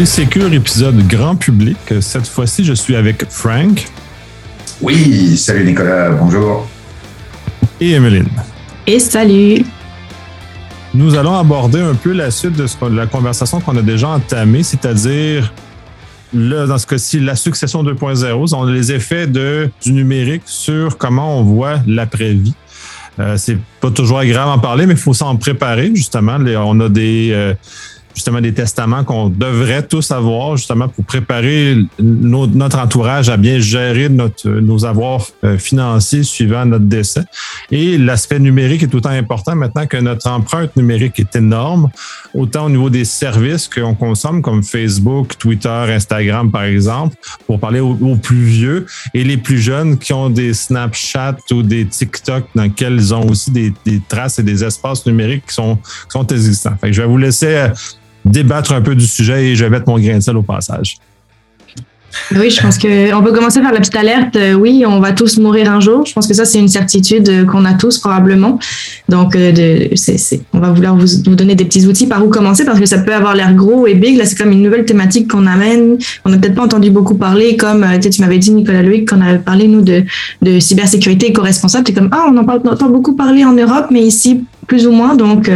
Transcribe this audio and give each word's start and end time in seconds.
Polysécure, 0.00 0.50
épisode 0.54 1.06
grand 1.06 1.36
public. 1.36 1.76
Cette 2.00 2.26
fois-ci, 2.26 2.64
je 2.64 2.72
suis 2.72 2.96
avec 2.96 3.26
Frank. 3.28 3.86
Oui, 4.80 5.36
salut 5.36 5.62
Nicolas, 5.62 6.08
bonjour. 6.08 6.66
Et 7.82 7.90
Emeline. 7.90 8.30
Et 8.86 8.98
salut. 8.98 9.62
Nous 10.94 11.16
allons 11.16 11.36
aborder 11.36 11.80
un 11.80 11.94
peu 11.94 12.12
la 12.12 12.30
suite 12.30 12.54
de, 12.54 12.66
la 12.96 13.06
conversation 13.06 13.60
qu'on 13.60 13.76
a 13.76 13.82
déjà 13.82 14.08
entamée, 14.08 14.62
c'est-à-dire, 14.62 15.52
dans 16.32 16.78
ce 16.78 16.86
cas-ci, 16.86 17.20
la 17.20 17.36
succession 17.36 17.84
2.0, 17.84 18.72
les 18.72 18.92
effets 18.92 19.26
de, 19.26 19.68
du 19.82 19.92
numérique 19.92 20.44
sur 20.46 20.96
comment 20.96 21.40
on 21.40 21.42
voit 21.42 21.80
l'après-vie. 21.86 22.54
Euh, 23.18 23.36
c'est 23.36 23.58
pas 23.82 23.90
toujours 23.90 24.20
agréable 24.20 24.48
d'en 24.48 24.58
parler, 24.58 24.86
mais 24.86 24.94
il 24.94 24.98
faut 24.98 25.12
s'en 25.12 25.36
préparer, 25.36 25.92
justement. 25.94 26.38
on 26.40 26.80
a 26.80 26.88
des, 26.88 27.32
euh, 27.32 27.52
justement 28.14 28.40
des 28.40 28.52
testaments 28.52 29.04
qu'on 29.04 29.28
devrait 29.28 29.86
tous 29.86 30.10
avoir 30.10 30.56
justement 30.56 30.88
pour 30.88 31.04
préparer 31.04 31.76
notre 31.98 32.78
entourage 32.78 33.28
à 33.28 33.36
bien 33.36 33.58
gérer 33.58 34.08
notre, 34.08 34.48
nos 34.48 34.84
avoirs 34.84 35.26
euh, 35.44 35.58
financiers 35.58 36.22
suivant 36.22 36.64
notre 36.64 36.84
décès. 36.84 37.22
Et 37.70 37.98
l'aspect 37.98 38.38
numérique 38.38 38.82
est 38.82 38.94
autant 38.94 39.10
important 39.10 39.54
maintenant 39.54 39.86
que 39.86 39.96
notre 39.96 40.28
empreinte 40.28 40.76
numérique 40.76 41.20
est 41.20 41.36
énorme, 41.36 41.88
autant 42.34 42.66
au 42.66 42.70
niveau 42.70 42.90
des 42.90 43.04
services 43.04 43.68
qu'on 43.68 43.94
consomme 43.94 44.42
comme 44.42 44.62
Facebook, 44.62 45.38
Twitter, 45.38 45.68
Instagram 45.68 46.50
par 46.50 46.64
exemple, 46.64 47.16
pour 47.46 47.60
parler 47.60 47.80
aux, 47.80 48.16
plus 48.16 48.42
vieux 48.42 48.86
et 49.14 49.24
les 49.24 49.36
plus 49.36 49.58
jeunes 49.58 49.98
qui 49.98 50.12
ont 50.12 50.30
des 50.30 50.52
Snapchat 50.52 51.36
ou 51.52 51.62
des 51.62 51.86
TikTok 51.86 52.44
dans 52.54 52.64
lesquels 52.64 52.94
ils 52.94 53.14
ont 53.14 53.28
aussi 53.28 53.50
des, 53.50 53.72
des 53.84 54.00
traces 54.08 54.38
et 54.38 54.42
des 54.42 54.64
espaces 54.64 55.06
numériques 55.06 55.46
qui 55.46 55.54
sont, 55.54 55.78
sont 56.08 56.26
existants. 56.26 56.76
Je 56.82 57.02
vais 57.02 57.08
vous 57.08 57.16
laisser 57.16 57.46
euh, 57.46 57.68
débattre 58.24 58.72
un 58.72 58.80
peu 58.80 58.94
du 58.94 59.06
sujet 59.06 59.46
et 59.46 59.56
je 59.56 59.64
vais 59.64 59.70
mettre 59.70 59.88
mon 59.88 59.98
grain 59.98 60.16
de 60.16 60.20
sel 60.20 60.36
au 60.36 60.42
passage. 60.42 60.98
Oui, 62.34 62.50
je 62.50 62.60
pense 62.60 62.78
qu'on 62.78 63.22
peut 63.22 63.32
commencer 63.32 63.60
par 63.60 63.72
la 63.72 63.78
petite 63.78 63.96
alerte. 63.96 64.36
Euh, 64.36 64.54
oui, 64.54 64.84
on 64.86 65.00
va 65.00 65.12
tous 65.12 65.38
mourir 65.38 65.70
un 65.70 65.80
jour. 65.80 66.04
Je 66.06 66.12
pense 66.12 66.26
que 66.26 66.34
ça, 66.34 66.44
c'est 66.44 66.58
une 66.58 66.68
certitude 66.68 67.28
euh, 67.28 67.44
qu'on 67.44 67.64
a 67.64 67.74
tous 67.74 67.98
probablement. 67.98 68.58
Donc, 69.08 69.36
euh, 69.36 69.88
on 70.52 70.58
va 70.58 70.70
vouloir 70.70 70.96
vous, 70.96 71.06
vous, 71.24 71.34
donner 71.34 71.54
des 71.54 71.64
petits 71.64 71.86
outils 71.86 72.06
par 72.06 72.24
où 72.24 72.28
commencer 72.28 72.64
parce 72.64 72.80
que 72.80 72.86
ça 72.86 72.98
peut 72.98 73.14
avoir 73.14 73.34
l'air 73.34 73.54
gros 73.54 73.86
et 73.86 73.94
big. 73.94 74.16
Là, 74.16 74.24
c'est 74.24 74.36
comme 74.36 74.52
une 74.52 74.62
nouvelle 74.62 74.84
thématique 74.84 75.30
qu'on 75.30 75.46
amène. 75.46 75.98
On 76.24 76.30
n'a 76.30 76.38
peut-être 76.38 76.54
pas 76.54 76.64
entendu 76.64 76.90
beaucoup 76.90 77.14
parler, 77.14 77.56
comme 77.56 77.86
tu 78.00 78.20
m'avais 78.20 78.38
dit, 78.38 78.50
Nicolas 78.50 78.82
Loïc, 78.82 79.08
qu'on 79.08 79.20
avait 79.20 79.38
parlé, 79.38 79.68
nous, 79.68 79.82
de, 79.82 80.04
de 80.42 80.58
cybersécurité 80.58 81.28
éco-responsable. 81.28 81.84
C'est 81.86 81.94
comme, 81.94 82.10
ah, 82.12 82.26
on 82.28 82.36
en 82.36 82.44
parle, 82.44 82.60
on 82.64 82.70
entend 82.70 82.90
beaucoup 82.90 83.14
parler 83.14 83.44
en 83.44 83.52
Europe, 83.52 83.86
mais 83.90 84.02
ici, 84.02 84.44
plus 84.66 84.86
ou 84.86 84.92
moins. 84.92 85.14
Donc, 85.14 85.50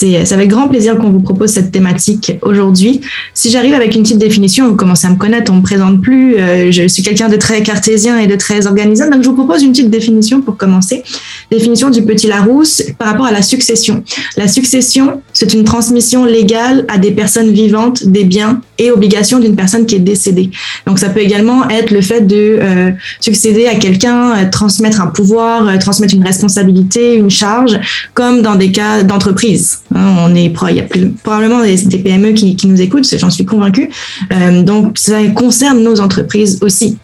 c'est 0.00 0.32
avec 0.32 0.48
grand 0.48 0.68
plaisir 0.68 0.96
qu'on 0.96 1.10
vous 1.10 1.20
propose 1.20 1.50
cette 1.50 1.72
thématique 1.72 2.32
aujourd'hui. 2.42 3.00
Si 3.34 3.50
j'arrive 3.50 3.74
avec 3.74 3.96
une 3.96 4.02
petite 4.02 4.18
définition, 4.18 4.68
vous 4.68 4.76
commencez 4.76 5.08
à 5.08 5.10
me 5.10 5.16
connaître, 5.16 5.50
on 5.50 5.56
me 5.56 5.62
présente 5.62 6.00
plus. 6.00 6.36
Euh, 6.36 6.70
je 6.70 6.86
suis 6.86 7.02
quelqu'un 7.02 7.28
de 7.28 7.36
très 7.36 7.64
cartésien 7.64 8.16
et 8.18 8.28
de 8.28 8.36
très 8.36 8.68
organisé. 8.68 9.10
Donc, 9.10 9.24
je 9.24 9.28
vous 9.28 9.34
propose 9.34 9.62
une 9.62 9.72
petite 9.72 9.90
définition 9.90 10.40
pour 10.40 10.56
commencer. 10.56 11.02
Définition 11.50 11.90
du 11.90 12.02
petit 12.02 12.28
Larousse 12.28 12.82
par 12.96 13.08
rapport 13.08 13.26
à 13.26 13.32
la 13.32 13.42
succession. 13.42 14.04
La 14.36 14.46
succession, 14.46 15.20
c'est 15.32 15.52
une 15.52 15.64
transmission 15.64 16.24
légale 16.24 16.84
à 16.86 16.98
des 16.98 17.10
personnes 17.10 17.50
vivantes 17.50 18.06
des 18.06 18.22
biens 18.22 18.60
et 18.78 18.92
obligations 18.92 19.40
d'une 19.40 19.56
personne 19.56 19.84
qui 19.84 19.96
est 19.96 20.00
décédée. 20.00 20.50
Donc, 20.86 21.00
ça 21.00 21.08
peut 21.08 21.20
également 21.20 21.68
être 21.70 21.90
le 21.90 22.02
fait 22.02 22.20
de 22.20 22.58
euh, 22.60 22.90
succéder 23.18 23.66
à 23.66 23.74
quelqu'un, 23.74 24.30
euh, 24.30 24.50
transmettre 24.50 25.00
un 25.00 25.08
pouvoir, 25.08 25.76
transmettre 25.80 26.14
une 26.14 26.24
responsabilité, 26.24 27.16
une 27.16 27.30
charge, 27.30 27.80
comme 28.14 28.42
dans 28.42 28.54
des 28.54 28.70
cas 28.70 29.02
d'entreprise. 29.02 29.80
Hein, 29.94 30.16
on 30.20 30.34
est, 30.34 30.52
il 30.70 30.76
y 30.76 30.80
a 30.80 30.84
probablement 31.22 31.62
des, 31.62 31.98
PME 31.98 32.32
qui, 32.32 32.66
nous 32.66 32.80
écoutent, 32.80 33.08
j'en 33.18 33.30
suis 33.30 33.44
convaincue. 33.44 33.90
Euh, 34.32 34.62
donc, 34.62 34.98
ça 34.98 35.22
concerne 35.34 35.82
nos 35.82 36.00
entreprises 36.00 36.58
aussi 36.62 36.98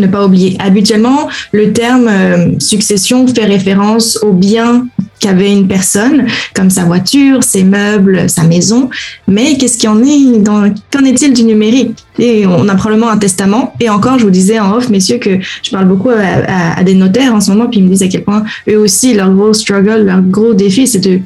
ne 0.00 0.06
pas 0.06 0.24
oublier. 0.24 0.56
Habituellement, 0.58 1.28
le 1.52 1.72
terme 1.72 2.08
euh, 2.08 2.58
succession 2.58 3.26
fait 3.26 3.44
référence 3.44 4.18
aux 4.22 4.32
biens 4.32 4.86
qu'avait 5.20 5.52
une 5.52 5.68
personne, 5.68 6.26
comme 6.54 6.68
sa 6.68 6.84
voiture, 6.84 7.42
ses 7.42 7.64
meubles, 7.64 8.28
sa 8.28 8.42
maison. 8.44 8.90
Mais 9.28 9.56
qu'est-ce 9.56 9.86
en 9.86 10.02
est 10.02 10.44
qu'en 10.44 11.04
est-il 11.04 11.32
du 11.32 11.44
numérique? 11.44 12.04
On 12.18 12.68
a 12.68 12.74
probablement 12.74 13.10
un 13.10 13.18
testament. 13.18 13.74
Et 13.80 13.88
encore, 13.88 14.18
je 14.18 14.24
vous 14.24 14.30
disais 14.30 14.58
en 14.58 14.72
off, 14.74 14.90
messieurs, 14.90 15.18
que 15.18 15.38
je 15.62 15.70
parle 15.70 15.86
beaucoup 15.86 16.10
à, 16.10 16.78
à 16.78 16.82
des 16.82 16.94
notaires 16.94 17.34
en 17.34 17.40
ce 17.40 17.50
moment, 17.52 17.68
puis 17.68 17.80
ils 17.80 17.84
me 17.84 17.90
disent 17.90 18.02
à 18.02 18.08
quel 18.08 18.24
point 18.24 18.44
eux 18.68 18.78
aussi, 18.78 19.14
leur 19.14 19.32
gros 19.32 19.52
struggle, 19.52 20.04
leur 20.04 20.20
gros 20.20 20.52
défi, 20.52 20.86
c'est 20.86 20.98
de 20.98 21.20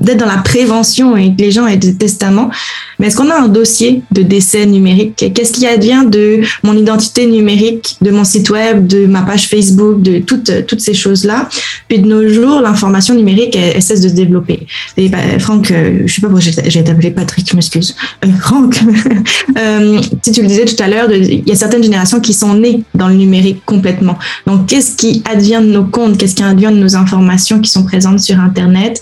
d'être 0.00 0.18
dans 0.18 0.26
la 0.26 0.38
prévention 0.38 1.16
et 1.16 1.34
que 1.34 1.40
les 1.40 1.50
gens 1.50 1.66
aient 1.66 1.76
des 1.76 1.94
testaments. 1.94 2.50
Mais 2.98 3.08
est-ce 3.08 3.16
qu'on 3.16 3.30
a 3.30 3.36
un 3.36 3.48
dossier 3.48 4.02
de 4.10 4.22
décès 4.22 4.66
numérique? 4.66 5.32
Qu'est-ce 5.34 5.52
qui 5.52 5.66
advient 5.66 6.04
de 6.06 6.40
mon 6.62 6.76
identité 6.76 7.26
numérique, 7.26 7.96
de 8.00 8.10
mon 8.10 8.24
site 8.24 8.50
web, 8.50 8.86
de 8.86 9.06
ma 9.06 9.22
page 9.22 9.48
Facebook, 9.48 10.02
de 10.02 10.18
toutes, 10.18 10.66
toutes 10.66 10.80
ces 10.80 10.94
choses-là? 10.94 11.48
Puis 11.88 11.98
de 11.98 12.06
nos 12.06 12.28
jours, 12.28 12.60
l'information 12.60 13.14
numérique, 13.14 13.56
elle, 13.56 13.82
cesse 13.82 14.00
de 14.00 14.08
se 14.08 14.14
développer. 14.14 14.66
Et 14.96 15.08
bah, 15.08 15.18
Franck, 15.38 15.70
euh, 15.70 16.02
je 16.06 16.14
sais 16.14 16.20
pas 16.20 16.28
pourquoi 16.28 16.50
j'ai 16.66 16.80
appelé 16.80 17.10
Patrick, 17.10 17.48
je 17.50 17.54
m'excuse. 17.54 17.94
Euh, 18.24 18.28
Franck, 18.40 18.78
euh, 19.58 20.00
si 20.22 20.32
tu 20.32 20.42
le 20.42 20.48
disais 20.48 20.64
tout 20.64 20.82
à 20.82 20.88
l'heure, 20.88 21.10
il 21.12 21.46
y 21.46 21.52
a 21.52 21.54
certaines 21.54 21.82
générations 21.82 22.20
qui 22.20 22.34
sont 22.34 22.54
nées 22.54 22.82
dans 22.94 23.08
le 23.08 23.14
numérique 23.14 23.62
complètement. 23.64 24.18
Donc, 24.46 24.66
qu'est-ce 24.66 24.96
qui 24.96 25.22
advient 25.30 25.60
de 25.62 25.70
nos 25.70 25.84
comptes? 25.84 26.18
Qu'est-ce 26.18 26.34
qui 26.34 26.42
advient 26.42 26.70
de 26.72 26.78
nos 26.78 26.96
informations 26.96 27.60
qui 27.60 27.70
sont 27.70 27.84
présentes 27.84 28.20
sur 28.20 28.38
Internet? 28.40 29.00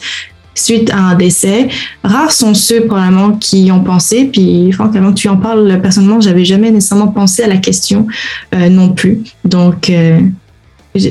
Suite 0.55 0.91
à 0.91 0.99
un 0.99 1.15
décès. 1.15 1.69
Rares 2.03 2.33
sont 2.33 2.55
ceux 2.55 2.87
probablement 2.87 3.33
qui 3.33 3.65
y 3.65 3.73
ont 3.73 3.83
pensé. 3.83 4.27
Puis, 4.27 4.71
Franck, 4.73 4.97
avant 4.97 5.11
que 5.11 5.19
tu 5.19 5.29
en 5.29 5.37
parles, 5.37 5.81
personnellement, 5.83 6.21
j'avais 6.21 6.45
jamais 6.45 6.71
nécessairement 6.71 7.09
pensé 7.09 7.43
à 7.43 7.49
la 7.49 7.57
question 7.57 8.07
euh, 8.55 8.69
non 8.69 8.91
plus. 8.91 9.23
Donc, 9.45 9.91
euh, 9.91 10.21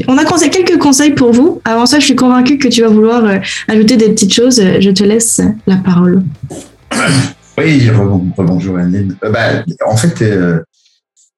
on 0.07 0.17
a 0.17 0.23
conseillé 0.23 0.49
quelques 0.49 0.79
conseils 0.79 1.11
pour 1.11 1.33
vous. 1.33 1.61
Avant 1.65 1.85
ça, 1.85 1.99
je 1.99 2.05
suis 2.05 2.15
convaincue 2.15 2.57
que 2.57 2.69
tu 2.69 2.81
vas 2.81 2.87
vouloir 2.87 3.25
euh, 3.25 3.37
ajouter 3.67 3.97
des 3.97 4.09
petites 4.09 4.33
choses. 4.33 4.61
Je 4.79 4.89
te 4.91 5.03
laisse 5.03 5.41
la 5.67 5.77
parole. 5.77 6.23
Oui, 7.55 7.87
bonjour 8.35 8.79
Anne. 8.79 9.15
Bah, 9.21 9.63
en 9.85 9.95
fait, 9.95 10.25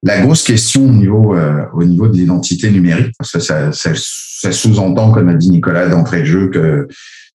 la 0.01 0.21
grosse 0.21 0.43
question 0.43 0.85
au 0.85 0.91
niveau, 0.91 1.35
au 1.73 1.83
niveau 1.83 2.07
de 2.07 2.15
l'identité 2.15 2.71
numérique, 2.71 3.13
ça 3.21 3.73
sous-entend, 4.53 5.11
comme 5.11 5.27
a 5.27 5.33
dit 5.33 5.49
Nicolas 5.49 5.89
d'entrée 5.89 6.21
de 6.21 6.25
jeu, 6.25 6.47
que 6.47 6.87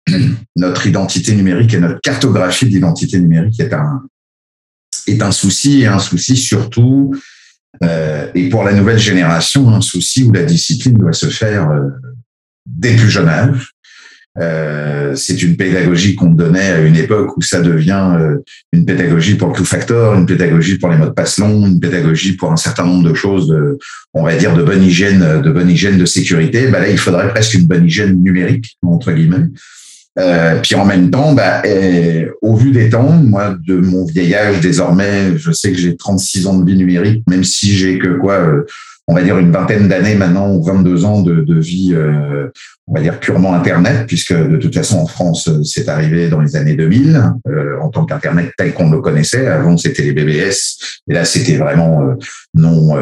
notre 0.56 0.87
identité 0.87 1.34
numérique 1.34 1.75
et 1.75 1.81
notre 1.81 2.00
cartographie 2.00 2.67
d'identité 2.67 3.19
numérique 3.19 3.59
est 3.61 3.72
un, 3.72 4.03
est 5.06 5.22
un 5.22 5.33
souci 5.33 5.83
et 5.83 5.87
un 5.87 5.99
souci 5.99 6.37
surtout, 6.37 7.15
euh, 7.83 8.31
et 8.34 8.49
pour 8.49 8.65
la 8.65 8.72
nouvelle 8.72 8.99
génération, 8.99 9.69
un 9.69 9.81
souci 9.81 10.25
où 10.25 10.33
la 10.33 10.45
discipline 10.45 10.95
doit 10.95 11.12
se 11.12 11.27
faire 11.27 11.71
euh, 11.71 11.89
dès 12.65 12.95
plus 12.97 13.11
jeune 13.11 13.28
âge. 13.28 13.72
Euh, 14.39 15.15
c'est 15.15 15.43
une 15.43 15.56
pédagogie 15.56 16.15
qu'on 16.15 16.28
donnait 16.28 16.71
à 16.72 16.81
une 16.81 16.97
époque 16.97 17.34
où 17.39 17.43
ça 17.43 17.61
devient 17.61 18.16
euh, 18.21 18.37
une 18.72 18.84
pédagogie 18.84 19.37
pour 19.37 19.49
le 19.49 19.55
two-factor, 19.55 20.15
une 20.15 20.27
pédagogie 20.27 20.77
pour 20.77 20.91
les 20.91 20.99
mots 20.99 21.06
de 21.06 21.12
passe 21.12 21.39
longs, 21.39 21.66
une 21.66 21.81
pédagogie 21.81 22.37
pour 22.37 22.53
un 22.53 22.56
certain 22.56 22.84
nombre 22.84 23.09
de 23.09 23.15
choses, 23.15 23.49
de, 23.49 23.78
on 24.12 24.25
va 24.25 24.37
dire 24.37 24.55
de 24.55 24.62
bonne 24.62 24.83
hygiène, 24.83 25.41
de 25.41 25.50
bonne 25.50 25.71
hygiène 25.71 25.97
de 25.97 26.05
sécurité. 26.05 26.69
Ben 26.69 26.81
là, 26.81 26.91
il 26.91 26.99
faudrait 26.99 27.31
presque 27.31 27.55
une 27.55 27.66
bonne 27.66 27.87
hygiène 27.87 28.22
numérique 28.22 28.77
entre 28.83 29.12
guillemets. 29.12 29.47
Euh, 30.19 30.59
puis 30.62 30.75
en 30.75 30.84
même 30.84 31.10
temps, 31.10 31.32
bah, 31.32 31.62
au 32.43 32.56
vu 32.56 32.72
des 32.72 32.91
temps, 32.91 33.10
moi, 33.10 33.54
de 33.66 33.77
mon 33.77 34.04
vieillage 34.04 34.60
désormais, 34.60 35.37
je 35.37 35.53
sais 35.53 35.72
que 35.72 35.78
j'ai 35.78 35.97
36 35.97 36.47
ans 36.47 36.59
de 36.59 36.71
vie 36.71 36.77
numérique, 36.77 37.22
même 37.28 37.44
si 37.44 37.77
j'ai 37.77 37.99
que 37.99 38.19
quoi, 38.19 38.34
euh, 38.34 38.65
on 39.09 39.15
va 39.15 39.22
dire 39.22 39.38
une 39.38 39.53
vingtaine 39.53 39.88
d'années 39.88 40.15
maintenant, 40.15 40.53
ou 40.53 40.65
22 40.65 41.04
ans 41.04 41.21
de, 41.22 41.42
de 41.42 41.60
vie, 41.60 41.92
euh, 41.92 42.48
on 42.86 42.95
va 42.95 43.01
dire 43.03 43.21
purement 43.21 43.54
Internet, 43.54 44.07
puisque 44.07 44.33
de 44.33 44.57
toute 44.57 44.74
façon 44.74 44.98
en 44.98 45.07
France, 45.07 45.51
c'est 45.65 45.89
arrivé 45.89 46.28
dans 46.28 46.41
les 46.41 46.57
années 46.57 46.74
2000 46.74 47.22
en 47.80 47.89
tant 47.91 48.04
qu'Internet 48.04 48.51
tel 48.57 48.72
qu'on 48.72 48.91
le 48.91 49.01
connaissait. 49.01 49.47
Avant, 49.47 49.77
c'était 49.77 50.03
les 50.03 50.12
BBS, 50.12 50.78
et 51.09 51.15
là, 51.15 51.24
c'était 51.24 51.57
vraiment 51.57 52.16
non 52.54 52.97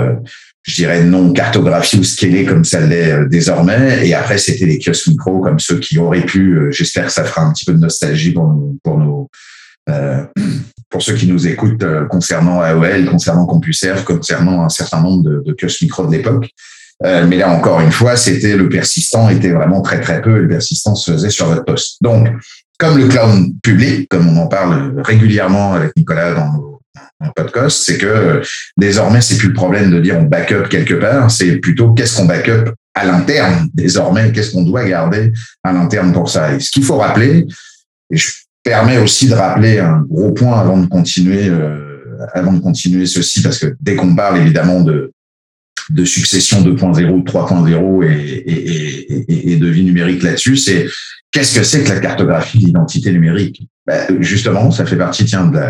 je 0.65 0.75
dirais 0.75 1.05
non 1.05 1.33
cartographie 1.33 1.99
ou 1.99 2.05
scalé 2.05 2.45
comme 2.45 2.65
ça 2.65 2.81
l'est 2.81 3.13
euh, 3.13 3.29
désormais. 3.29 4.07
Et 4.09 4.15
après, 4.15 4.39
c'était 4.39 4.67
les 4.67 4.79
kiosques 4.79 5.09
micro 5.09 5.41
comme 5.41 5.59
ceux 5.59 5.79
qui 5.79 5.99
auraient 5.99 6.25
pu. 6.25 6.59
Euh, 6.59 6.71
j'espère 6.71 7.07
que 7.07 7.13
ça 7.13 7.25
fera 7.25 7.43
un 7.43 7.53
petit 7.53 7.67
peu 7.67 7.75
de 7.75 7.79
nostalgie 7.79 8.33
pour 8.33 8.49
nous, 8.49 8.79
pour 8.83 8.99
nos, 8.99 9.31
euh, 9.91 10.25
pour 10.89 11.03
ceux 11.03 11.15
qui 11.15 11.27
nous 11.27 11.47
écoutent 11.47 11.83
euh, 11.83 12.07
concernant 12.07 12.61
AOL, 12.61 13.07
concernant 13.07 13.47
CompuServe, 13.47 14.05
concernant 14.05 14.65
un 14.65 14.69
certain 14.71 15.03
nombre 15.03 15.23
de, 15.23 15.43
de 15.45 15.53
kiosques 15.53 15.83
micro 15.83 16.07
de 16.07 16.13
l'époque. 16.13 16.51
Euh, 17.05 17.27
mais 17.27 17.37
là, 17.37 17.51
encore 17.51 17.81
une 17.81 17.93
fois, 17.93 18.17
c'était 18.17 18.57
le 18.57 18.69
persistant 18.69 19.29
était 19.29 19.51
vraiment 19.51 19.83
très 19.83 20.01
très 20.01 20.23
peu. 20.23 20.39
Le 20.39 20.49
persistant 20.49 20.95
se 20.95 21.13
faisait 21.13 21.31
sur 21.31 21.47
votre 21.47 21.65
poste. 21.65 21.97
Donc, 22.01 22.29
comme 22.79 22.99
le 22.99 23.09
cloud 23.09 23.53
public, 23.63 24.09
comme 24.09 24.29
on 24.29 24.41
en 24.41 24.47
parle 24.47 24.95
régulièrement 25.05 25.75
avec 25.75 25.93
Nicolas 25.97 26.35
dans 26.35 26.53
nos 26.53 26.74
un 27.21 27.31
podcast, 27.31 27.83
c'est 27.85 27.99
que 27.99 28.43
désormais, 28.77 29.21
c'est 29.21 29.37
plus 29.37 29.49
le 29.49 29.55
problème 29.55 29.91
de 29.91 30.01
dire 30.01 30.19
on 30.19 30.25
backup 30.25 30.69
quelque 30.69 30.95
part, 30.95 31.31
c'est 31.31 31.57
plutôt 31.57 31.93
qu'est-ce 31.93 32.17
qu'on 32.17 32.27
backup 32.27 32.73
à 32.95 33.05
l'interne 33.05 33.69
désormais, 33.75 34.31
qu'est-ce 34.33 34.53
qu'on 34.53 34.63
doit 34.63 34.85
garder 34.85 35.33
à 35.63 35.73
l'interne 35.73 36.13
pour 36.13 36.31
ça. 36.31 36.55
Et 36.55 36.61
ce 36.61 36.71
qu'il 36.71 36.85
faut 36.85 36.97
rappeler, 36.97 37.47
et 38.11 38.17
je 38.17 38.31
permets 38.63 38.99
aussi 38.99 39.29
de 39.29 39.35
rappeler 39.35 39.79
un 39.79 40.01
gros 40.01 40.33
point 40.33 40.59
avant 40.59 40.79
de 40.79 40.87
continuer 40.87 41.49
euh, 41.49 41.85
avant 42.35 42.53
de 42.53 42.61
continuer 42.61 43.07
ceci, 43.07 43.43
parce 43.43 43.59
que 43.59 43.75
dès 43.81 43.97
qu'on 43.97 44.15
parle 44.15 44.39
évidemment 44.39 44.81
de, 44.81 45.13
de 45.91 46.05
succession 46.05 46.63
2.0, 46.63 47.25
3.0 47.25 48.05
et, 48.05 48.17
et, 48.47 49.53
et, 49.53 49.57
de 49.57 49.67
vie 49.69 49.85
numérique 49.85 50.23
là-dessus, 50.23 50.57
c'est 50.57 50.87
qu'est-ce 51.31 51.59
que 51.59 51.65
c'est 51.65 51.83
que 51.83 51.91
la 51.91 52.01
cartographie 52.01 52.59
d'identité 52.59 53.13
numérique? 53.13 53.69
Ben, 53.87 54.23
Justement, 54.23 54.71
ça 54.71 54.87
fait 54.87 54.97
partie 54.97 55.25
tiens, 55.25 55.47
de 55.47 55.61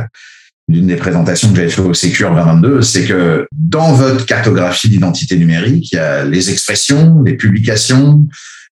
d'une 0.69 0.87
des 0.87 0.97
présentations 0.97 1.51
que 1.51 1.57
j'avais 1.57 1.69
fait 1.69 1.83
au 1.83 1.95
Secure 1.95 2.31
2022, 2.31 2.83
c'est 2.83 3.05
que 3.05 3.47
dans 3.53 3.93
votre 3.93 4.25
cartographie 4.25 4.89
d'identité 4.89 5.37
numérique, 5.37 5.93
il 5.93 5.97
y 5.97 5.99
a 5.99 6.25
les 6.25 6.51
expressions, 6.51 7.23
les 7.23 7.35
publications, 7.35 8.27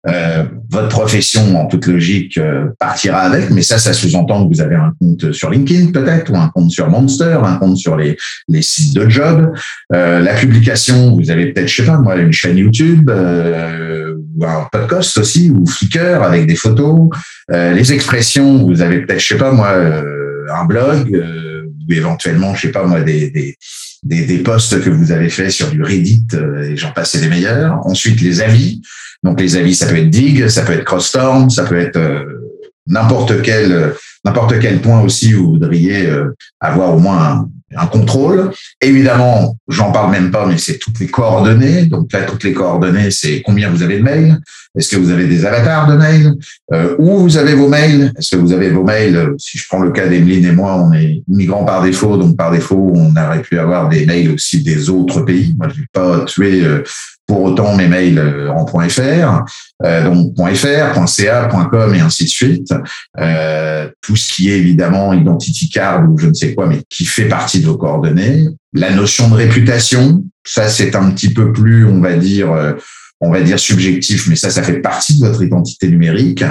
euh, 0.08 0.42
votre 0.68 0.88
profession, 0.88 1.60
en 1.60 1.66
toute 1.66 1.86
logique, 1.86 2.36
euh, 2.36 2.66
partira 2.80 3.20
avec, 3.20 3.50
mais 3.50 3.62
ça, 3.62 3.78
ça 3.78 3.92
sous-entend 3.92 4.48
que 4.48 4.54
vous 4.54 4.60
avez 4.60 4.74
un 4.74 4.92
compte 5.00 5.30
sur 5.32 5.50
LinkedIn 5.50 5.92
peut-être, 5.92 6.32
ou 6.32 6.36
un 6.36 6.48
compte 6.48 6.70
sur 6.70 6.88
Monster, 6.88 7.38
un 7.44 7.56
compte 7.56 7.76
sur 7.76 7.96
les, 7.96 8.16
sites 8.62 8.94
de 8.94 9.08
job. 9.08 9.52
Euh, 9.94 10.20
la 10.20 10.34
publication, 10.34 11.14
vous 11.14 11.30
avez 11.30 11.52
peut-être, 11.52 11.68
je 11.68 11.76
sais 11.76 11.86
pas 11.86 11.98
moi, 11.98 12.16
une 12.16 12.32
chaîne 12.32 12.56
YouTube, 12.56 13.08
euh, 13.10 14.14
ou 14.36 14.44
un 14.44 14.66
podcast 14.72 15.18
aussi, 15.18 15.50
ou 15.50 15.64
Flickr 15.66 16.22
avec 16.22 16.46
des 16.46 16.56
photos. 16.56 17.08
Euh, 17.52 17.72
les 17.72 17.92
expressions, 17.92 18.66
vous 18.66 18.80
avez 18.82 19.02
peut-être, 19.02 19.20
je 19.20 19.28
sais 19.28 19.36
pas 19.36 19.52
moi, 19.52 19.72
un 20.52 20.64
blog, 20.64 21.24
éventuellement, 21.96 22.54
je 22.54 22.62
sais 22.62 22.72
pas 22.72 22.84
moi, 22.84 23.00
des, 23.00 23.30
des 23.30 23.56
des, 24.02 24.24
des 24.24 24.38
posts 24.38 24.82
que 24.82 24.90
vous 24.90 25.12
avez 25.12 25.28
fait 25.28 25.50
sur 25.50 25.70
du 25.70 25.82
Reddit 25.82 26.26
et 26.64 26.76
j'en 26.76 26.90
passe 26.90 27.14
les 27.14 27.28
meilleurs. 27.28 27.86
Ensuite, 27.86 28.20
les 28.20 28.40
avis. 28.40 28.82
Donc 29.22 29.40
les 29.40 29.56
avis, 29.56 29.74
ça 29.74 29.86
peut 29.86 29.96
être 29.96 30.10
Dig, 30.10 30.48
ça 30.48 30.62
peut 30.62 30.72
être 30.72 30.84
Crossstorm, 30.84 31.50
ça 31.50 31.64
peut 31.64 31.78
être 31.78 31.96
euh, 31.96 32.24
n'importe 32.86 33.42
quel 33.42 33.94
n'importe 34.24 34.58
quel 34.60 34.80
point 34.80 35.00
aussi 35.00 35.34
où 35.34 35.44
vous 35.44 35.50
voudriez 35.52 36.06
euh, 36.06 36.34
avoir 36.60 36.94
au 36.94 36.98
moins 36.98 37.22
un, 37.22 37.48
contrôle. 37.86 38.50
Évidemment, 38.80 39.56
j'en 39.68 39.92
parle 39.92 40.10
même 40.10 40.30
pas, 40.30 40.46
mais 40.46 40.58
c'est 40.58 40.78
toutes 40.78 40.98
les 41.00 41.08
coordonnées. 41.08 41.86
Donc 41.86 42.12
là, 42.12 42.22
toutes 42.22 42.44
les 42.44 42.52
coordonnées, 42.52 43.10
c'est 43.10 43.42
combien 43.42 43.70
vous 43.70 43.82
avez 43.82 43.98
de 43.98 44.02
mails, 44.02 44.38
est-ce 44.78 44.88
que 44.88 44.96
vous 44.96 45.10
avez 45.10 45.26
des 45.26 45.44
avatars 45.44 45.86
de 45.88 45.96
mails, 45.96 46.34
euh, 46.72 46.96
où 46.98 47.18
vous 47.18 47.36
avez 47.36 47.54
vos 47.54 47.68
mails, 47.68 48.12
est-ce 48.18 48.36
que 48.36 48.40
vous 48.40 48.52
avez 48.52 48.70
vos 48.70 48.84
mails? 48.84 49.34
Si 49.38 49.58
je 49.58 49.66
prends 49.68 49.80
le 49.80 49.90
cas 49.90 50.06
d'Emeline 50.06 50.46
et 50.46 50.52
moi, 50.52 50.76
on 50.76 50.92
est 50.92 51.22
migrants 51.28 51.64
par 51.64 51.82
défaut, 51.82 52.16
donc 52.16 52.36
par 52.36 52.50
défaut, 52.50 52.92
on 52.94 53.10
aurait 53.16 53.42
pu 53.42 53.58
avoir 53.58 53.88
des 53.88 54.06
mails 54.06 54.32
aussi 54.32 54.62
des 54.62 54.88
autres 54.88 55.22
pays. 55.22 55.54
Moi, 55.58 55.68
je 55.68 55.80
vais 55.80 55.86
pas 55.92 56.24
tuer 56.24 56.62
pour 57.26 57.42
autant 57.42 57.76
mes 57.76 57.88
mails 57.88 58.18
euh, 58.18 58.50
en 58.50 58.66
.fr, 58.66 59.44
euh, 59.84 60.04
donc 60.04 60.34
.fr, 60.54 61.08
.ca, 61.08 61.48
.com 61.70 61.94
et 61.94 62.00
ainsi 62.00 62.24
de 62.24 62.28
suite. 62.28 62.74
Euh, 63.18 63.88
tout 64.00 64.16
ce 64.16 64.32
qui 64.32 64.50
est 64.50 64.58
évidemment 64.58 65.12
identity 65.12 65.68
card 65.68 66.08
ou 66.08 66.18
je 66.18 66.28
ne 66.28 66.34
sais 66.34 66.54
quoi, 66.54 66.66
mais 66.66 66.82
qui 66.88 67.04
fait 67.04 67.28
partie 67.28 67.60
de 67.60 67.66
vos 67.66 67.76
coordonnées. 67.76 68.46
La 68.72 68.90
notion 68.90 69.28
de 69.28 69.34
réputation, 69.34 70.24
ça 70.44 70.68
c'est 70.68 70.96
un 70.96 71.10
petit 71.10 71.32
peu 71.32 71.52
plus, 71.52 71.86
on 71.86 72.00
va 72.00 72.16
dire, 72.16 72.52
euh, 72.52 72.72
on 73.22 73.30
va 73.30 73.40
dire 73.40 73.58
subjectif, 73.58 74.26
mais 74.28 74.34
ça, 74.34 74.50
ça 74.50 74.64
fait 74.64 74.80
partie 74.80 75.18
de 75.18 75.26
votre 75.26 75.42
identité 75.42 75.88
numérique. 75.88 76.44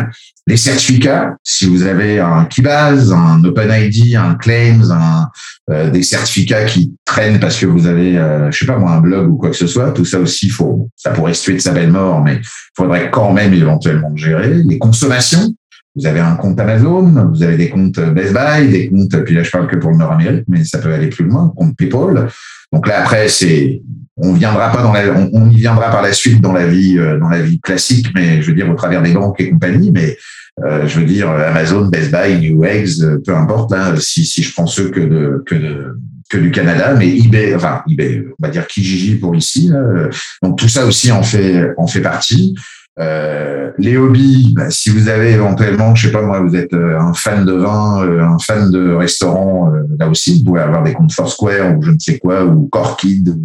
Les 0.47 0.55
certificats, 0.55 1.35
si 1.43 1.65
vous 1.65 1.83
avez 1.83 2.19
un 2.19 2.45
Keybase, 2.45 3.11
un 3.11 3.43
OpenID, 3.43 4.15
un 4.15 4.35
Claims, 4.35 4.89
un, 4.89 5.29
euh, 5.69 5.89
des 5.89 6.01
certificats 6.01 6.63
qui 6.63 6.95
traînent 7.03 7.41
parce 7.41 7.57
que 7.59 7.65
vous 7.65 7.87
avez, 7.87 8.17
euh, 8.17 8.49
je 8.51 8.59
sais 8.59 8.65
pas 8.65 8.77
moi, 8.77 8.91
un 8.91 9.01
blog 9.01 9.31
ou 9.31 9.35
quoi 9.35 9.49
que 9.49 9.55
ce 9.57 9.67
soit, 9.67 9.91
tout 9.91 10.05
ça 10.05 10.19
aussi, 10.19 10.49
faut, 10.49 10.89
ça 10.95 11.11
pourrait 11.11 11.33
se 11.33 11.43
tuer 11.43 11.55
de 11.55 11.59
sa 11.59 11.73
belle 11.73 11.91
mort, 11.91 12.23
mais 12.23 12.35
il 12.35 12.41
faudrait 12.77 13.11
quand 13.11 13.33
même 13.33 13.53
éventuellement 13.53 14.15
gérer. 14.15 14.63
Les 14.65 14.79
consommations, 14.79 15.53
vous 15.95 16.05
avez 16.05 16.21
un 16.21 16.35
compte 16.35 16.57
Amazon, 16.57 17.03
vous 17.33 17.43
avez 17.43 17.57
des 17.57 17.69
comptes 17.69 17.99
Best 17.99 18.33
Buy, 18.33 18.69
des 18.69 18.89
comptes, 18.89 19.23
puis 19.25 19.35
là 19.35 19.43
je 19.43 19.51
parle 19.51 19.67
que 19.67 19.75
pour 19.75 19.91
le 19.91 19.97
Nord-Amérique, 19.97 20.45
mais 20.47 20.63
ça 20.63 20.77
peut 20.77 20.93
aller 20.93 21.09
plus 21.09 21.25
loin, 21.25 21.51
compte 21.53 21.75
PayPal. 21.75 22.29
Donc 22.71 22.87
là 22.87 23.01
après 23.01 23.27
c'est 23.27 23.81
on 24.21 24.33
viendra 24.33 24.71
pas 24.71 24.83
dans 24.83 24.93
la, 24.93 25.01
on, 25.33 25.49
y 25.49 25.55
viendra 25.55 25.89
par 25.89 26.01
la 26.01 26.13
suite 26.13 26.41
dans 26.41 26.53
la 26.53 26.67
vie, 26.67 26.97
euh, 26.97 27.19
dans 27.19 27.29
la 27.29 27.41
vie 27.41 27.59
classique, 27.59 28.07
mais 28.13 28.41
je 28.41 28.47
veux 28.47 28.55
dire 28.55 28.69
au 28.69 28.75
travers 28.75 29.01
des 29.01 29.13
banques 29.13 29.39
et 29.41 29.49
compagnie. 29.49 29.91
Mais 29.91 30.17
euh, 30.63 30.85
je 30.87 30.99
veux 30.99 31.05
dire 31.05 31.29
Amazon, 31.29 31.87
Best 31.87 32.11
Buy, 32.11 32.39
Neweggs, 32.39 33.01
euh, 33.01 33.17
peu 33.25 33.35
importe. 33.35 33.71
Là, 33.71 33.95
si 33.97 34.25
si 34.25 34.43
je 34.43 34.53
prends 34.53 34.67
ceux 34.67 34.89
que 34.89 34.99
de 34.99 35.43
que 35.45 35.55
de 35.55 35.97
que 36.29 36.37
du 36.37 36.51
Canada, 36.51 36.93
mais 36.97 37.17
eBay, 37.17 37.55
enfin 37.55 37.81
eBay, 37.89 38.23
on 38.39 38.45
va 38.45 38.49
dire 38.49 38.67
Kijiji 38.67 39.15
pour 39.15 39.35
ici. 39.35 39.69
Là. 39.69 40.09
Donc 40.41 40.57
tout 40.57 40.69
ça 40.69 40.85
aussi 40.85 41.11
en 41.11 41.23
fait 41.23 41.71
en 41.77 41.87
fait 41.87 42.01
partie. 42.01 42.55
Euh, 42.99 43.71
les 43.77 43.95
hobbies, 43.95 44.53
bah, 44.55 44.69
si 44.69 44.89
vous 44.89 45.07
avez 45.07 45.31
éventuellement, 45.31 45.95
je 45.95 46.07
sais 46.07 46.11
pas 46.11 46.21
moi, 46.21 46.41
vous 46.41 46.55
êtes 46.55 46.73
euh, 46.73 46.99
un 46.99 47.13
fan 47.13 47.45
de 47.45 47.53
vin, 47.53 48.05
euh, 48.05 48.21
un 48.21 48.37
fan 48.37 48.69
de 48.69 48.93
restaurant, 48.93 49.71
là 49.97 50.09
aussi, 50.09 50.39
vous 50.39 50.45
pouvez 50.45 50.61
avoir 50.61 50.83
des 50.83 50.93
comptes 50.93 51.13
Foursquare 51.13 51.77
ou 51.77 51.81
je 51.81 51.91
ne 51.91 51.99
sais 51.99 52.19
quoi, 52.19 52.43
ou 52.45 52.67
Corkid, 52.67 53.29
ou, 53.29 53.41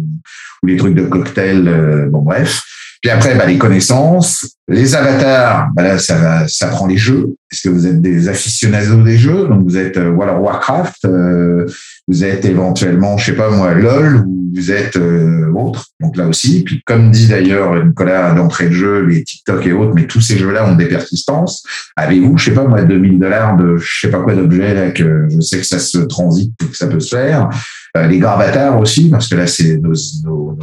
ou 0.63 0.67
les 0.67 0.75
trucs 0.75 0.95
de 0.95 1.05
cocktail, 1.05 2.09
bon 2.11 2.21
bref. 2.23 2.61
Puis 3.07 3.13
après, 3.15 3.35
bah, 3.35 3.45
les 3.45 3.57
connaissances, 3.57 4.57
les 4.67 4.93
avatars, 4.93 5.69
bah 5.73 5.81
là, 5.81 5.97
ça, 5.97 6.17
va, 6.17 6.45
ça 6.49 6.67
prend 6.67 6.87
les 6.87 6.97
jeux. 6.97 7.37
Est-ce 7.49 7.61
que 7.61 7.69
vous 7.69 7.87
êtes 7.87 8.01
des 8.01 8.27
aficionados 8.27 9.01
des 9.01 9.17
jeux 9.17 9.47
Donc, 9.47 9.63
vous 9.63 9.77
êtes 9.77 9.95
euh, 9.95 10.09
World 10.09 10.35
of 10.35 10.41
Warcraft, 10.43 11.05
euh, 11.05 11.65
vous 12.09 12.25
êtes 12.25 12.43
éventuellement, 12.43 13.17
je 13.17 13.27
sais 13.27 13.37
pas 13.37 13.49
moi, 13.49 13.73
LOL, 13.73 14.25
ou 14.27 14.51
vous 14.53 14.71
êtes 14.71 14.97
euh, 14.97 15.49
autre. 15.53 15.87
Donc 16.01 16.17
là 16.17 16.27
aussi, 16.27 16.63
puis 16.63 16.81
comme 16.85 17.11
dit 17.11 17.27
d'ailleurs 17.27 17.85
Nicolas 17.85 18.33
d'entrée 18.33 18.67
de 18.67 18.73
jeu, 18.73 19.05
les 19.05 19.23
TikTok 19.23 19.65
et 19.65 19.71
autres, 19.71 19.93
mais 19.93 20.05
tous 20.05 20.21
ces 20.21 20.37
jeux-là 20.37 20.69
ont 20.69 20.75
des 20.75 20.87
persistances. 20.87 21.63
Avez-vous, 21.95 22.37
je 22.37 22.45
sais 22.45 22.53
pas 22.53 22.65
moi, 22.65 22.83
2000 22.83 23.19
dollars 23.19 23.57
de 23.57 23.77
je 23.77 23.99
sais 24.01 24.11
pas 24.11 24.19
quoi 24.19 24.35
d'objet 24.35 24.73
là 24.73 24.91
que 24.91 25.27
je 25.29 25.39
sais 25.41 25.59
que 25.59 25.65
ça 25.65 25.79
se 25.79 25.99
transite, 25.99 26.53
que 26.57 26.75
ça 26.75 26.87
peut 26.87 26.99
se 26.99 27.15
faire. 27.15 27.49
Euh, 27.95 28.07
les 28.07 28.21
avatars 28.23 28.79
aussi, 28.79 29.09
parce 29.09 29.27
que 29.27 29.35
là 29.35 29.47
c'est 29.47 29.77
nos, 29.77 29.93
nos, 30.23 30.57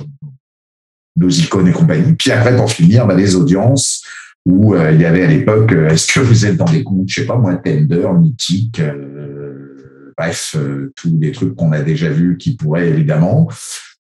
nos 1.16 1.28
icônes 1.28 1.68
et 1.68 1.72
compagnie. 1.72 2.14
Puis 2.14 2.30
après, 2.30 2.56
pour 2.56 2.70
finir, 2.70 3.06
bah, 3.06 3.14
les 3.14 3.36
audiences 3.36 4.02
où 4.46 4.74
euh, 4.74 4.92
il 4.92 5.00
y 5.00 5.04
avait 5.04 5.24
à 5.24 5.26
l'époque, 5.26 5.72
euh, 5.72 5.88
est-ce 5.88 6.12
que 6.12 6.20
vous 6.20 6.44
êtes 6.44 6.56
dans 6.56 6.66
des 6.66 6.82
comptes, 6.82 7.08
je 7.08 7.20
sais 7.20 7.26
pas 7.26 7.36
moi, 7.36 7.54
Tender, 7.56 8.06
Mythique, 8.20 8.80
euh, 8.80 9.23
bref, 10.16 10.56
tous 10.96 11.18
les 11.20 11.32
trucs 11.32 11.54
qu'on 11.54 11.72
a 11.72 11.80
déjà 11.80 12.08
vus 12.08 12.36
qui 12.38 12.56
pourraient 12.56 12.88
évidemment. 12.88 13.48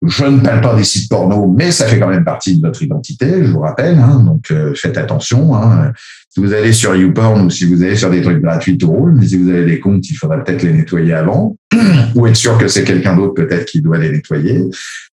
Je 0.06 0.25
ne 0.25 0.42
parle 0.42 0.62
pas 0.62 0.75
des 0.75 0.83
sites 0.83 1.10
porno, 1.10 1.48
mais 1.48 1.71
ça 1.71 1.86
fait 1.86 1.98
quand 1.98 2.10
même 2.10 2.25
partie 2.25 2.57
de 2.57 2.62
notre 2.62 2.83
identité, 2.83 3.44
je 3.44 3.51
vous 3.51 3.62
rappelle. 3.62 3.98
Hein, 3.98 4.21
donc 4.25 4.52
faites 4.76 4.97
attention. 4.97 5.56
Hein. 5.56 5.94
Si 6.33 6.40
vous 6.40 6.52
allez 6.52 6.73
sur 6.73 6.95
YouPorn 6.95 7.45
ou 7.45 7.49
si 7.52 7.66
vous 7.66 7.83
allez 7.83 7.95
sur 7.95 8.09
des 8.09 8.23
trucs 8.23 8.42
gratuits, 8.42 8.76
tout 8.76 8.90
roule. 8.90 9.14
Mais 9.14 9.28
si 9.28 9.38
vous 9.38 9.49
avez 9.49 9.66
des 9.66 9.80
comptes, 9.80 10.09
il 10.09 10.16
faudra 10.16 10.44
peut-être 10.44 10.64
les 10.64 10.73
nettoyer 10.73 11.14
avant 11.14 11.56
ou 12.16 12.26
être 12.26 12.35
sûr 12.35 12.57
que 12.57 12.68
c'est 12.68 12.83
quelqu'un 12.83 13.16
d'autre 13.16 13.35
peut-être 13.35 13.66
qui 13.66 13.81
doit 13.81 13.99
les 13.99 14.11
nettoyer. 14.11 14.64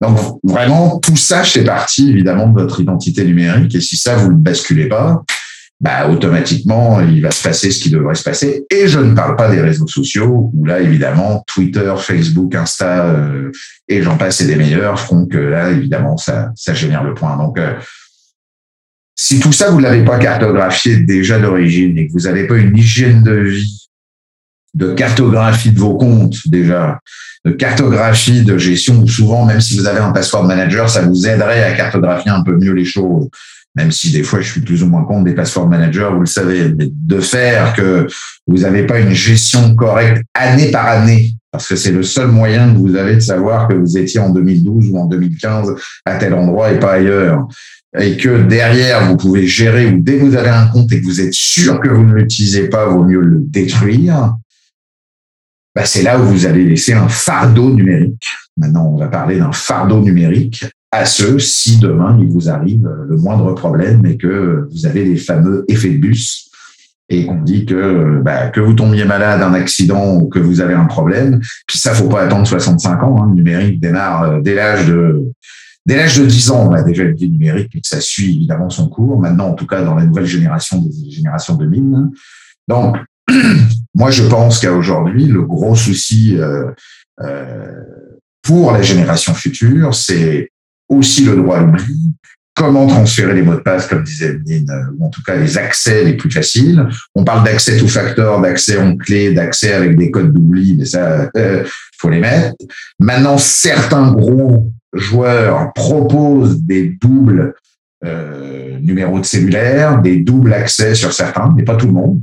Donc 0.01 0.17
vraiment, 0.43 0.97
tout 0.97 1.15
ça 1.15 1.43
c'est 1.43 1.63
partie 1.63 2.09
évidemment 2.09 2.47
de 2.47 2.59
votre 2.59 2.79
identité 2.79 3.23
numérique. 3.23 3.75
Et 3.75 3.81
si 3.81 3.97
ça 3.97 4.15
vous 4.15 4.31
ne 4.31 4.37
basculez 4.37 4.87
pas, 4.87 5.23
bah 5.81 6.07
automatiquement 6.07 7.01
il 7.01 7.21
va 7.21 7.31
se 7.31 7.43
passer 7.43 7.71
ce 7.71 7.79
qui 7.79 7.89
devrait 7.89 8.15
se 8.15 8.23
passer. 8.23 8.65
Et 8.69 8.87
je 8.87 8.99
ne 8.99 9.13
parle 9.13 9.35
pas 9.35 9.49
des 9.49 9.59
réseaux 9.59 9.87
sociaux 9.87 10.51
où 10.53 10.65
là 10.65 10.79
évidemment 10.79 11.43
Twitter, 11.47 11.93
Facebook, 11.97 12.55
Insta 12.55 13.07
euh, 13.07 13.51
et 13.87 14.01
j'en 14.01 14.15
passe 14.15 14.39
et 14.41 14.45
des 14.45 14.55
meilleurs 14.55 14.99
feront 14.99 15.25
que 15.25 15.37
là 15.37 15.71
évidemment 15.71 16.17
ça 16.17 16.51
ça 16.55 16.73
génère 16.73 17.03
le 17.03 17.15
point. 17.15 17.35
Donc 17.35 17.57
euh, 17.57 17.73
si 19.23 19.39
tout 19.39 19.51
ça, 19.51 19.69
vous 19.69 19.77
ne 19.77 19.83
l'avez 19.83 20.03
pas 20.03 20.17
cartographié 20.17 20.97
déjà 20.97 21.37
d'origine 21.37 21.95
et 21.95 22.07
que 22.07 22.11
vous 22.11 22.21
n'avez 22.21 22.47
pas 22.47 22.55
une 22.55 22.75
hygiène 22.75 23.21
de 23.21 23.35
vie, 23.35 23.87
de 24.73 24.93
cartographie 24.93 25.71
de 25.71 25.79
vos 25.79 25.95
comptes 25.95 26.47
déjà, 26.47 26.99
de 27.45 27.51
cartographie 27.51 28.43
de 28.43 28.57
gestion, 28.57 29.05
souvent, 29.05 29.45
même 29.45 29.61
si 29.61 29.77
vous 29.77 29.85
avez 29.85 29.99
un 29.99 30.11
password 30.11 30.45
manager, 30.45 30.89
ça 30.89 31.03
vous 31.03 31.27
aiderait 31.27 31.63
à 31.63 31.73
cartographier 31.73 32.31
un 32.31 32.41
peu 32.41 32.57
mieux 32.57 32.73
les 32.73 32.83
choses. 32.83 33.29
Même 33.75 33.91
si 33.91 34.11
des 34.11 34.23
fois, 34.23 34.41
je 34.41 34.51
suis 34.51 34.61
plus 34.61 34.83
ou 34.83 34.87
moins 34.87 35.03
contre 35.03 35.23
des 35.23 35.33
password 35.33 35.69
managers, 35.69 36.09
vous 36.13 36.21
le 36.21 36.25
savez, 36.25 36.73
mais 36.73 36.89
de 36.91 37.19
faire 37.21 37.73
que 37.73 38.05
vous 38.47 38.59
n'avez 38.59 38.85
pas 38.85 38.99
une 38.99 39.13
gestion 39.13 39.75
correcte 39.75 40.23
année 40.33 40.71
par 40.71 40.87
année, 40.87 41.35
parce 41.51 41.67
que 41.67 41.75
c'est 41.77 41.91
le 41.91 42.03
seul 42.03 42.27
moyen 42.27 42.73
que 42.73 42.79
vous 42.79 42.95
avez 42.95 43.15
de 43.15 43.21
savoir 43.21 43.69
que 43.69 43.73
vous 43.73 43.97
étiez 43.97 44.19
en 44.19 44.29
2012 44.29 44.89
ou 44.91 44.97
en 44.97 45.05
2015 45.05 45.75
à 46.05 46.15
tel 46.15 46.33
endroit 46.33 46.71
et 46.71 46.79
pas 46.79 46.93
ailleurs. 46.93 47.47
Et 47.97 48.17
que 48.17 48.43
derrière, 48.43 49.05
vous 49.07 49.17
pouvez 49.17 49.47
gérer, 49.47 49.87
ou 49.87 49.99
dès 49.99 50.17
que 50.17 50.23
vous 50.23 50.35
avez 50.35 50.49
un 50.49 50.67
compte 50.67 50.91
et 50.91 51.01
que 51.01 51.05
vous 51.05 51.21
êtes 51.21 51.33
sûr 51.33 51.79
que 51.79 51.89
vous 51.89 52.03
ne 52.03 52.13
l'utilisez 52.13 52.69
pas, 52.69 52.85
vaut 52.85 53.03
mieux 53.03 53.21
le 53.21 53.39
détruire, 53.39 54.35
bah 55.75 55.85
c'est 55.85 56.01
là 56.01 56.19
où 56.19 56.23
vous 56.23 56.45
allez 56.45 56.65
laisser 56.65 56.93
un 56.93 57.07
fardeau 57.07 57.69
numérique. 57.73 58.27
Maintenant, 58.57 58.91
on 58.93 58.97
va 58.97 59.07
parler 59.07 59.37
d'un 59.37 59.53
fardeau 59.53 60.01
numérique 60.01 60.65
à 60.91 61.05
ceux 61.05 61.39
si 61.39 61.77
demain 61.79 62.17
il 62.19 62.27
vous 62.27 62.49
arrive 62.49 62.89
le 63.07 63.17
moindre 63.17 63.53
problème 63.53 64.05
et 64.05 64.17
que 64.17 64.67
vous 64.71 64.85
avez 64.85 65.05
les 65.05 65.17
fameux 65.17 65.65
effets 65.69 65.89
de 65.89 65.97
bus 65.97 66.49
et 67.09 67.25
qu'on 67.25 67.41
dit 67.41 67.65
que 67.65 68.21
bah, 68.21 68.47
que 68.47 68.59
vous 68.59 68.73
tombiez 68.73 69.05
malade 69.05 69.39
d'un 69.39 69.53
accident 69.53 70.15
ou 70.15 70.27
que 70.27 70.39
vous 70.39 70.61
avez 70.61 70.73
un 70.73 70.85
problème. 70.85 71.41
Puis 71.67 71.77
ça, 71.77 71.93
faut 71.93 72.07
pas 72.07 72.23
attendre 72.23 72.47
65 72.47 73.03
ans. 73.03 73.21
Hein. 73.21 73.27
Le 73.29 73.35
numérique 73.35 73.79
démarre 73.81 74.23
euh, 74.23 74.41
dès 74.41 74.55
l'âge 74.55 74.87
de 74.87 75.31
Dès 75.85 75.95
l'âge 75.95 76.19
de 76.19 76.25
10 76.25 76.51
ans, 76.51 76.69
on 76.69 76.73
a 76.73 76.83
déjà 76.83 77.03
une 77.03 77.15
vie 77.15 77.29
numérique 77.29 77.75
et 77.75 77.81
ça 77.83 77.99
suit 77.99 78.35
évidemment 78.35 78.69
son 78.69 78.87
cours. 78.87 79.19
Maintenant, 79.19 79.47
en 79.47 79.53
tout 79.53 79.65
cas, 79.65 79.81
dans 79.81 79.95
la 79.95 80.05
nouvelle 80.05 80.27
génération 80.27 80.79
des 80.79 81.09
générations 81.09 81.55
2000. 81.55 82.09
Donc, 82.67 82.97
moi, 83.95 84.11
je 84.11 84.23
pense 84.23 84.59
qu'à 84.59 84.73
aujourd'hui, 84.73 85.25
le 85.25 85.41
gros 85.41 85.75
souci 85.75 86.37
euh, 86.37 86.69
euh, 87.21 87.83
pour 88.43 88.71
la 88.71 88.83
génération 88.83 89.33
future, 89.33 89.95
c'est 89.95 90.50
aussi 90.91 91.23
le 91.23 91.37
droit 91.37 91.57
à 91.57 91.61
l'oubli, 91.61 92.13
comment 92.53 92.85
transférer 92.85 93.33
les 93.33 93.41
mots 93.41 93.55
de 93.55 93.59
passe, 93.59 93.87
comme 93.87 94.03
disait 94.03 94.35
Emeline, 94.35 94.69
euh, 94.69 94.95
ou 94.97 95.05
en 95.05 95.09
tout 95.09 95.21
cas 95.23 95.35
les 95.35 95.57
accès 95.57 96.03
les 96.03 96.13
plus 96.13 96.29
faciles. 96.29 96.85
On 97.15 97.23
parle 97.23 97.45
d'accès 97.45 97.77
tout 97.77 97.87
factor, 97.87 98.41
d'accès 98.41 98.77
en 98.77 98.97
clé, 98.97 99.33
d'accès 99.33 99.73
avec 99.73 99.97
des 99.97 100.11
codes 100.11 100.33
d'oubli, 100.33 100.75
mais 100.77 100.85
ça, 100.85 101.29
euh, 101.35 101.63
faut 101.97 102.09
les 102.09 102.19
mettre. 102.19 102.55
Maintenant, 102.99 103.37
certains 103.37 104.11
gros 104.11 104.71
joueurs 104.93 105.71
proposent 105.73 106.61
des 106.61 106.97
doubles 107.01 107.53
euh, 108.03 108.77
numéros 108.79 109.19
de 109.19 109.25
cellulaire, 109.25 110.01
des 110.01 110.17
doubles 110.17 110.53
accès 110.53 110.95
sur 110.95 111.13
certains, 111.13 111.53
mais 111.55 111.63
pas 111.63 111.75
tout 111.75 111.87
le 111.87 111.93
monde. 111.93 112.21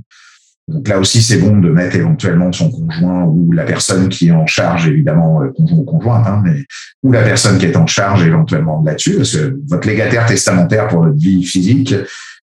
Donc 0.69 0.87
là 0.87 0.99
aussi, 0.99 1.23
c'est 1.23 1.39
bon 1.39 1.57
de 1.57 1.71
mettre 1.71 1.97
éventuellement 1.97 2.53
son 2.53 2.71
conjoint 2.71 3.25
ou 3.25 3.53
la 3.53 3.65
personne 3.65 4.11
qui 4.11 4.29
est 4.29 4.33
en 4.33 4.47
charge, 4.47 4.87
évidemment, 4.87 5.43
euh, 5.43 5.49
conjoint 5.49 5.79
ou 5.79 5.85
conjointe, 5.85 6.27
hein, 6.27 6.43
mais, 6.45 6.65
ou 7.03 7.11
la 7.11 7.23
personne 7.23 7.57
qui 7.57 7.65
est 7.65 7.77
en 7.77 7.87
charge 7.87 8.27
éventuellement 8.27 8.83
là-dessus, 8.85 9.17
parce 9.17 9.35
que 9.35 9.59
votre 9.67 9.89
légataire 9.89 10.27
testamentaire 10.27 10.89
pour 10.89 11.05
votre 11.05 11.17
vie 11.17 11.43
physique 11.43 11.95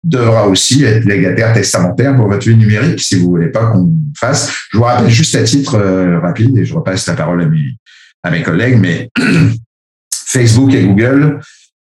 devra 0.04 0.48
aussi 0.48 0.84
être 0.84 1.06
légataire 1.06 1.54
testamentaire 1.54 2.16
pour 2.16 2.28
votre 2.28 2.48
vie 2.48 2.58
numérique, 2.58 3.00
si 3.00 3.16
vous 3.16 3.30
voulez 3.30 3.50
pas 3.50 3.68
qu'on 3.68 3.94
fasse. 4.18 4.52
Je 4.72 4.78
vous 4.78 4.84
rappelle 4.84 5.10
juste 5.10 5.36
à 5.36 5.44
titre 5.44 5.76
euh, 5.76 6.20
rapide, 6.20 6.58
et 6.58 6.66
je 6.66 6.74
repasse 6.74 7.06
la 7.08 7.14
parole 7.14 7.44
à 7.44 7.46
mes, 7.46 7.78
à 8.24 8.32
mes 8.32 8.42
collègues, 8.42 8.80
mais 8.80 9.08
Facebook 10.12 10.74
et 10.74 10.84
Google, 10.84 11.42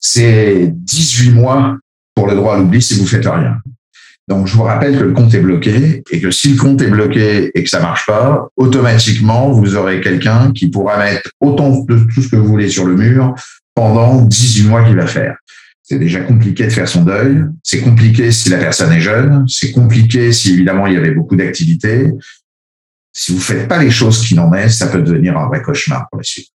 c'est 0.01 0.73
18 0.73 1.31
mois 1.31 1.77
pour 2.15 2.27
le 2.27 2.35
droit 2.35 2.55
à 2.55 2.59
l'oubli 2.59 2.81
si 2.81 2.99
vous 2.99 3.07
faites 3.07 3.27
rien. 3.27 3.59
Donc, 4.33 4.47
je 4.47 4.57
vous 4.57 4.63
rappelle 4.63 4.97
que 4.99 5.05
le 5.05 5.13
compte 5.13 5.35
est 5.35 5.41
bloqué 5.41 6.03
et 6.11 6.19
que 6.19 6.31
si 6.31 6.55
le 6.55 6.57
compte 6.59 6.81
est 6.81 6.89
bloqué 6.89 7.51
et 7.55 7.63
que 7.63 7.69
ça 7.69 7.81
marche 7.81 8.07
pas, 8.07 8.49
automatiquement, 8.57 9.53
vous 9.53 9.77
aurez 9.77 10.01
quelqu'un 10.01 10.53
qui 10.53 10.71
pourra 10.71 10.97
mettre 10.97 11.31
autant 11.39 11.85
de 11.85 11.99
tout 11.99 12.23
ce 12.23 12.29
que 12.29 12.37
vous 12.37 12.47
voulez 12.47 12.71
sur 12.71 12.87
le 12.87 12.95
mur 12.95 13.35
pendant 13.75 14.23
18 14.23 14.69
mois 14.69 14.85
qu'il 14.85 14.97
va 14.97 15.07
faire. 15.07 15.37
C'est 15.83 15.99
déjà 15.99 16.21
compliqué 16.21 16.65
de 16.65 16.71
faire 16.71 16.89
son 16.89 17.03
deuil. 17.03 17.45
C'est 17.63 17.83
compliqué 17.83 18.33
si 18.33 18.49
la 18.49 18.57
personne 18.57 18.91
est 18.93 19.03
jeune. 19.03 19.45
C'est 19.49 19.73
compliqué 19.73 20.33
si 20.33 20.55
évidemment 20.55 20.87
il 20.87 20.95
y 20.95 20.97
avait 20.97 21.11
beaucoup 21.11 21.37
d'activités. 21.37 22.09
Si 23.13 23.33
vous 23.33 23.41
faites 23.41 23.69
pas 23.69 23.83
les 23.83 23.91
choses 23.91 24.27
qui 24.27 24.35
n'en 24.35 24.55
est, 24.55 24.71
ça 24.71 24.87
peut 24.87 25.03
devenir 25.03 25.37
un 25.37 25.47
vrai 25.49 25.61
cauchemar 25.61 26.07
pour 26.11 26.21
la 26.21 26.25
suite. 26.25 26.49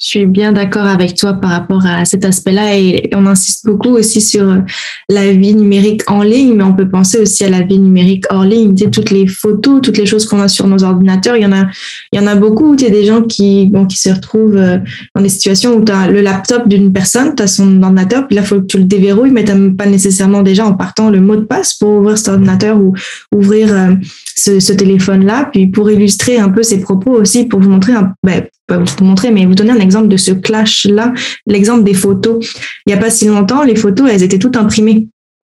Je 0.00 0.06
suis 0.06 0.26
bien 0.26 0.52
d'accord 0.52 0.86
avec 0.86 1.16
toi 1.16 1.32
par 1.32 1.50
rapport 1.50 1.84
à 1.84 2.04
cet 2.04 2.24
aspect-là 2.24 2.78
et 2.78 3.10
on 3.14 3.26
insiste 3.26 3.66
beaucoup 3.66 3.96
aussi 3.96 4.20
sur 4.20 4.62
la 5.08 5.32
vie 5.32 5.56
numérique 5.56 6.08
en 6.08 6.22
ligne, 6.22 6.54
mais 6.54 6.62
on 6.62 6.72
peut 6.72 6.88
penser 6.88 7.18
aussi 7.18 7.44
à 7.44 7.50
la 7.50 7.62
vie 7.62 7.80
numérique 7.80 8.24
hors 8.30 8.44
ligne. 8.44 8.76
Tu 8.76 8.84
sais, 8.84 8.90
toutes 8.92 9.10
les 9.10 9.26
photos, 9.26 9.80
toutes 9.82 9.98
les 9.98 10.06
choses 10.06 10.24
qu'on 10.24 10.40
a 10.40 10.46
sur 10.46 10.68
nos 10.68 10.84
ordinateurs, 10.84 11.34
il 11.34 11.42
y 11.42 11.46
en 11.46 11.52
a, 11.52 11.66
il 12.12 12.20
y 12.20 12.22
en 12.22 12.28
a 12.28 12.36
beaucoup. 12.36 12.76
Tu 12.76 12.84
sais, 12.84 12.92
des 12.92 13.04
gens 13.04 13.22
qui, 13.22 13.66
bon, 13.66 13.86
qui 13.86 13.96
se 13.96 14.10
retrouvent 14.10 14.56
euh, 14.56 14.78
dans 15.16 15.20
des 15.22 15.28
situations 15.28 15.74
où 15.74 15.84
tu 15.84 15.90
as 15.90 16.08
le 16.08 16.20
laptop 16.20 16.68
d'une 16.68 16.92
personne, 16.92 17.34
tu 17.34 17.42
as 17.42 17.48
son 17.48 17.82
ordinateur, 17.82 18.28
puis 18.28 18.36
là, 18.36 18.42
il 18.42 18.46
faut 18.46 18.60
que 18.60 18.66
tu 18.66 18.78
le 18.78 18.84
déverrouilles, 18.84 19.32
mais 19.32 19.44
tu 19.44 19.52
n'as 19.52 19.74
pas 19.74 19.86
nécessairement 19.86 20.42
déjà 20.44 20.64
en 20.64 20.74
partant 20.74 21.10
le 21.10 21.20
mot 21.20 21.34
de 21.34 21.44
passe 21.44 21.74
pour 21.74 21.88
ouvrir 21.88 22.16
cet 22.16 22.28
ordinateur 22.28 22.78
ou 22.78 22.94
ouvrir 23.34 23.72
euh, 23.72 23.94
ce, 24.38 24.72
téléphone-là. 24.72 25.50
Puis 25.52 25.66
pour 25.66 25.90
illustrer 25.90 26.38
un 26.38 26.48
peu 26.48 26.62
ces 26.62 26.80
propos 26.80 27.12
aussi, 27.12 27.44
pour 27.44 27.60
vous 27.60 27.70
montrer, 27.70 27.92
un, 27.92 28.14
ben, 28.22 28.44
pas 28.66 28.78
vous 28.78 29.04
montrer, 29.04 29.30
mais 29.30 29.46
vous 29.46 29.54
donner 29.54 29.72
un 29.72 29.80
exemple 29.80 30.08
de 30.08 30.16
ce 30.16 30.32
clash-là, 30.32 31.12
l'exemple 31.46 31.84
des 31.84 31.94
photos. 31.94 32.54
Il 32.86 32.92
n'y 32.92 32.94
a 32.94 32.98
pas 32.98 33.10
si 33.10 33.26
longtemps, 33.26 33.62
les 33.62 33.76
photos, 33.76 34.08
elles 34.10 34.22
étaient 34.22 34.38
toutes 34.38 34.56
imprimées. 34.56 35.08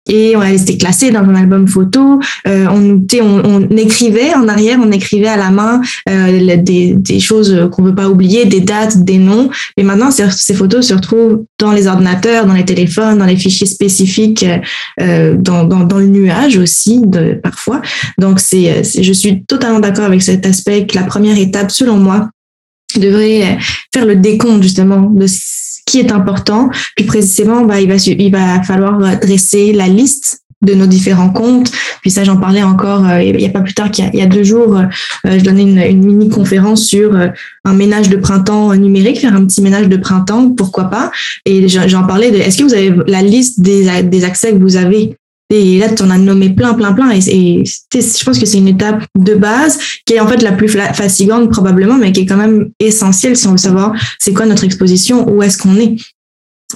Et 0.09 0.33
elles 0.33 0.63
étaient 0.63 0.79
classées 0.79 1.13
dans 1.13 1.21
un 1.21 1.35
album 1.35 1.69
photo. 1.69 2.21
Euh, 2.49 2.67
on, 2.69 3.05
on, 3.21 3.45
on, 3.45 3.77
écrivait 3.77 4.35
en 4.35 4.49
arrière, 4.49 4.79
on 4.83 4.91
écrivait 4.91 5.29
à 5.29 5.37
la 5.37 5.51
main 5.51 5.81
euh, 6.09 6.57
des, 6.57 7.21
choses 7.21 7.69
qu'on 7.71 7.85
veut 7.85 7.95
pas 7.95 8.09
oublier, 8.09 8.45
des 8.45 8.61
dates, 8.61 9.05
des 9.05 9.19
noms. 9.19 9.49
Et 9.77 9.85
maintenant, 9.85 10.11
ces 10.11 10.55
photos 10.55 10.89
se 10.89 10.95
retrouvent 10.95 11.45
dans 11.59 11.71
les 11.71 11.87
ordinateurs, 11.87 12.47
dans 12.47 12.55
les 12.55 12.65
téléphones, 12.65 13.19
dans 13.19 13.27
les 13.27 13.37
fichiers 13.37 13.67
spécifiques, 13.67 14.45
euh, 15.01 15.37
dans, 15.37 15.99
le 15.99 16.07
nuage 16.07 16.59
aussi, 16.59 17.01
parfois. 17.43 17.81
Donc, 18.19 18.41
je 18.41 19.13
suis 19.13 19.45
totalement 19.45 19.79
d'accord 19.79 20.07
avec 20.07 20.23
cet 20.23 20.47
aspect 20.47 20.87
que 20.87 20.97
la 20.97 21.05
première 21.05 21.39
étape, 21.39 21.71
selon 21.71 21.97
moi, 21.97 22.29
devrait 22.97 23.57
faire 23.95 24.05
le 24.05 24.17
décompte 24.17 24.63
justement 24.63 25.01
de 25.01 25.27
qui 25.87 26.01
est 26.01 26.13
important. 26.13 26.71
Plus 26.97 27.07
précisément, 27.07 27.65
bah, 27.65 27.81
il, 27.81 27.89
va, 27.89 27.97
il 27.97 28.31
va 28.31 28.63
falloir 28.63 28.99
dresser 29.19 29.73
la 29.73 29.89
liste 29.89 30.43
de 30.63 30.75
nos 30.75 30.87
différents 30.87 31.31
comptes. 31.31 31.71
Puis 32.01 32.11
ça, 32.11 32.25
j'en 32.25 32.37
parlais 32.37 32.63
encore 32.63 33.07
euh, 33.07 33.23
il 33.23 33.37
n'y 33.37 33.47
a 33.47 33.51
pas 33.51 33.61
plus 33.61 33.75
tard 33.75 33.91
qu'il 33.91 34.09
y, 34.15 34.23
a 34.23 34.27
deux 34.27 34.45
jours, 34.45 34.77
euh, 34.77 34.87
je 35.25 35.43
donnais 35.43 35.63
une, 35.63 35.79
une 35.79 36.05
mini-conférence 36.05 36.87
sur 36.87 37.15
euh, 37.15 37.29
un 37.65 37.75
ménage 37.75 38.09
de 38.09 38.17
printemps 38.17 38.75
numérique, 38.75 39.21
faire 39.21 39.35
un 39.35 39.45
petit 39.45 39.61
ménage 39.61 39.89
de 39.89 39.97
printemps, 39.97 40.51
pourquoi 40.51 40.85
pas. 40.85 41.11
Et 41.45 41.69
j'en 41.69 42.05
parlais 42.05 42.31
de, 42.31 42.37
est-ce 42.37 42.59
que 42.59 42.65
vous 42.65 42.75
avez 42.75 42.95
la 43.07 43.23
liste 43.23 43.61
des 43.61 44.25
accès 44.25 44.53
que 44.53 44.59
vous 44.59 44.77
avez? 44.77 45.17
Et 45.53 45.79
là, 45.79 45.89
tu 45.91 46.03
en 46.03 46.11
as 46.11 46.19
nommé 46.19 46.51
plein, 46.51 46.75
plein, 46.75 46.93
plein. 46.93 47.11
Et, 47.11 47.65
je 47.65 48.25
pense 48.25 48.39
que 48.39 48.47
c'est 48.47 48.59
une 48.59 48.69
étape 48.69 49.05
de 49.19 49.35
base 49.35 49.79
qui 50.07 50.15
est 50.15 50.21
en 50.21 50.27
fait 50.27 50.43
la 50.43 50.53
plus 50.53 50.69
fatigante 50.69 51.51
probablement, 51.51 51.99
mais 51.99 52.13
qui 52.13 52.21
est 52.21 52.27
quand 52.27 52.37
même 52.37 52.71
essentielle 52.81 53.37
si 53.37 53.47
on 53.47 53.53
veut 53.53 53.57
savoir 53.59 53.95
c'est 54.19 54.33
quoi 54.33 54.47
notre 54.47 54.65
exposition, 54.65 55.29
où 55.29 55.43
est-ce 55.43 55.59
qu'on 55.59 55.77
est. 55.77 55.97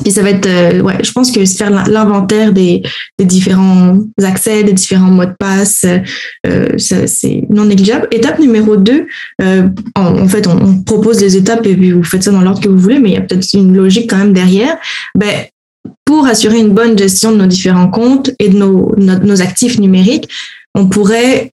Et 0.04 0.10
ça 0.10 0.22
va 0.22 0.30
être, 0.30 0.46
euh, 0.46 0.80
ouais, 0.82 1.02
je 1.02 1.10
pense 1.12 1.30
que 1.30 1.44
faire 1.46 1.70
l'inventaire 1.88 2.52
des, 2.52 2.82
différents 3.18 3.98
accès, 4.22 4.62
des 4.62 4.74
différents 4.74 5.10
mots 5.10 5.24
de 5.24 5.34
passe, 5.38 5.86
euh, 6.46 6.68
c'est 6.76 7.44
non 7.48 7.64
négligeable. 7.64 8.06
Étape 8.10 8.38
numéro 8.38 8.76
deux, 8.76 9.06
euh, 9.40 9.68
en, 9.94 10.28
fait, 10.28 10.46
on, 10.46 10.82
propose 10.82 11.18
des 11.18 11.36
étapes 11.36 11.66
et 11.66 11.74
puis 11.74 11.92
vous 11.92 12.04
faites 12.04 12.24
ça 12.24 12.30
dans 12.30 12.42
l'ordre 12.42 12.60
que 12.60 12.68
vous 12.68 12.78
voulez, 12.78 12.98
mais 12.98 13.10
il 13.10 13.14
y 13.14 13.18
a 13.18 13.22
peut-être 13.22 13.46
une 13.54 13.74
logique 13.74 14.10
quand 14.10 14.18
même 14.18 14.34
derrière. 14.34 14.76
Ben, 15.14 15.46
pour 16.04 16.26
assurer 16.26 16.58
une 16.58 16.72
bonne 16.72 16.98
gestion 16.98 17.32
de 17.32 17.36
nos 17.36 17.46
différents 17.46 17.90
comptes 17.90 18.30
et 18.38 18.48
de 18.48 18.56
nos, 18.56 19.42
actifs 19.42 19.78
numériques, 19.78 20.28
on 20.74 20.86
pourrait 20.86 21.52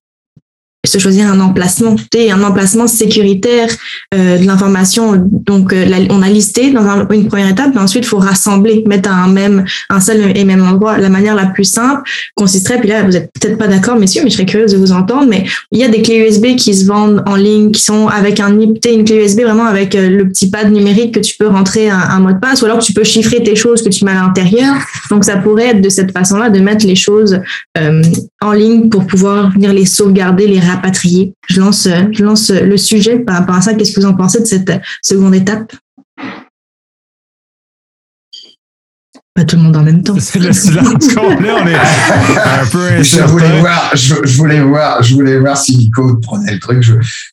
se 0.86 0.98
choisir 0.98 1.32
un 1.32 1.40
emplacement, 1.40 1.96
un 2.14 2.44
emplacement 2.44 2.88
sécuritaire 2.88 3.70
euh, 4.14 4.38
de 4.38 4.46
l'information. 4.46 5.14
Donc, 5.16 5.72
euh, 5.72 5.86
on 6.10 6.22
a 6.22 6.28
listé 6.28 6.72
dans 6.72 7.08
une 7.10 7.28
première 7.28 7.50
étape, 7.50 7.72
mais 7.74 7.80
ensuite, 7.80 8.04
il 8.04 8.08
faut 8.08 8.18
rassembler, 8.18 8.84
mettre 8.86 9.10
à 9.10 9.14
un 9.14 9.30
même, 9.30 9.64
un 9.90 10.02
seul 10.02 10.36
et 10.36 10.44
même 10.44 10.62
endroit. 10.62 10.98
La 10.98 11.08
manière 11.08 11.36
la 11.36 11.46
plus 11.46 11.64
simple 11.64 12.02
consisterait, 12.36 12.80
puis 12.82 12.90
là, 12.90 13.04
vous 13.04 13.16
êtes 13.16 13.32
peut-être 13.40 13.58
pas 13.58 13.68
d'accord, 13.68 13.98
messieurs, 13.98 14.24
mais 14.26 14.30
je 14.30 14.36
serais 14.36 14.46
curieuse 14.46 14.74
de 14.74 14.78
vous 14.78 14.92
entendre, 14.92 15.26
mais 15.30 15.46
il 15.72 15.80
y 15.80 15.86
a 15.86 15.88
des 15.88 16.02
clés 16.02 16.18
USB 16.18 16.58
qui 16.58 16.74
se 16.74 16.86
vendent 16.86 17.24
en 17.28 17.36
ligne, 17.36 17.72
qui 17.72 17.82
sont 17.82 18.10
avec 18.10 18.42
un 18.42 18.52
NIP, 18.52 18.86
une 18.86 19.06
clé 19.06 19.24
USB 19.24 19.42
vraiment 19.42 19.66
avec 19.66 19.96
euh, 19.96 20.10
le 20.10 20.28
petit 20.28 20.50
pad 20.50 20.70
numérique 20.70 21.14
que 21.14 21.22
tu 21.22 21.38
peux 21.38 21.48
rentrer 21.48 21.90
un, 21.90 21.98
un, 21.98 22.20
mot 22.20 22.34
de 22.34 22.40
passe, 22.40 22.62
ou 22.62 22.66
alors 22.66 22.80
tu 22.80 22.92
peux 22.92 23.06
chiffrer 23.06 23.42
tes 23.42 23.56
choses 23.56 23.82
que 23.82 23.90
tu 23.90 24.04
mets 24.04 24.12
à 24.12 24.16
l'intérieur. 24.16 24.76
Donc, 25.10 25.24
ça 25.24 25.38
pourrait 25.38 25.68
être 25.68 25.82
de 25.82 25.90
cette 25.90 26.12
façon-là 26.12 26.50
de 26.50 26.60
mettre 26.60 26.86
les 26.86 26.96
choses 26.96 27.40
en 28.42 28.52
ligne 28.52 28.90
pour 28.90 29.06
pouvoir 29.06 29.52
venir 29.52 29.74
les 29.74 29.86
sauvegarder, 29.86 30.48
les 30.48 30.60
rapatrier. 30.76 31.34
Je 31.48 31.62
lance, 31.62 31.88
je 32.12 32.24
lance 32.24 32.50
le 32.50 32.78
sujet 32.78 33.20
par 33.20 33.40
rapport 33.40 33.56
à 33.56 33.62
ça. 33.62 33.74
Qu'est-ce 33.74 33.94
que 33.94 34.02
vous 34.02 34.08
en 34.08 34.16
pensez 34.16 34.40
de 34.40 34.46
cette 34.46 34.72
seconde 35.02 35.36
étape? 35.36 35.74
Pas 39.36 39.46
tout 39.46 39.56
le 39.56 39.64
monde 39.64 39.76
en 39.76 39.82
même 39.82 40.04
temps. 40.04 40.16
C'est 40.20 40.38
le 40.38 40.54
silence 40.54 41.08
complet, 41.16 41.50
on 41.50 41.68
est 41.68 41.74
un 41.74 42.66
peu 42.72 43.02
je 43.02 43.24
voulais 43.24 43.60
voir, 43.62 43.92
je, 43.96 44.38
voulais 44.38 44.62
voir, 44.62 45.02
je 45.02 45.16
voulais 45.16 45.40
voir 45.40 45.58
si 45.58 45.76
Nico 45.76 46.18
prenait 46.22 46.54
le 46.54 46.60
truc. 46.60 46.84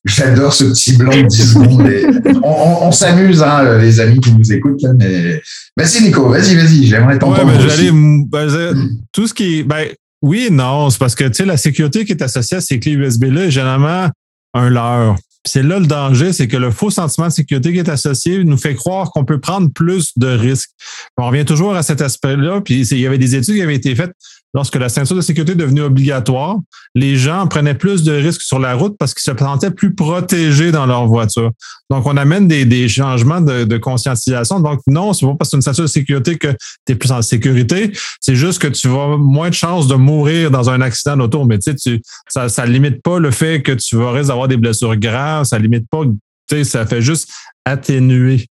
J'adore 0.07 0.55
ce 0.55 0.65
petit 0.65 0.97
blanc 0.97 1.15
de 1.15 1.27
10 1.27 1.53
secondes. 1.53 2.43
on, 2.43 2.91
s'amuse, 2.91 3.43
hein, 3.43 3.77
les 3.79 4.01
amis 4.01 4.19
qui 4.19 4.33
nous 4.33 4.51
écoutent. 4.51 4.83
mais 4.99 5.43
vas-y, 5.77 6.05
Nico, 6.05 6.31
vas-y, 6.31 6.57
vas-y, 6.57 6.87
j'aimerais 6.87 7.19
t'entendre. 7.19 7.53
Ouais, 7.53 7.91
ben, 7.93 8.75
tout 9.13 9.27
ce 9.27 9.35
qui, 9.35 9.63
ben, 9.63 9.89
oui, 10.23 10.49
non, 10.51 10.91
c'est 10.91 10.99
parce 10.99 11.15
que 11.15 11.25
tu 11.25 11.35
sais, 11.35 11.45
la 11.45 11.57
sécurité 11.57 12.05
qui 12.05 12.13
est 12.13 12.23
associée 12.23 12.59
à 12.59 12.61
ces 12.61 12.79
clés 12.79 12.93
USB-là 12.93 13.47
est 13.47 13.51
généralement 13.51 14.09
un 14.55 14.69
leurre. 14.69 15.17
C'est 15.47 15.63
là 15.63 15.79
le 15.79 15.87
danger, 15.87 16.35
c'est 16.35 16.49
que 16.49 16.59
le 16.59 16.71
faux 16.71 16.91
sentiment 16.91 17.29
de 17.29 17.33
sécurité 17.33 17.73
qui 17.73 17.79
est 17.79 17.89
associé 17.89 18.45
nous 18.45 18.59
fait 18.59 18.75
croire 18.75 19.11
qu'on 19.11 19.25
peut 19.25 19.41
prendre 19.41 19.71
plus 19.73 20.13
de 20.17 20.27
risques. 20.27 20.71
On 21.17 21.27
revient 21.29 21.47
toujours 21.47 21.75
à 21.75 21.83
cet 21.83 22.03
aspect-là, 22.03 22.61
puis 22.61 22.87
il 22.87 22.99
y 22.99 23.07
avait 23.07 23.17
des 23.17 23.35
études 23.35 23.55
qui 23.55 23.63
avaient 23.63 23.75
été 23.75 23.95
faites 23.95 24.13
lorsque 24.55 24.77
la 24.77 24.89
ceinture 24.89 25.17
de 25.17 25.21
sécurité 25.21 25.53
est 25.53 25.57
devenue 25.57 25.83
obligatoire, 25.83 26.57
les 26.95 27.17
gens 27.17 27.47
prenaient 27.47 27.75
plus 27.75 28.03
de 28.03 28.13
risques 28.13 28.43
sur 28.43 28.59
la 28.59 28.75
route 28.75 28.97
parce 28.99 29.15
qu'ils 29.15 29.23
se 29.23 29.37
sentaient 29.37 29.71
plus 29.71 29.95
protégés 29.95 30.73
dans 30.73 30.87
leur 30.87 31.07
voiture. 31.07 31.51
Donc, 31.89 32.07
on 32.07 32.17
amène 32.17 32.49
des, 32.49 32.89
changements 32.89 33.41
de, 33.41 33.65
de, 33.65 33.77
conscientisation. 33.79 34.61
Donc, 34.61 34.81
non, 34.87 35.13
c'est 35.13 35.27
pas 35.27 35.35
parce 35.35 35.51
que 35.51 35.57
une 35.57 35.63
ceinture 35.63 35.85
de 35.85 35.89
sécurité 35.89 36.37
que 36.37 36.49
tu 36.87 36.93
es 36.93 36.95
plus 36.95 37.13
en 37.13 37.23
sécurité. 37.23 37.93
C'est 38.21 38.37
juste 38.37 38.61
que 38.61 38.69
tu 38.69 38.89
vas 38.89 39.17
moins 39.17 39.51
de 39.51 39.55
chances 39.55 39.87
de 39.87 39.95
mourir 39.95 40.51
dans 40.51 40.71
un 40.71 40.81
accident 40.81 41.17
d'auto. 41.17 41.45
Mais 41.45 41.59
tu 41.59 41.73
sais, 41.77 42.01
ça, 42.29 42.49
ça 42.49 42.67
limite 42.67 43.03
pas 43.03 43.19
le 43.19 43.31
fait 43.31 43.63
que 43.63 43.73
tu 43.73 43.97
vas 43.97 44.13
risque 44.13 44.29
d'avoir 44.29 44.49
des 44.49 44.57
blessures 44.57 44.97
graves. 44.97 45.45
Ça 45.45 45.59
limite 45.59 45.89
pas, 45.91 46.05
tu 46.05 46.57
sais, 46.57 46.65
ça 46.65 46.87
fait 46.87 47.03
juste 47.03 47.31
atténuer. 47.65 48.47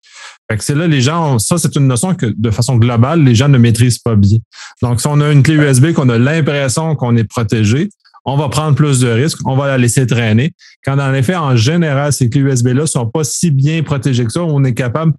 Fait 0.50 0.58
que 0.58 0.64
c'est 0.64 0.76
là, 0.76 0.88
les 0.88 1.02
gens, 1.02 1.40
ça, 1.40 1.58
c'est 1.58 1.76
une 1.76 1.88
notion 1.88 2.16
que, 2.16 2.26
de 2.26 2.52
façon 2.52 2.78
globale, 2.78 3.24
les 3.24 3.36
gens 3.36 3.50
ne 3.50 3.58
maîtrisent 3.58 4.00
pas 4.00 4.16
bien. 4.16 4.38
Donc, 4.82 5.02
si 5.02 5.08
on 5.08 5.20
a 5.20 5.32
une 5.32 5.44
clé 5.44 5.56
USB 5.56 5.94
qu'on 5.94 6.10
a 6.10 6.18
l'impression 6.18 6.96
qu'on 6.96 7.16
est 7.18 7.26
protégé, 7.26 7.90
on 8.26 8.36
va 8.38 8.50
prendre 8.50 8.76
plus 8.76 9.00
de 9.00 9.08
risques, 9.08 9.40
on 9.46 9.56
va 9.56 9.68
la 9.68 9.78
laisser 9.78 10.06
traîner. 10.06 10.54
Quand 10.84 11.00
en 11.00 11.14
effet, 11.14 11.36
en 11.36 11.56
général, 11.56 12.12
ces 12.12 12.30
clés 12.30 12.42
USB-là 12.42 12.82
ne 12.82 12.86
sont 12.86 13.08
pas 13.08 13.24
si 13.24 13.52
bien 13.52 13.82
protégées 13.84 14.26
que 14.26 14.32
ça, 14.32 14.42
on 14.42 14.64
est 14.64 14.74
capable, 14.74 15.14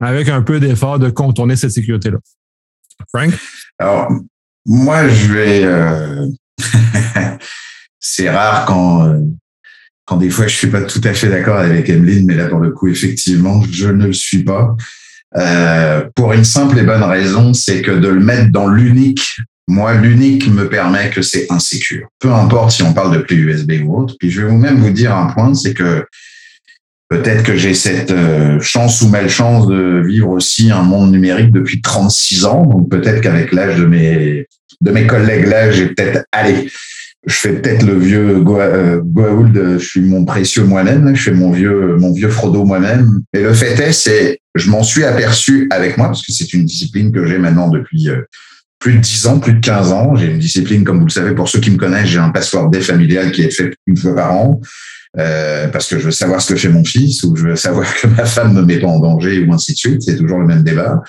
avec 0.00 0.28
un 0.28 0.42
peu 0.42 0.58
d'effort, 0.58 0.98
de 0.98 1.10
contourner 1.10 1.54
cette 1.54 1.70
sécurité-là. 1.70 2.18
Frank? 3.14 3.32
Alors, 3.78 4.08
moi, 4.66 5.08
je 5.08 5.32
vais. 5.32 5.64
Euh, 5.64 6.26
c'est 8.00 8.30
rare 8.30 8.64
quand, 8.66 9.06
euh, 9.06 9.18
quand 10.04 10.16
des 10.16 10.30
fois 10.30 10.46
je 10.46 10.56
suis 10.56 10.68
pas 10.68 10.82
tout 10.82 11.00
à 11.04 11.14
fait 11.14 11.28
d'accord 11.28 11.58
avec 11.58 11.88
Emeline, 11.88 12.26
mais 12.26 12.34
là, 12.34 12.48
pour 12.48 12.60
le 12.60 12.70
coup, 12.70 12.88
effectivement, 12.88 13.62
je 13.70 13.88
ne 13.88 14.06
le 14.06 14.12
suis 14.12 14.42
pas. 14.42 14.76
Euh, 15.36 16.04
pour 16.14 16.32
une 16.32 16.44
simple 16.44 16.78
et 16.78 16.82
bonne 16.82 17.02
raison, 17.02 17.54
c'est 17.54 17.82
que 17.82 17.92
de 17.92 18.08
le 18.08 18.20
mettre 18.20 18.50
dans 18.50 18.68
l'unique, 18.68 19.36
moi, 19.68 19.94
l'unique 19.94 20.48
me 20.48 20.68
permet 20.68 21.10
que 21.10 21.22
c'est 21.22 21.50
insécure. 21.50 22.08
Peu 22.18 22.32
importe 22.32 22.72
si 22.72 22.82
on 22.82 22.92
parle 22.92 23.16
de 23.16 23.22
clé 23.22 23.36
USB 23.36 23.72
ou 23.84 23.96
autre. 23.96 24.16
Puis 24.18 24.30
je 24.30 24.42
vais 24.42 24.48
vous-même 24.48 24.78
vous 24.78 24.90
dire 24.90 25.16
un 25.16 25.26
point, 25.26 25.54
c'est 25.54 25.72
que 25.72 26.04
peut-être 27.08 27.42
que 27.42 27.56
j'ai 27.56 27.74
cette 27.74 28.10
euh, 28.10 28.58
chance 28.60 29.02
ou 29.02 29.08
malchance 29.08 29.66
de 29.66 30.02
vivre 30.04 30.30
aussi 30.30 30.70
un 30.70 30.82
monde 30.82 31.12
numérique 31.12 31.52
depuis 31.52 31.80
36 31.80 32.44
ans. 32.44 32.66
Donc 32.66 32.90
peut-être 32.90 33.20
qu'avec 33.20 33.52
l'âge 33.52 33.78
de 33.78 33.86
mes, 33.86 34.46
de 34.80 34.90
mes 34.90 35.06
collègues 35.06 35.46
là, 35.46 35.70
j'ai 35.70 35.86
peut-être, 35.86 36.24
allez, 36.32 36.70
je 37.26 37.34
fais 37.34 37.52
peut-être 37.52 37.84
le 37.84 37.98
vieux 37.98 38.40
Goa'uld, 38.40 39.56
euh, 39.56 39.78
je 39.78 39.84
suis 39.84 40.00
mon 40.00 40.24
précieux 40.24 40.64
moi-même, 40.64 41.14
je 41.14 41.22
fais 41.22 41.32
mon 41.32 41.52
vieux, 41.52 41.96
mon 41.96 42.12
vieux 42.12 42.28
Frodo 42.28 42.64
moi-même. 42.64 43.22
Et 43.32 43.42
le 43.42 43.52
fait 43.52 43.78
est, 43.80 43.92
c'est, 43.92 44.40
je 44.54 44.70
m'en 44.70 44.82
suis 44.82 45.04
aperçu 45.04 45.68
avec 45.70 45.96
moi, 45.98 46.08
parce 46.08 46.26
que 46.26 46.32
c'est 46.32 46.52
une 46.52 46.64
discipline 46.64 47.12
que 47.12 47.24
j'ai 47.26 47.38
maintenant 47.38 47.68
depuis 47.68 48.08
euh, 48.08 48.22
plus 48.80 48.94
de 48.94 48.98
10 48.98 49.26
ans, 49.28 49.38
plus 49.38 49.54
de 49.54 49.60
15 49.60 49.92
ans. 49.92 50.16
J'ai 50.16 50.26
une 50.26 50.40
discipline, 50.40 50.82
comme 50.82 50.98
vous 50.98 51.06
le 51.06 51.10
savez, 51.10 51.34
pour 51.34 51.48
ceux 51.48 51.60
qui 51.60 51.70
me 51.70 51.76
connaissent, 51.76 52.08
j'ai 52.08 52.18
un 52.18 52.30
passeport 52.30 52.68
D 52.68 52.80
familial 52.80 53.30
qui 53.30 53.42
est 53.42 53.50
fait 53.50 53.72
une 53.86 53.96
fois 53.96 54.14
par 54.16 54.32
an. 54.32 54.60
Euh, 55.18 55.68
parce 55.68 55.88
que 55.88 55.98
je 55.98 56.06
veux 56.06 56.10
savoir 56.10 56.40
ce 56.40 56.54
que 56.54 56.58
fait 56.58 56.70
mon 56.70 56.84
fils 56.84 57.22
ou 57.22 57.36
je 57.36 57.48
veux 57.48 57.56
savoir 57.56 57.86
que 58.00 58.06
ma 58.06 58.24
femme 58.24 58.54
me 58.54 58.62
met 58.62 58.80
pas 58.80 58.86
en 58.88 58.98
danger 58.98 59.44
ou 59.44 59.52
ainsi 59.52 59.72
de 59.72 59.76
suite. 59.76 60.02
C'est 60.02 60.16
toujours 60.16 60.40
le 60.40 60.46
même 60.46 60.64
débat. 60.64 61.02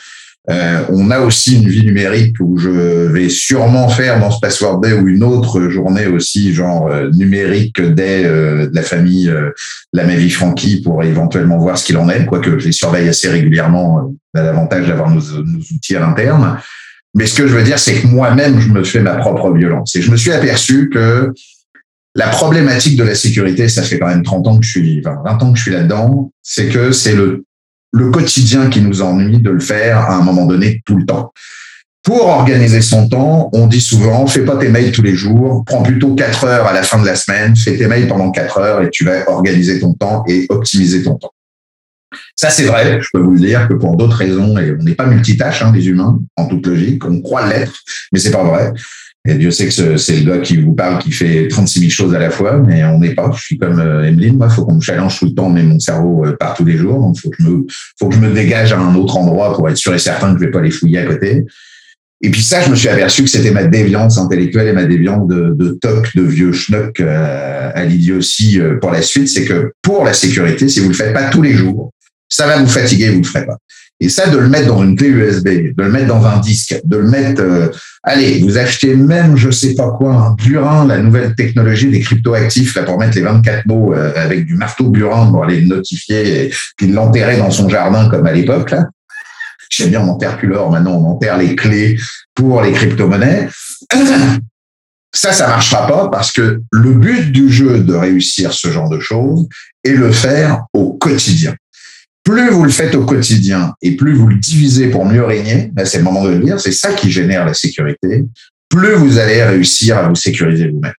Euh, 0.49 0.83
on 0.89 1.09
a 1.09 1.21
aussi 1.21 1.55
une 1.61 1.69
vie 1.69 1.85
numérique 1.85 2.35
où 2.41 2.57
je 2.57 2.69
vais 2.69 3.29
sûrement 3.29 3.87
faire 3.87 4.19
dans 4.19 4.29
ce 4.29 4.41
Password 4.41 4.81
Day 4.81 4.91
ou 4.91 5.07
une 5.07 5.23
autre 5.23 5.69
journée 5.69 6.07
aussi, 6.07 6.53
genre 6.53 6.87
euh, 6.87 7.09
numérique 7.11 7.81
Day 7.81 8.25
euh, 8.25 8.67
de 8.67 8.75
la 8.75 8.81
famille 8.81 9.29
euh, 9.29 9.51
la 9.93 10.03
vie 10.03 10.29
Frankie 10.29 10.81
pour 10.81 11.01
éventuellement 11.01 11.57
voir 11.57 11.77
ce 11.77 11.85
qu'il 11.85 11.97
en 11.97 12.09
est, 12.09 12.25
quoique 12.25 12.59
je 12.59 12.65
les 12.65 12.73
surveille 12.73 13.07
assez 13.07 13.29
régulièrement, 13.29 14.13
on 14.33 14.39
a 14.39 14.43
l'avantage 14.43 14.87
d'avoir 14.87 15.09
nos, 15.09 15.21
nos, 15.21 15.59
outils 15.73 15.95
à 15.95 16.01
l'interne. 16.01 16.57
Mais 17.15 17.25
ce 17.25 17.35
que 17.35 17.47
je 17.47 17.55
veux 17.55 17.63
dire, 17.63 17.79
c'est 17.79 17.93
que 17.93 18.07
moi-même, 18.07 18.59
je 18.59 18.69
me 18.69 18.83
fais 18.83 18.99
ma 18.99 19.15
propre 19.15 19.53
violence. 19.53 19.95
Et 19.95 20.01
je 20.01 20.11
me 20.11 20.17
suis 20.17 20.31
aperçu 20.31 20.89
que 20.89 21.31
la 22.15 22.27
problématique 22.27 22.97
de 22.97 23.03
la 23.03 23.15
sécurité, 23.15 23.69
ça 23.69 23.81
fait 23.81 23.97
quand 23.97 24.07
même 24.07 24.23
30 24.23 24.47
ans 24.47 24.57
que 24.57 24.65
je 24.65 24.71
suis, 24.71 25.01
enfin 25.05 25.21
20 25.23 25.43
ans 25.43 25.51
que 25.53 25.57
je 25.57 25.63
suis 25.63 25.71
là-dedans, 25.71 26.31
c'est 26.41 26.67
que 26.67 26.91
c'est 26.91 27.15
le 27.15 27.45
le 27.93 28.09
quotidien 28.09 28.69
qui 28.69 28.81
nous 28.81 29.01
ennuie 29.01 29.39
de 29.39 29.51
le 29.51 29.59
faire 29.59 29.97
à 29.97 30.15
un 30.15 30.21
moment 30.21 30.45
donné 30.45 30.81
tout 30.85 30.97
le 30.97 31.05
temps. 31.05 31.31
Pour 32.03 32.25
organiser 32.25 32.81
son 32.81 33.07
temps, 33.07 33.49
on 33.53 33.67
dit 33.67 33.79
souvent, 33.79 34.27
fais 34.27 34.43
pas 34.43 34.57
tes 34.57 34.67
mails 34.67 34.91
tous 34.91 35.03
les 35.03 35.15
jours, 35.15 35.63
prends 35.65 35.83
plutôt 35.83 36.15
quatre 36.15 36.43
heures 36.43 36.67
à 36.67 36.73
la 36.73 36.83
fin 36.83 36.99
de 37.01 37.05
la 37.05 37.15
semaine, 37.15 37.55
fais 37.55 37.77
tes 37.77 37.87
mails 37.87 38.09
pendant 38.09 38.29
quatre 38.31 38.57
heures 38.57 38.81
et 38.81 38.89
tu 38.89 39.05
vas 39.05 39.29
organiser 39.29 39.79
ton 39.79 39.93
temps 39.93 40.23
et 40.27 40.45
optimiser 40.49 41.03
ton 41.03 41.15
temps. 41.15 41.31
Ça, 42.35 42.49
c'est 42.49 42.65
vrai, 42.65 42.99
je 42.99 43.07
peux 43.13 43.21
vous 43.21 43.31
le 43.31 43.39
dire 43.39 43.67
que 43.67 43.75
pour 43.75 43.95
d'autres 43.95 44.17
raisons, 44.17 44.57
et 44.57 44.75
on 44.77 44.83
n'est 44.83 44.95
pas 44.95 45.05
multitâche, 45.05 45.61
hein, 45.61 45.71
les 45.73 45.87
humains, 45.87 46.19
en 46.35 46.47
toute 46.47 46.65
logique, 46.65 47.05
on 47.05 47.21
croit 47.21 47.47
l'être, 47.47 47.73
mais 48.11 48.19
c'est 48.19 48.31
pas 48.31 48.43
vrai. 48.43 48.73
Et 49.25 49.35
Dieu 49.35 49.51
sait 49.51 49.67
que 49.67 49.95
c'est 49.95 50.19
le 50.19 50.31
gars 50.31 50.39
qui 50.39 50.57
vous 50.57 50.73
parle 50.73 51.01
qui 51.01 51.11
fait 51.11 51.47
36 51.47 51.79
000 51.79 51.91
choses 51.91 52.13
à 52.13 52.19
la 52.19 52.29
fois, 52.29 52.57
mais 52.57 52.83
on 52.83 52.99
n'est 52.99 53.15
pas. 53.15 53.31
Je 53.33 53.41
suis 53.41 53.57
comme 53.57 53.79
euh, 53.79 54.03
Emeline, 54.03 54.35
moi, 54.35 54.49
faut 54.49 54.65
qu'on 54.65 54.75
me 54.75 54.81
challenge 54.81 55.17
tout 55.17 55.25
le 55.25 55.33
temps, 55.33 55.49
mais 55.49 55.63
mon 55.63 55.79
cerveau 55.79 56.25
euh, 56.25 56.35
part 56.35 56.55
tous 56.55 56.65
les 56.65 56.75
jours. 56.75 56.99
Donc, 56.99 57.17
faut 57.17 57.29
que 57.29 57.37
je 57.39 57.47
me, 57.47 57.65
faut 57.97 58.09
que 58.09 58.15
je 58.15 58.19
me 58.19 58.33
dégage 58.33 58.73
à 58.73 58.79
un 58.79 58.93
autre 58.95 59.15
endroit 59.15 59.55
pour 59.55 59.69
être 59.69 59.77
sûr 59.77 59.93
et 59.93 59.99
certain 59.99 60.33
que 60.33 60.41
je 60.41 60.45
vais 60.45 60.51
pas 60.51 60.61
les 60.61 60.71
fouiller 60.71 60.99
à 60.99 61.05
côté. 61.05 61.45
Et 62.21 62.31
puis 62.31 62.41
ça, 62.41 62.61
je 62.61 62.69
me 62.69 62.75
suis 62.75 62.89
aperçu 62.89 63.23
que 63.23 63.29
c'était 63.29 63.51
ma 63.51 63.63
déviance 63.63 64.17
intellectuelle 64.17 64.67
et 64.67 64.73
ma 64.73 64.85
déviance 64.85 65.25
de, 65.29 65.55
de 65.57 65.77
toc, 65.81 66.13
de 66.15 66.21
vieux 66.21 66.51
schnock 66.51 66.99
euh, 66.99 67.71
à 67.73 67.85
l'idiotie 67.85 68.59
pour 68.81 68.91
la 68.91 69.01
suite. 69.01 69.29
C'est 69.29 69.45
que 69.45 69.71
pour 69.81 70.03
la 70.03 70.13
sécurité, 70.13 70.67
si 70.67 70.81
vous 70.81 70.89
le 70.89 70.95
faites 70.95 71.13
pas 71.13 71.29
tous 71.29 71.41
les 71.41 71.53
jours, 71.53 71.91
ça 72.27 72.45
va 72.45 72.57
vous 72.57 72.67
fatiguer, 72.67 73.09
vous 73.09 73.21
le 73.21 73.27
ferez 73.27 73.45
pas. 73.45 73.57
Et 74.03 74.09
ça, 74.09 74.27
de 74.27 74.37
le 74.37 74.49
mettre 74.49 74.67
dans 74.67 74.83
une 74.83 74.97
clé 74.97 75.07
USB, 75.07 75.47
de 75.47 75.81
le 75.81 75.89
mettre 75.89 76.07
dans 76.07 76.25
un 76.25 76.37
disque, 76.39 76.77
de 76.83 76.97
le 76.97 77.07
mettre, 77.09 77.41
euh, 77.41 77.69
allez, 78.03 78.41
vous 78.41 78.57
achetez 78.57 78.97
même, 78.97 79.37
je 79.37 79.49
sais 79.49 79.75
pas 79.75 79.91
quoi, 79.91 80.13
un 80.13 80.31
Burin, 80.33 80.85
la 80.85 80.97
nouvelle 80.97 81.33
technologie 81.35 81.89
des 81.89 82.01
cryptoactifs, 82.01 82.75
là, 82.75 82.83
pour 82.83 82.99
mettre 82.99 83.15
les 83.15 83.21
24 83.21 83.65
mots 83.65 83.93
euh, 83.93 84.11
avec 84.17 84.45
du 84.45 84.55
marteau 84.55 84.89
Burin 84.89 85.31
pour 85.31 85.45
aller 85.45 85.61
le 85.61 85.67
notifier 85.67 86.47
et 86.47 86.53
puis 86.75 86.87
l'enterrer 86.87 87.37
dans 87.37 87.49
son 87.49 87.69
jardin 87.69 88.09
comme 88.09 88.25
à 88.25 88.33
l'époque, 88.33 88.71
là. 88.71 88.89
J'aime 89.69 89.91
bien, 89.91 90.01
on 90.01 90.09
enterre 90.09 90.37
plus 90.37 90.49
l'or, 90.49 90.69
maintenant 90.69 90.95
on 90.95 91.11
enterre 91.11 91.37
les 91.37 91.55
clés 91.55 91.97
pour 92.35 92.61
les 92.61 92.73
crypto-monnaies. 92.73 93.47
Ça, 95.15 95.31
ça 95.31 95.47
marchera 95.47 95.87
pas 95.87 96.09
parce 96.09 96.31
que 96.31 96.59
le 96.71 96.91
but 96.91 97.31
du 97.31 97.49
jeu 97.49 97.79
de 97.81 97.93
réussir 97.93 98.51
ce 98.51 98.69
genre 98.69 98.89
de 98.89 98.99
choses 98.99 99.47
est 99.83 99.91
le 99.91 100.11
faire 100.11 100.65
au 100.73 100.93
quotidien 100.93 101.53
plus 102.23 102.49
vous 102.49 102.63
le 102.63 102.71
faites 102.71 102.95
au 102.95 103.05
quotidien 103.05 103.73
et 103.81 103.95
plus 103.95 104.13
vous 104.13 104.27
le 104.27 104.35
divisez 104.35 104.87
pour 104.87 105.05
mieux 105.05 105.23
régner, 105.23 105.71
là 105.75 105.85
c'est 105.85 105.97
le 105.97 106.03
moment 106.03 106.23
de 106.23 106.29
le 106.29 106.39
dire, 106.39 106.59
c'est 106.59 106.71
ça 106.71 106.93
qui 106.93 107.11
génère 107.11 107.45
la 107.45 107.53
sécurité, 107.53 108.23
plus 108.69 108.93
vous 108.93 109.19
allez 109.19 109.43
réussir 109.43 109.97
à 109.97 110.07
vous 110.07 110.15
sécuriser 110.15 110.69
vous-même. 110.69 110.93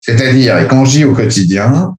C'est-à-dire, 0.00 0.58
et 0.58 0.68
quand 0.68 0.84
je 0.84 0.98
dis 0.98 1.04
au 1.04 1.14
quotidien, 1.14 1.94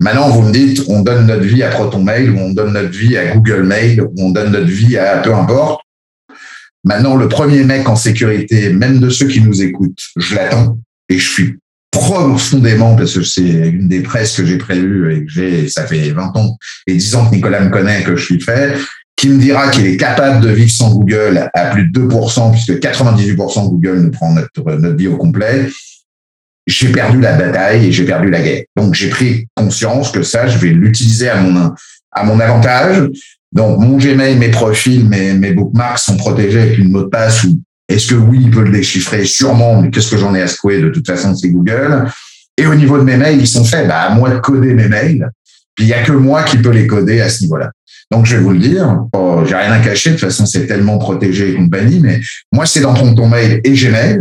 maintenant 0.00 0.30
vous 0.30 0.42
me 0.42 0.52
dites, 0.52 0.84
on 0.88 1.00
donne 1.02 1.26
notre 1.26 1.44
vie 1.44 1.62
à 1.62 1.68
Proton 1.68 2.02
Mail, 2.02 2.30
ou 2.30 2.38
on 2.38 2.52
donne 2.52 2.72
notre 2.72 2.90
vie 2.90 3.16
à 3.16 3.34
Google 3.34 3.62
Mail, 3.62 4.02
ou 4.02 4.12
on 4.18 4.30
donne 4.30 4.50
notre 4.50 4.66
vie 4.66 4.96
à 4.96 5.18
peu 5.18 5.32
importe. 5.32 5.82
Maintenant, 6.84 7.14
le 7.16 7.28
premier 7.28 7.62
mec 7.62 7.88
en 7.88 7.94
sécurité, 7.94 8.72
même 8.72 8.98
de 8.98 9.08
ceux 9.08 9.28
qui 9.28 9.40
nous 9.40 9.62
écoutent, 9.62 10.02
je 10.16 10.34
l'attends 10.34 10.78
et 11.08 11.18
je 11.18 11.30
suis 11.30 11.58
profondément, 11.92 12.96
parce 12.96 13.14
que 13.14 13.22
c'est 13.22 13.42
une 13.42 13.86
des 13.86 14.00
presses 14.00 14.36
que 14.36 14.44
j'ai 14.44 14.58
prévues 14.58 15.14
et 15.14 15.24
que 15.24 15.30
j'ai, 15.30 15.68
ça 15.68 15.86
fait 15.86 16.10
20 16.10 16.36
ans 16.36 16.56
et 16.86 16.94
10 16.94 17.14
ans 17.14 17.26
que 17.26 17.36
Nicolas 17.36 17.60
me 17.60 17.70
connaît 17.70 18.02
que 18.02 18.16
je 18.16 18.24
suis 18.24 18.40
fait, 18.40 18.74
qui 19.14 19.28
me 19.28 19.38
dira 19.38 19.68
qu'il 19.68 19.86
est 19.86 19.98
capable 19.98 20.40
de 20.44 20.48
vivre 20.48 20.70
sans 20.70 20.90
Google 20.90 21.48
à 21.54 21.66
plus 21.66 21.90
de 21.90 22.00
2%, 22.00 22.50
puisque 22.50 22.72
98% 22.82 23.64
de 23.64 23.68
Google 23.68 24.00
nous 24.00 24.10
prend 24.10 24.32
notre, 24.32 24.72
notre 24.78 24.96
vie 24.96 25.06
au 25.06 25.18
complet, 25.18 25.68
j'ai 26.66 26.90
perdu 26.90 27.20
la 27.20 27.34
bataille 27.34 27.86
et 27.86 27.92
j'ai 27.92 28.04
perdu 28.04 28.30
la 28.30 28.40
guerre. 28.40 28.62
Donc, 28.76 28.94
j'ai 28.94 29.10
pris 29.10 29.46
conscience 29.54 30.10
que 30.10 30.22
ça, 30.22 30.46
je 30.46 30.58
vais 30.58 30.70
l'utiliser 30.70 31.28
à 31.28 31.40
mon, 31.40 31.72
à 32.10 32.24
mon 32.24 32.40
avantage. 32.40 33.10
Donc, 33.52 33.78
mon 33.80 33.98
Gmail, 33.98 34.36
mes 34.36 34.50
profils, 34.50 35.06
mes, 35.06 35.34
mes 35.34 35.52
bookmarks 35.52 35.98
sont 35.98 36.16
protégés 36.16 36.60
avec 36.60 36.78
une 36.78 36.90
mot 36.90 37.02
de 37.02 37.08
passe 37.08 37.44
ou 37.44 37.60
est-ce 37.92 38.08
que 38.08 38.14
oui, 38.14 38.40
il 38.42 38.50
peut 38.50 38.64
le 38.64 38.70
déchiffrer 38.70 39.24
Sûrement, 39.24 39.80
mais 39.80 39.90
qu'est-ce 39.90 40.10
que 40.10 40.16
j'en 40.16 40.34
ai 40.34 40.42
à 40.42 40.48
secouer 40.48 40.80
De 40.80 40.88
toute 40.88 41.06
façon, 41.06 41.34
c'est 41.34 41.50
Google. 41.50 42.06
Et 42.56 42.66
au 42.66 42.74
niveau 42.74 42.98
de 42.98 43.02
mes 43.02 43.16
mails, 43.16 43.40
ils 43.40 43.48
sont 43.48 43.64
faits 43.64 43.88
bah, 43.88 44.02
à 44.02 44.14
moi 44.14 44.30
de 44.30 44.38
coder 44.38 44.74
mes 44.74 44.88
mails. 44.88 45.30
Puis 45.74 45.86
il 45.86 45.88
n'y 45.88 45.94
a 45.94 46.02
que 46.02 46.12
moi 46.12 46.42
qui 46.42 46.58
peux 46.58 46.70
les 46.70 46.86
coder 46.86 47.20
à 47.20 47.28
ce 47.28 47.42
niveau-là. 47.42 47.70
Donc 48.10 48.26
je 48.26 48.36
vais 48.36 48.42
vous 48.42 48.50
le 48.50 48.58
dire, 48.58 49.06
oh, 49.14 49.42
j'ai 49.46 49.54
rien 49.54 49.72
à 49.72 49.78
cacher, 49.78 50.10
de 50.10 50.16
toute 50.16 50.26
façon 50.26 50.44
c'est 50.44 50.66
tellement 50.66 50.98
protégé 50.98 51.50
et 51.50 51.54
compagnie, 51.54 51.98
mais 51.98 52.20
moi 52.52 52.66
c'est 52.66 52.80
dans 52.80 52.92
ton, 52.92 53.14
ton 53.14 53.26
mail 53.26 53.62
et 53.64 53.72
Gmail. 53.72 54.20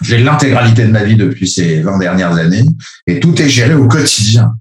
J'ai 0.00 0.18
l'intégralité 0.18 0.84
de 0.84 0.90
ma 0.90 1.04
vie 1.04 1.16
depuis 1.16 1.46
ces 1.46 1.82
20 1.82 1.98
dernières 1.98 2.32
années 2.36 2.64
et 3.06 3.20
tout 3.20 3.40
est 3.40 3.50
géré 3.50 3.74
au 3.74 3.86
quotidien. 3.86 4.54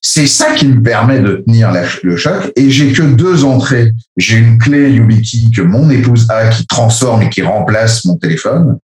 C'est 0.00 0.26
ça 0.26 0.54
qui 0.54 0.68
me 0.68 0.80
permet 0.80 1.20
de 1.20 1.42
tenir 1.46 1.72
le 2.02 2.16
choc. 2.16 2.52
Et 2.56 2.70
j'ai 2.70 2.92
que 2.92 3.02
deux 3.02 3.44
entrées. 3.44 3.92
J'ai 4.16 4.36
une 4.36 4.58
clé 4.58 4.90
YubiKey 4.90 5.50
que 5.54 5.62
mon 5.62 5.90
épouse 5.90 6.26
a 6.30 6.48
qui 6.48 6.66
transforme 6.66 7.22
et 7.22 7.28
qui 7.28 7.42
remplace 7.42 8.04
mon 8.04 8.16
téléphone. 8.16 8.78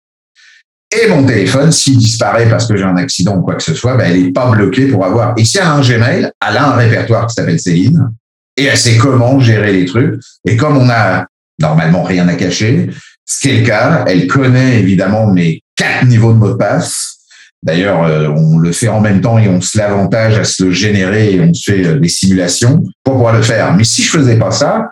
Et 0.95 1.09
mon 1.09 1.25
téléphone, 1.25 1.73
s'il 1.73 1.97
disparaît 1.97 2.49
parce 2.49 2.67
que 2.67 2.77
j'ai 2.77 2.85
un 2.85 2.97
accident 2.97 3.37
ou 3.37 3.43
quoi 3.43 3.55
que 3.55 3.63
ce 3.63 3.75
soit, 3.75 3.97
ben, 3.97 4.11
elle 4.11 4.23
n'est 4.23 4.33
pas 4.33 4.51
bloquée 4.51 4.89
pour 4.89 5.05
avoir. 5.05 5.35
Et 5.39 5.45
si 5.45 5.59
elle 5.59 5.65
a 5.65 5.75
un 5.75 5.81
Gmail, 5.81 6.31
elle 6.47 6.57
a 6.57 6.69
un 6.69 6.77
répertoire 6.77 7.27
qui 7.27 7.35
s'appelle 7.35 7.61
Céline. 7.61 8.11
Et 8.57 8.65
elle 8.65 8.77
sait 8.77 8.99
comment 8.99 9.41
gérer 9.41 9.73
les 9.73 9.87
trucs. 9.87 10.21
Et 10.47 10.57
comme 10.57 10.77
on 10.77 10.91
a 10.91 11.27
normalement 11.59 12.03
rien 12.03 12.29
à 12.29 12.35
cacher, 12.35 12.91
ce 13.25 13.41
qui 13.41 13.51
est 13.51 13.61
le 13.61 13.67
cas, 13.67 14.05
elle 14.07 14.27
connaît 14.27 14.81
évidemment 14.81 15.33
mes 15.33 15.63
quatre 15.77 16.05
niveaux 16.05 16.33
de 16.33 16.39
mot 16.39 16.51
de 16.51 16.55
passe. 16.57 17.22
D'ailleurs, 17.63 18.05
euh, 18.05 18.29
on 18.29 18.59
le 18.59 18.73
fait 18.73 18.89
en 18.89 19.01
même 19.01 19.21
temps 19.21 19.39
et 19.39 19.49
on 19.49 19.61
se 19.61 19.79
l'avantage 19.79 20.37
à 20.37 20.45
se 20.45 20.65
le 20.65 20.71
générer 20.73 21.35
et 21.35 21.41
on 21.41 21.55
se 21.55 21.71
fait 21.71 21.87
euh, 21.87 22.01
des 22.01 22.09
simulations 22.09 22.83
pour 23.05 23.15
pouvoir 23.15 23.37
le 23.37 23.43
faire. 23.43 23.75
Mais 23.77 23.85
si 23.85 24.03
je 24.03 24.11
faisais 24.11 24.37
pas 24.37 24.51
ça, 24.51 24.91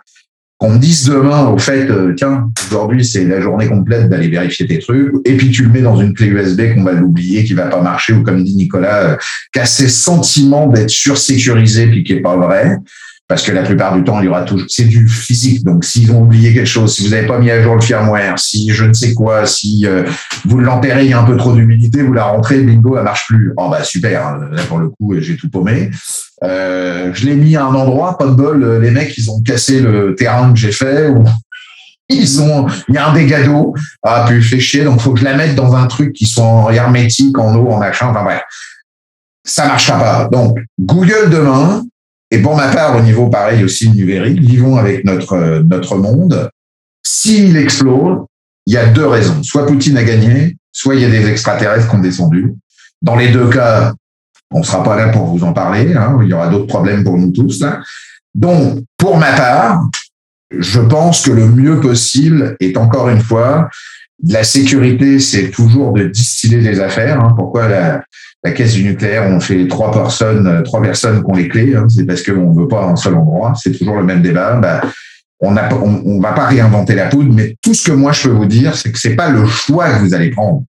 qu'on 0.56 0.70
me 0.70 0.78
dise 0.78 1.06
demain, 1.06 1.48
au 1.48 1.58
fait, 1.58 1.90
euh, 1.90 2.14
tiens, 2.16 2.48
aujourd'hui 2.68 3.04
c'est 3.04 3.24
la 3.24 3.40
journée 3.40 3.66
complète 3.66 4.08
d'aller 4.08 4.28
vérifier 4.28 4.66
tes 4.68 4.78
trucs, 4.78 5.10
et 5.24 5.36
puis 5.36 5.50
tu 5.50 5.64
le 5.64 5.70
mets 5.70 5.80
dans 5.80 5.96
une 5.96 6.14
clé 6.14 6.28
USB 6.28 6.74
qu'on 6.74 6.84
va 6.84 6.92
l'oublier, 6.92 7.44
qui 7.44 7.54
va 7.54 7.66
pas 7.66 7.80
marcher, 7.80 8.12
ou 8.12 8.22
comme 8.22 8.44
dit 8.44 8.54
Nicolas, 8.54 9.18
qui 9.52 9.58
a 9.58 9.66
ces 9.66 9.88
sentiments 9.88 10.68
d'être 10.68 10.90
sursécurisé 10.90 11.88
puis 11.88 12.04
qui 12.04 12.12
est 12.12 12.20
pas 12.20 12.36
vrai. 12.36 12.76
Parce 13.30 13.44
que 13.44 13.52
la 13.52 13.62
plupart 13.62 13.94
du 13.94 14.02
temps, 14.02 14.18
il 14.18 14.24
y 14.24 14.28
aura 14.28 14.42
toujours, 14.42 14.66
c'est 14.68 14.86
du 14.86 15.06
physique. 15.06 15.62
Donc, 15.62 15.84
s'ils 15.84 16.10
ont 16.10 16.22
oublié 16.22 16.52
quelque 16.52 16.66
chose, 16.66 16.92
si 16.92 17.04
vous 17.04 17.10
n'avez 17.10 17.28
pas 17.28 17.38
mis 17.38 17.48
à 17.48 17.62
jour 17.62 17.76
le 17.76 17.80
firmware, 17.80 18.36
si 18.40 18.70
je 18.70 18.84
ne 18.84 18.92
sais 18.92 19.14
quoi, 19.14 19.46
si 19.46 19.86
euh, 19.86 20.02
vous 20.46 20.58
l'enterrez, 20.58 21.04
il 21.04 21.10
y 21.10 21.12
a 21.12 21.20
un 21.20 21.24
peu 21.24 21.36
trop 21.36 21.52
d'humidité, 21.52 22.02
vous 22.02 22.12
la 22.12 22.24
rentrez, 22.24 22.60
bingo, 22.60 22.96
elle 22.98 23.04
marche 23.04 23.28
plus. 23.28 23.52
Oh 23.56 23.68
bah 23.70 23.84
super, 23.84 24.26
hein. 24.26 24.48
là 24.50 24.64
pour 24.64 24.78
le 24.78 24.88
coup, 24.88 25.14
j'ai 25.20 25.36
tout 25.36 25.48
paumé. 25.48 25.92
Euh, 26.42 27.12
je 27.14 27.24
l'ai 27.24 27.36
mis 27.36 27.54
à 27.54 27.66
un 27.66 27.72
endroit, 27.72 28.18
pas 28.18 28.26
de 28.26 28.32
bol, 28.32 28.80
les 28.82 28.90
mecs, 28.90 29.16
ils 29.16 29.30
ont 29.30 29.40
cassé 29.40 29.78
le 29.78 30.16
terrain 30.16 30.52
que 30.52 30.58
j'ai 30.58 30.72
fait, 30.72 31.06
ou 31.06 31.22
ils 32.08 32.42
ont, 32.42 32.66
il 32.88 32.96
y 32.96 32.98
a 32.98 33.10
un 33.10 33.12
dégât 33.12 33.44
d'eau, 33.44 33.74
ah, 34.02 34.24
puis 34.26 34.42
fait 34.42 34.58
chier, 34.58 34.82
donc 34.82 35.00
faut 35.00 35.12
que 35.12 35.20
je 35.20 35.24
la 35.24 35.36
mette 35.36 35.54
dans 35.54 35.76
un 35.76 35.86
truc 35.86 36.14
qui 36.14 36.26
soit 36.26 36.42
en 36.42 36.68
hermétique, 36.70 37.38
en 37.38 37.54
eau, 37.54 37.70
en 37.70 37.78
machin, 37.78 38.08
enfin 38.08 38.24
bref. 38.24 38.42
Ça 39.44 39.66
marchera 39.68 39.98
pas. 39.98 40.28
Donc, 40.32 40.58
Google 40.80 41.30
demain, 41.30 41.84
et 42.30 42.38
pour 42.38 42.56
ma 42.56 42.68
part, 42.68 42.96
au 42.96 43.02
niveau 43.02 43.28
pareil 43.28 43.64
aussi 43.64 43.90
numérique, 43.90 44.40
vivons 44.40 44.76
avec 44.76 45.04
notre, 45.04 45.62
notre 45.66 45.96
monde. 45.96 46.50
S'il 47.02 47.56
explose, 47.56 48.18
il 48.66 48.74
y 48.74 48.76
a 48.76 48.86
deux 48.86 49.06
raisons. 49.06 49.42
Soit 49.42 49.66
Poutine 49.66 49.96
a 49.96 50.04
gagné, 50.04 50.56
soit 50.70 50.94
il 50.94 51.02
y 51.02 51.04
a 51.04 51.10
des 51.10 51.28
extraterrestres 51.28 51.88
qui 51.88 51.96
ont 51.96 52.00
descendu. 52.00 52.54
Dans 53.02 53.16
les 53.16 53.28
deux 53.28 53.48
cas, 53.48 53.94
on 54.52 54.60
ne 54.60 54.64
sera 54.64 54.82
pas 54.82 54.96
là 54.96 55.08
pour 55.08 55.26
vous 55.26 55.44
en 55.44 55.52
parler. 55.52 55.94
Hein. 55.94 56.18
Il 56.22 56.28
y 56.28 56.32
aura 56.32 56.48
d'autres 56.48 56.66
problèmes 56.66 57.02
pour 57.02 57.18
nous 57.18 57.32
tous. 57.32 57.60
Là. 57.60 57.80
Donc, 58.34 58.84
pour 58.96 59.16
ma 59.16 59.32
part, 59.32 59.88
je 60.56 60.80
pense 60.80 61.22
que 61.22 61.32
le 61.32 61.48
mieux 61.48 61.80
possible 61.80 62.56
est 62.60 62.76
encore 62.76 63.08
une 63.08 63.20
fois, 63.20 63.68
la 64.24 64.44
sécurité, 64.44 65.18
c'est 65.18 65.50
toujours 65.50 65.92
de 65.92 66.04
distiller 66.04 66.60
les 66.60 66.80
affaires. 66.80 67.20
Hein. 67.20 67.34
Pourquoi 67.36 67.68
la, 67.68 68.04
la, 68.44 68.52
caisse 68.52 68.74
du 68.74 68.84
nucléaire, 68.84 69.24
on 69.28 69.40
fait 69.40 69.66
trois 69.68 69.90
personnes, 69.90 70.62
trois 70.64 70.82
personnes 70.82 71.22
qui 71.22 71.30
ont 71.30 71.34
les 71.34 71.48
clés, 71.48 71.74
hein. 71.74 71.86
c'est 71.88 72.04
parce 72.04 72.22
qu'on 72.22 72.52
ne 72.52 72.60
veut 72.60 72.68
pas 72.68 72.84
un 72.84 72.96
seul 72.96 73.14
endroit. 73.14 73.52
C'est 73.60 73.72
toujours 73.72 73.96
le 73.96 74.04
même 74.04 74.22
débat. 74.22 74.56
Bah, 74.56 74.82
on 75.40 75.52
ne 75.52 76.22
va 76.22 76.32
pas 76.32 76.46
réinventer 76.46 76.94
la 76.94 77.06
poudre, 77.06 77.32
mais 77.34 77.56
tout 77.62 77.74
ce 77.74 77.90
que 77.90 77.92
moi 77.92 78.12
je 78.12 78.28
peux 78.28 78.34
vous 78.34 78.46
dire, 78.46 78.74
c'est 78.76 78.92
que 78.92 78.98
c'est 78.98 79.16
pas 79.16 79.30
le 79.30 79.46
choix 79.46 79.90
que 79.90 80.00
vous 80.00 80.14
allez 80.14 80.30
prendre. 80.30 80.64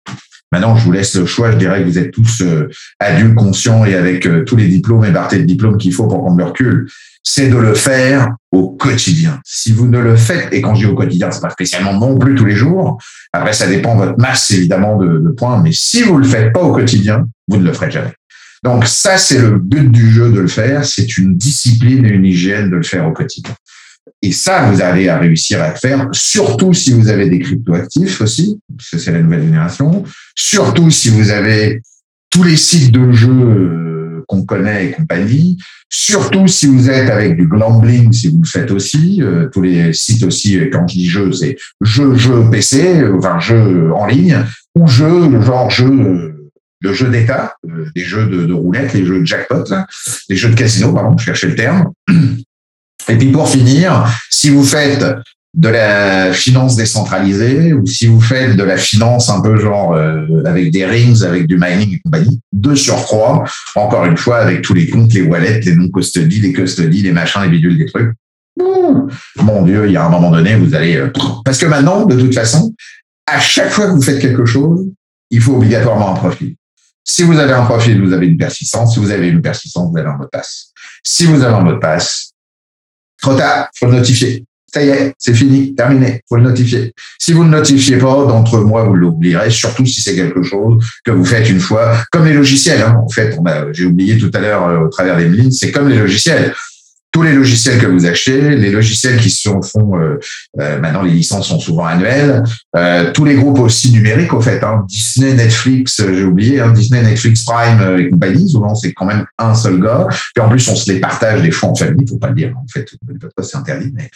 Maintenant, 0.52 0.76
je 0.76 0.84
vous 0.84 0.92
laisse 0.92 1.16
le 1.16 1.26
choix. 1.26 1.52
Je 1.52 1.58
dirais 1.58 1.82
que 1.82 1.88
vous 1.88 1.98
êtes 1.98 2.12
tous 2.12 2.42
euh, 2.42 2.70
adultes, 3.00 3.36
conscients 3.36 3.86
et 3.86 3.96
avec 3.96 4.26
euh, 4.26 4.44
tous 4.44 4.58
les 4.58 4.68
diplômes 4.68 5.06
et 5.06 5.12
bartés 5.12 5.40
de 5.40 5.44
diplômes 5.44 5.78
qu'il 5.78 5.94
faut 5.94 6.08
pour 6.08 6.20
prendre 6.20 6.38
le 6.38 6.44
recul 6.44 6.90
c'est 7.24 7.50
de 7.50 7.58
le 7.58 7.74
faire 7.74 8.36
au 8.52 8.70
quotidien. 8.70 9.40
Si 9.46 9.72
vous 9.72 9.88
ne 9.88 10.00
le 10.00 10.16
faites, 10.16 10.52
et 10.52 10.62
quand 10.62 10.74
je 10.76 10.86
dis 10.86 10.92
au 10.92 10.96
quotidien, 10.96 11.32
c'est 11.32 11.42
pas 11.42 11.50
spécialement 11.50 11.94
non 11.94 12.18
plus 12.18 12.36
tous 12.36 12.46
les 12.46 12.56
jours. 12.56 12.98
Après, 13.32 13.54
ça 13.54 13.68
dépend 13.68 13.96
de 13.96 14.06
votre 14.06 14.20
masse, 14.20 14.52
évidemment, 14.52 14.98
de, 14.98 15.30
points. 15.38 15.62
Mais 15.62 15.72
si 15.72 16.02
vous 16.02 16.18
le 16.18 16.26
faites 16.26 16.52
pas 16.52 16.62
au 16.62 16.74
quotidien, 16.74 17.26
vous 17.48 17.58
ne 17.58 17.64
le 17.64 17.74
ferez 17.74 17.92
jamais. 17.92 18.14
Donc 18.64 18.86
ça, 18.86 19.18
c'est 19.18 19.40
le 19.40 19.58
but 19.58 19.90
du 19.90 20.12
jeu 20.12 20.32
de 20.32 20.40
le 20.40 20.48
faire. 20.48 20.86
C'est 20.86 21.18
une 21.18 21.38
discipline 21.38 22.06
et 22.06 22.10
une 22.10 22.26
hygiène 22.26 22.70
de 22.70 22.76
le 22.76 22.84
faire 22.84 23.08
au 23.08 23.12
quotidien. 23.12 23.54
Et 24.22 24.32
ça, 24.32 24.70
vous 24.70 24.82
allez 24.82 25.10
à 25.10 25.18
réussir 25.18 25.62
à 25.62 25.70
le 25.70 25.76
faire, 25.76 26.08
surtout 26.12 26.74
si 26.74 26.92
vous 26.92 27.08
avez 27.08 27.30
des 27.30 27.40
cryptoactifs 27.40 28.22
aussi, 28.22 28.60
parce 28.76 28.90
que 28.90 28.98
c'est 28.98 29.12
la 29.12 29.22
nouvelle 29.22 29.44
génération. 29.44 30.04
Surtout 30.36 30.90
si 30.92 31.10
vous 31.10 31.30
avez 31.30 31.82
tous 32.30 32.44
les 32.44 32.56
sites 32.56 32.92
de 32.92 33.12
jeux 33.12 33.30
euh, 33.30 34.01
qu'on 34.32 34.46
connaît 34.46 34.88
et 34.88 34.92
compagnie. 34.92 35.58
Surtout 35.90 36.48
si 36.48 36.68
vous 36.68 36.90
êtes 36.90 37.10
avec 37.10 37.36
du 37.36 37.48
gambling, 37.48 38.12
si 38.14 38.30
vous 38.30 38.42
le 38.42 38.48
faites 38.48 38.72
aussi, 38.72 39.22
euh, 39.22 39.50
tous 39.50 39.62
les 39.62 39.92
sites 39.92 40.24
aussi, 40.24 40.58
euh, 40.58 40.70
quand 40.72 40.88
je 40.88 40.94
dis 40.94 41.08
jeu, 41.08 41.32
c'est 41.34 41.58
jeu, 41.82 42.16
jeu 42.16 42.50
PC, 42.50 43.02
euh, 43.02 43.18
enfin 43.18 43.40
jeu 43.40 43.92
en 43.94 44.08
ligne, 44.08 44.38
ou 44.76 44.88
jeu, 44.88 45.42
genre 45.42 45.70
jeu, 45.70 46.34
le 46.80 46.94
jeu 46.94 47.10
d'État, 47.10 47.56
des 47.94 48.04
jeux 48.04 48.26
de, 48.28 48.46
de, 48.46 48.54
roulette, 48.54 48.94
les 48.94 49.06
jeux 49.06 49.20
de 49.20 49.26
jackpot, 49.26 49.66
là, 49.70 49.86
les 50.30 50.38
jeux 50.38 50.50
de 50.50 50.56
casino, 50.56 50.94
pardon, 50.94 51.18
je 51.18 51.26
cherchais 51.26 51.48
le 51.48 51.56
terme. 51.56 51.92
Et 53.10 53.18
puis 53.18 53.32
pour 53.32 53.50
finir, 53.50 54.08
si 54.30 54.50
vous 54.50 54.64
faites 54.64 55.04
de 55.54 55.68
la 55.68 56.32
finance 56.32 56.78
décentralisée 56.78 57.74
ou 57.74 57.86
si 57.86 58.08
vous 58.08 58.22
faites 58.22 58.56
de 58.56 58.64
la 58.64 58.78
finance 58.78 59.30
un 59.30 59.42
peu 59.42 59.58
genre 59.58 59.94
euh, 59.94 60.26
avec 60.46 60.72
des 60.72 60.86
rings, 60.86 61.24
avec 61.24 61.46
du 61.46 61.58
mining 61.58 61.96
et 61.96 62.00
compagnie, 62.00 62.40
de 62.54 62.74
surcroît, 62.74 63.44
encore 63.76 64.06
une 64.06 64.16
fois, 64.16 64.38
avec 64.38 64.62
tous 64.62 64.74
les 64.74 64.88
comptes, 64.88 65.14
les 65.14 65.24
wallets, 65.24 65.60
les 65.60 65.76
non-custody, 65.76 66.40
les 66.40 66.54
custody, 66.54 67.02
les 67.02 67.12
machins, 67.12 67.42
les 67.42 67.50
bidules, 67.50 67.78
les 67.78 67.86
trucs. 67.86 68.14
mon 68.58 69.64
Dieu, 69.64 69.88
il 69.88 69.92
y 69.92 69.98
a 69.98 70.06
un 70.06 70.10
moment 70.10 70.32
donné, 70.32 70.56
vous 70.56 70.74
allez... 70.74 70.96
Euh, 70.96 71.12
parce 71.44 71.58
que 71.58 71.66
maintenant, 71.66 72.06
de 72.06 72.18
toute 72.18 72.34
façon, 72.34 72.74
à 73.26 73.40
chaque 73.40 73.72
fois 73.72 73.88
que 73.88 73.92
vous 73.92 74.02
faites 74.02 74.20
quelque 74.20 74.46
chose, 74.46 74.88
il 75.32 75.42
faut 75.42 75.56
obligatoirement 75.56 76.12
un 76.12 76.16
profil. 76.16 76.56
Si 77.04 77.24
vous 77.24 77.38
avez 77.38 77.54
un 77.54 77.66
profil, 77.66 78.02
vous 78.02 78.14
avez 78.14 78.28
une 78.28 78.38
persistance. 78.38 78.94
Si 78.94 79.00
vous 79.00 79.12
avez 79.12 79.28
une 79.28 79.42
persistance, 79.42 79.90
vous 79.92 79.98
avez 79.98 80.08
un 80.08 80.18
mot 80.18 80.24
de 80.24 80.30
passe. 80.30 80.72
Si 81.04 81.26
vous 81.26 81.44
avez 81.44 81.56
un 81.56 81.62
mot 81.62 81.74
de 81.74 81.78
passe, 81.78 82.32
trop 83.22 83.34
tard, 83.34 83.70
faut 83.76 83.88
le 83.88 83.94
notifier 83.94 84.46
ça 84.74 84.84
y 84.84 84.90
est, 84.90 85.14
c'est 85.18 85.34
fini, 85.34 85.76
terminé, 85.76 86.22
faut 86.30 86.38
le 86.38 86.44
notifier. 86.44 86.94
Si 87.20 87.34
vous 87.34 87.44
ne 87.44 87.50
notifiez 87.50 87.98
pas, 87.98 88.26
d'entre 88.26 88.60
moi, 88.60 88.84
vous 88.84 88.96
l'oublierez, 88.96 89.50
surtout 89.50 89.86
si 89.86 90.02
c'est 90.02 90.16
quelque 90.16 90.44
chose 90.44 90.84
que 91.04 91.12
vous 91.12 91.26
faites 91.26 91.50
une 91.50 91.60
fois, 91.60 91.94
comme 92.12 92.26
les 92.26 92.34
logiciels. 92.34 92.82
Hein. 92.82 92.98
En 93.04 93.10
fait, 93.10 93.38
j'ai 93.74 93.86
oublié 93.86 94.18
tout 94.18 94.32
à 94.34 94.40
l'heure 94.40 94.68
euh, 94.68 94.86
au 94.86 94.90
travers 94.90 95.18
des 95.18 95.28
lignes, 95.28 95.52
c'est 95.52 95.72
comme 95.72 95.90
les 95.90 95.98
logiciels 95.98 96.54
tous 97.12 97.24
les 97.24 97.34
logiciels 97.34 97.78
que 97.78 97.88
vous 97.88 98.06
achetez, 98.06 98.56
les 98.56 98.72
logiciels 98.72 99.20
qui 99.20 99.30
se 99.30 99.50
font 99.50 100.00
euh, 100.00 100.18
euh, 100.60 100.80
maintenant 100.80 101.02
les 101.02 101.12
licences 101.12 101.48
sont 101.48 101.60
souvent 101.60 101.86
annuelles, 101.86 102.42
euh, 102.76 103.12
tous 103.12 103.26
les 103.26 103.36
groupes 103.36 103.60
aussi 103.60 103.92
numériques 103.92 104.34
au 104.34 104.40
fait, 104.40 104.64
hein, 104.64 104.86
Disney, 104.88 105.34
Netflix, 105.34 106.00
euh, 106.00 106.14
j'ai 106.14 106.24
oublié, 106.24 106.62
hein, 106.62 106.72
Disney, 106.72 107.04
Netflix, 107.04 107.44
Prime 107.44 107.82
euh, 107.82 107.98
et 107.98 108.10
compagnie, 108.10 108.50
souvent 108.50 108.74
c'est 108.76 108.94
quand 108.94 109.06
même 109.06 109.26
un 109.38 109.54
seul 109.54 109.82
gars. 109.82 110.08
Puis 110.34 110.44
en 110.44 110.50
plus 110.50 110.66
on 110.70 110.76
se 110.76 110.92
les 110.92 111.02
partage 111.02 111.42
des 111.42 111.52
fois 111.52 111.70
en 111.70 111.76
famille, 111.76 112.08
faut 112.08 112.18
pas 112.18 112.30
le 112.30 112.36
dire 112.36 112.54
en 112.56 112.66
fait, 112.72 112.90
c'est 113.42 113.58
interdit. 113.58 113.94
Mais 113.94 114.10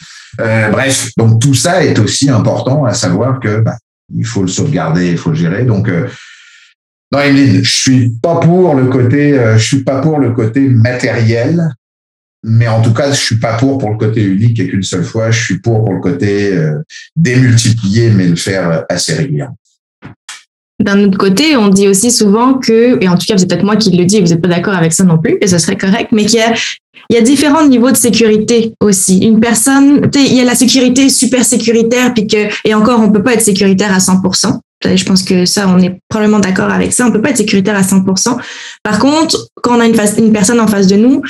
bref, 0.71 1.10
donc 1.17 1.41
tout 1.41 1.53
ça 1.53 1.84
est 1.84 1.99
aussi 1.99 2.29
important 2.29 2.86
à 2.86 2.93
savoir 2.93 3.41
que 3.41 3.60
bah, 3.60 3.75
il 4.15 4.25
faut 4.25 4.41
le 4.41 4.47
sauvegarder, 4.47 5.12
il 5.12 5.17
faut 5.17 5.31
le 5.31 5.36
gérer. 5.36 5.63
Donc 5.63 5.89
non, 7.12 7.19
Emeline, 7.19 7.63
je 7.63 7.71
suis 7.71 8.10
pas 8.21 8.38
pour 8.38 8.73
le 8.75 8.86
côté, 8.88 9.38
je 9.58 9.63
suis 9.63 9.84
pas 9.84 9.99
pour 10.01 10.19
le 10.19 10.31
côté 10.31 10.62
matériel 10.69 11.71
mais 12.47 12.67
en 12.67 12.81
tout 12.81 12.93
cas, 12.93 13.12
je 13.12 13.19
suis 13.19 13.39
pas 13.39 13.58
pour 13.58 13.79
pour 13.79 13.89
le 13.89 13.97
côté 13.97 14.21
unique 14.23 14.60
et 14.60 14.67
qu'une 14.67 14.84
seule 14.84 15.03
fois. 15.03 15.31
Je 15.31 15.43
suis 15.43 15.60
pour 15.60 15.84
pour 15.84 15.93
le 15.93 15.99
côté 15.99 16.53
euh, 16.53 16.75
démultiplier, 17.15 18.12
mais 18.12 18.27
le 18.27 18.36
faire 18.36 18.86
assez 18.88 19.13
régulièrement. 19.13 19.58
D'un 20.84 21.03
autre 21.05 21.17
côté, 21.17 21.55
on 21.55 21.69
dit 21.69 21.88
aussi 21.88 22.12
souvent 22.12 22.55
que, 22.55 23.01
et 23.01 23.08
en 23.08 23.17
tout 23.17 23.25
cas, 23.25 23.38
c'est 23.38 23.47
peut-être 23.47 23.63
moi 23.63 23.77
qui 23.77 23.91
le 23.91 24.05
dis, 24.05 24.19
vous 24.19 24.27
n'êtes 24.27 24.41
pas 24.41 24.49
d'accord 24.49 24.73
avec 24.73 24.91
ça 24.91 25.03
non 25.05 25.17
plus, 25.17 25.38
et 25.41 25.47
ce 25.47 25.58
serait 25.58 25.77
correct, 25.77 26.10
mais 26.12 26.25
qu'il 26.25 26.39
y 26.39 27.17
a, 27.17 27.21
différents 27.21 27.65
niveaux 27.65 27.91
de 27.91 27.97
sécurité 27.97 28.73
aussi. 28.81 29.19
Une 29.19 29.39
personne, 29.39 30.10
il 30.13 30.34
y 30.34 30.41
a 30.41 30.43
la 30.43 30.53
sécurité 30.53 31.08
super 31.10 31.45
sécuritaire, 31.45 32.13
puis 32.13 32.27
que, 32.27 32.49
et 32.65 32.73
encore, 32.73 32.99
on 32.99 33.10
peut 33.10 33.23
pas 33.23 33.34
être 33.34 33.41
sécuritaire 33.41 33.93
à 33.93 33.99
100%. 33.99 34.60
Je 34.84 35.03
pense 35.05 35.23
que 35.23 35.45
ça, 35.45 35.67
on 35.67 35.79
est 35.79 35.97
probablement 36.10 36.39
d'accord 36.39 36.69
avec 36.69 36.93
ça. 36.93 37.08
On 37.08 37.12
peut 37.12 37.21
pas 37.21 37.29
être 37.29 37.38
sécuritaire 37.38 37.75
à 37.75 37.81
100%. 37.81 38.38
Par 38.84 38.99
contre, 38.99 39.47
quand 39.63 39.77
on 39.77 39.79
a 39.79 39.88
une 39.88 40.31
personne 40.34 40.60
en 40.60 40.67
face 40.67 40.88
de 40.88 40.97
nous, 40.97 41.21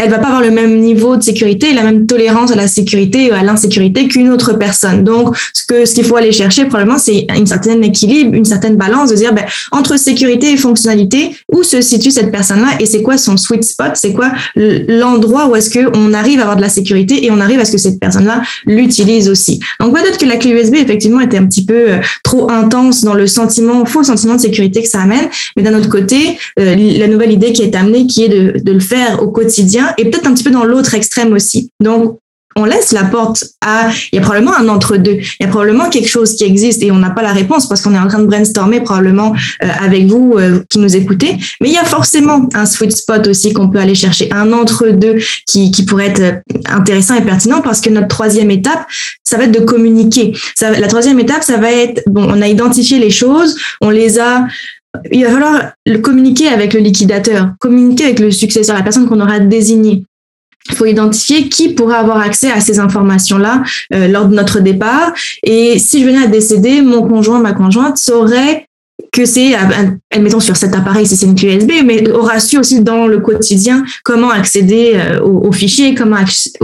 elle 0.00 0.10
va 0.10 0.18
pas 0.18 0.28
avoir 0.28 0.42
le 0.42 0.52
même 0.52 0.78
niveau 0.78 1.16
de 1.16 1.22
sécurité, 1.22 1.72
la 1.72 1.82
même 1.82 2.06
tolérance 2.06 2.52
à 2.52 2.54
la 2.54 2.68
sécurité 2.68 3.32
ou 3.32 3.34
à 3.34 3.42
l'insécurité 3.42 4.06
qu'une 4.06 4.30
autre 4.30 4.52
personne. 4.52 5.02
Donc, 5.02 5.36
ce 5.52 5.64
que 5.64 5.84
ce 5.86 5.94
qu'il 5.94 6.04
faut 6.04 6.14
aller 6.14 6.30
chercher 6.30 6.66
probablement, 6.66 6.98
c'est 6.98 7.26
une 7.36 7.46
certaine 7.48 7.82
équilibre, 7.82 8.32
une 8.34 8.44
certaine 8.44 8.76
balance 8.76 9.10
de 9.10 9.16
dire 9.16 9.34
ben, 9.34 9.44
entre 9.72 9.98
sécurité 9.98 10.52
et 10.52 10.56
fonctionnalité, 10.56 11.34
où 11.52 11.64
se 11.64 11.80
situe 11.80 12.12
cette 12.12 12.30
personne-là 12.30 12.68
et 12.78 12.86
c'est 12.86 13.02
quoi 13.02 13.18
son 13.18 13.36
sweet 13.36 13.64
spot, 13.64 13.92
c'est 13.94 14.12
quoi 14.12 14.30
l'endroit 14.54 15.48
où 15.48 15.56
est-ce 15.56 15.68
que 15.68 15.90
on 15.96 16.14
arrive 16.14 16.38
à 16.38 16.42
avoir 16.42 16.56
de 16.56 16.62
la 16.62 16.68
sécurité 16.68 17.24
et 17.24 17.32
on 17.32 17.40
arrive 17.40 17.58
à 17.58 17.64
ce 17.64 17.72
que 17.72 17.78
cette 17.78 17.98
personne-là 17.98 18.42
l'utilise 18.66 19.28
aussi? 19.28 19.58
Donc 19.80 19.94
peut-être 19.94 20.18
que 20.18 20.26
la 20.26 20.36
clé 20.36 20.52
USB 20.52 20.76
effectivement 20.76 21.20
était 21.20 21.38
un 21.38 21.46
petit 21.46 21.64
peu 21.64 21.90
euh, 21.90 21.98
trop 22.22 22.48
intense 22.52 23.02
dans 23.02 23.14
le 23.14 23.26
sentiment, 23.26 23.84
faux 23.84 24.04
sentiment 24.04 24.36
de 24.36 24.40
sécurité 24.40 24.82
que 24.82 24.88
ça 24.88 25.00
amène, 25.00 25.28
mais 25.56 25.64
d'un 25.64 25.76
autre 25.76 25.88
côté, 25.88 26.38
euh, 26.60 26.76
la 26.76 27.08
nouvelle 27.08 27.32
idée 27.32 27.52
qui 27.52 27.62
est 27.62 27.74
amenée, 27.74 28.06
qui 28.06 28.24
est 28.24 28.28
de, 28.28 28.60
de 28.62 28.72
le 28.72 28.80
faire 28.80 29.20
au 29.24 29.28
quotidien 29.28 29.87
et 29.96 30.10
peut-être 30.10 30.26
un 30.26 30.34
petit 30.34 30.44
peu 30.44 30.50
dans 30.50 30.64
l'autre 30.64 30.94
extrême 30.94 31.32
aussi. 31.32 31.70
Donc, 31.80 32.18
on 32.58 32.64
laisse 32.64 32.92
la 32.92 33.04
porte 33.04 33.44
à, 33.60 33.90
il 34.12 34.16
y 34.16 34.18
a 34.18 34.22
probablement 34.22 34.56
un 34.56 34.68
entre-deux. 34.68 35.18
Il 35.38 35.42
y 35.42 35.44
a 35.44 35.48
probablement 35.48 35.88
quelque 35.88 36.08
chose 36.08 36.34
qui 36.34 36.44
existe 36.44 36.82
et 36.82 36.90
on 36.90 36.96
n'a 36.96 37.10
pas 37.10 37.22
la 37.22 37.32
réponse 37.32 37.68
parce 37.68 37.82
qu'on 37.82 37.94
est 37.94 37.98
en 37.98 38.08
train 38.08 38.18
de 38.18 38.26
brainstormer 38.26 38.80
probablement 38.80 39.32
euh, 39.62 39.68
avec 39.80 40.06
vous 40.06 40.34
euh, 40.36 40.64
qui 40.68 40.80
nous 40.80 40.96
écoutez. 40.96 41.36
Mais 41.60 41.68
il 41.68 41.74
y 41.74 41.78
a 41.78 41.84
forcément 41.84 42.48
un 42.54 42.66
sweet 42.66 42.92
spot 42.92 43.28
aussi 43.28 43.52
qu'on 43.52 43.68
peut 43.68 43.78
aller 43.78 43.94
chercher, 43.94 44.28
un 44.32 44.52
entre-deux 44.52 45.18
qui, 45.46 45.70
pourrait 45.86 46.08
être 46.08 46.20
euh, 46.20 46.60
intéressant 46.66 47.14
et 47.14 47.22
pertinent 47.22 47.60
parce 47.60 47.80
que 47.80 47.90
notre 47.90 48.08
troisième 48.08 48.50
étape, 48.50 48.84
ça 49.22 49.36
va 49.36 49.44
être 49.44 49.52
de 49.52 49.64
communiquer. 49.64 50.32
La 50.60 50.88
troisième 50.88 51.20
étape, 51.20 51.44
ça 51.44 51.58
va 51.58 51.70
être, 51.70 52.02
bon, 52.06 52.26
on 52.28 52.42
a 52.42 52.48
identifié 52.48 52.98
les 52.98 53.10
choses, 53.10 53.56
on 53.80 53.90
les 53.90 54.18
a 54.18 54.46
il 55.10 55.24
va 55.24 55.30
falloir 55.30 55.72
le 55.86 55.98
communiquer 55.98 56.48
avec 56.48 56.72
le 56.72 56.80
liquidateur, 56.80 57.52
communiquer 57.60 58.04
avec 58.04 58.20
le 58.20 58.30
successeur, 58.30 58.76
la 58.76 58.82
personne 58.82 59.08
qu'on 59.08 59.20
aura 59.20 59.38
désignée. 59.38 60.04
Il 60.70 60.74
faut 60.74 60.86
identifier 60.86 61.48
qui 61.48 61.70
pourra 61.70 61.98
avoir 61.98 62.18
accès 62.18 62.50
à 62.50 62.60
ces 62.60 62.78
informations-là 62.78 63.62
euh, 63.94 64.08
lors 64.08 64.26
de 64.26 64.34
notre 64.34 64.60
départ. 64.60 65.14
Et 65.42 65.78
si 65.78 66.00
je 66.00 66.06
venais 66.06 66.24
à 66.24 66.26
décéder, 66.26 66.82
mon 66.82 67.08
conjoint, 67.08 67.40
ma 67.40 67.52
conjointe 67.52 67.96
saurait 67.96 68.67
que 69.12 69.24
c'est, 69.24 69.54
admettons 70.10 70.40
sur 70.40 70.56
cet 70.56 70.74
appareil 70.74 71.06
si 71.06 71.16
c'est 71.16 71.26
une 71.26 71.32
USB, 71.32 71.70
mais 71.84 72.10
aura 72.10 72.40
su 72.40 72.58
aussi 72.58 72.80
dans 72.80 73.06
le 73.06 73.20
quotidien 73.20 73.84
comment 74.04 74.30
accéder 74.30 74.92
euh, 74.94 75.20
aux, 75.20 75.52
fichiers, 75.52 75.94
comment 75.94 76.16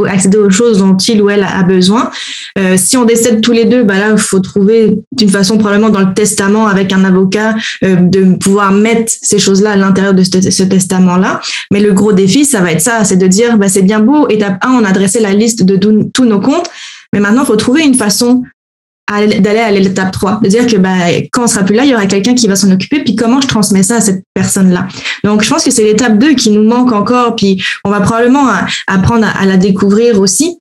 accéder 0.07 0.39
aux 0.39 0.51
choses 0.51 0.79
dont 0.79 0.97
il 0.97 1.23
ou 1.23 1.31
elle 1.31 1.43
a 1.45 1.63
besoin. 1.63 2.11
Euh, 2.59 2.77
si 2.77 2.97
on 2.97 3.05
décède 3.05 3.41
tous 3.41 3.53
les 3.53 3.65
deux, 3.65 3.83
bah 3.83 3.99
là, 3.99 4.11
il 4.13 4.19
faut 4.19 4.41
trouver 4.41 4.99
d'une 5.13 5.31
façon 5.31 5.59
probablement 5.59 5.91
dans 5.91 6.01
le 6.01 6.15
testament 6.15 6.67
avec 6.67 6.93
un 6.93 7.05
avocat 7.05 7.55
euh, 7.83 7.97
de 7.97 8.37
pouvoir 8.37 8.73
mettre 8.73 9.13
ces 9.23 9.39
choses-là 9.39 9.73
à 9.73 9.77
l'intérieur 9.77 10.15
de 10.15 10.23
ce, 10.23 10.51
ce 10.51 10.63
testament-là. 10.63 11.41
Mais 11.73 11.81
le 11.81 11.93
gros 11.93 12.13
défi, 12.13 12.45
ça 12.45 12.61
va 12.61 12.73
être 12.73 12.81
ça, 12.81 13.05
c'est 13.05 13.17
de 13.17 13.27
dire, 13.27 13.57
bah, 13.57 13.69
c'est 13.69 13.83
bien 13.83 14.01
beau, 14.01 14.29
étape 14.29 14.59
1, 14.63 14.71
on 14.71 14.85
a 14.85 14.93
dressé 14.93 15.21
la 15.21 15.33
liste 15.33 15.63
de 15.65 15.77
tous 15.77 16.25
nos 16.25 16.41
comptes, 16.41 16.71
mais 17.13 17.21
maintenant, 17.21 17.43
il 17.43 17.47
faut 17.47 17.57
trouver 17.57 17.83
une 17.83 17.95
façon 17.95 18.43
d'aller 19.09 19.61
à 19.61 19.71
l'étape 19.71 20.13
3, 20.13 20.41
de 20.43 20.49
dire 20.49 20.67
que 20.67 20.77
bah, 20.77 20.91
quand 21.31 21.45
on 21.45 21.47
sera 21.47 21.63
plus 21.63 21.75
là, 21.75 21.85
il 21.85 21.91
y 21.91 21.95
aura 21.95 22.07
quelqu'un 22.07 22.35
qui 22.35 22.49
va 22.49 22.57
s'en 22.57 22.71
occuper, 22.71 23.05
puis 23.05 23.17
comment 23.17 23.41
je 23.41 23.47
transmets 23.47 23.83
ça 23.83 23.97
à 23.97 24.01
cette 24.01 24.25
personne-là? 24.35 24.89
Donc, 25.25 25.43
je 25.43 25.51
pense 25.51 25.65
que 25.65 25.71
c'est 25.71 25.85
l'étape 25.85 26.19
2 26.19 26.35
qui 26.35 26.51
nous 26.51 26.65
manque 26.65 26.93
encore, 26.93 27.37
puis 27.37 27.63
on 27.85 27.91
va 27.91 28.01
probablement 28.01 28.47
apprendre 28.87 29.27
à 29.27 29.45
la 29.45 29.57
découvrir 29.57 30.21
aussi 30.21 30.59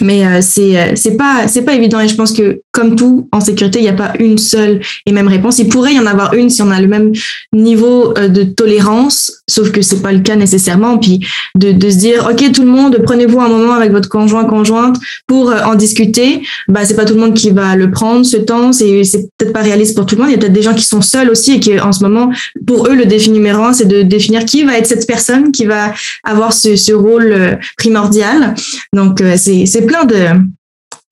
mais 0.00 0.26
euh, 0.26 0.40
c'est 0.40 0.78
euh, 0.78 0.92
c'est 0.96 1.16
pas 1.16 1.46
c'est 1.48 1.62
pas 1.62 1.74
évident 1.74 2.00
et 2.00 2.08
je 2.08 2.14
pense 2.14 2.32
que 2.32 2.62
comme 2.74 2.96
tout 2.96 3.28
en 3.30 3.40
sécurité 3.40 3.78
il 3.78 3.82
n'y 3.82 3.88
a 3.88 3.94
pas 3.94 4.12
une 4.18 4.36
seule 4.36 4.80
et 5.06 5.12
même 5.12 5.28
réponse. 5.28 5.60
Il 5.60 5.68
pourrait 5.68 5.94
y 5.94 6.00
en 6.00 6.06
avoir 6.06 6.34
une 6.34 6.50
si 6.50 6.60
on 6.60 6.70
a 6.70 6.80
le 6.80 6.88
même 6.88 7.12
niveau 7.52 8.12
euh, 8.18 8.28
de 8.28 8.42
tolérance 8.42 9.44
sauf 9.48 9.70
que 9.70 9.80
c'est 9.80 10.02
pas 10.02 10.12
le 10.12 10.18
cas 10.18 10.34
nécessairement. 10.34 10.98
Puis 10.98 11.20
de, 11.56 11.70
de 11.70 11.90
se 11.90 11.96
dire 11.96 12.28
ok 12.30 12.52
tout 12.52 12.62
le 12.62 12.68
monde 12.68 12.98
prenez-vous 13.04 13.40
un 13.40 13.48
moment 13.48 13.74
avec 13.74 13.92
votre 13.92 14.08
conjoint 14.08 14.44
conjointe 14.44 14.96
pour 15.28 15.54
en 15.64 15.76
discuter. 15.76 16.42
Bah 16.68 16.84
c'est 16.84 16.96
pas 16.96 17.04
tout 17.04 17.14
le 17.14 17.20
monde 17.20 17.34
qui 17.34 17.50
va 17.50 17.76
le 17.76 17.92
prendre 17.92 18.26
ce 18.26 18.36
temps. 18.36 18.72
C'est 18.72 19.04
c'est 19.04 19.28
peut-être 19.38 19.52
pas 19.52 19.62
réaliste 19.62 19.94
pour 19.94 20.04
tout 20.04 20.16
le 20.16 20.22
monde. 20.22 20.30
Il 20.30 20.34
y 20.34 20.36
a 20.36 20.38
peut-être 20.38 20.52
des 20.52 20.62
gens 20.62 20.74
qui 20.74 20.84
sont 20.84 21.02
seuls 21.02 21.30
aussi 21.30 21.52
et 21.52 21.60
qui 21.60 21.78
en 21.78 21.92
ce 21.92 22.02
moment 22.02 22.30
pour 22.66 22.88
eux 22.88 22.96
le 22.96 23.06
défi 23.06 23.30
numéro 23.30 23.62
un 23.62 23.72
c'est 23.72 23.86
de 23.86 24.02
définir 24.02 24.44
qui 24.44 24.64
va 24.64 24.76
être 24.76 24.86
cette 24.86 25.06
personne 25.06 25.52
qui 25.52 25.64
va 25.64 25.94
avoir 26.24 26.52
ce, 26.52 26.74
ce 26.74 26.92
rôle 26.92 27.58
primordial. 27.78 28.54
Donc 28.92 29.22
c'est 29.36 29.66
c'est 29.66 29.86
plein 29.86 30.04
de 30.04 30.16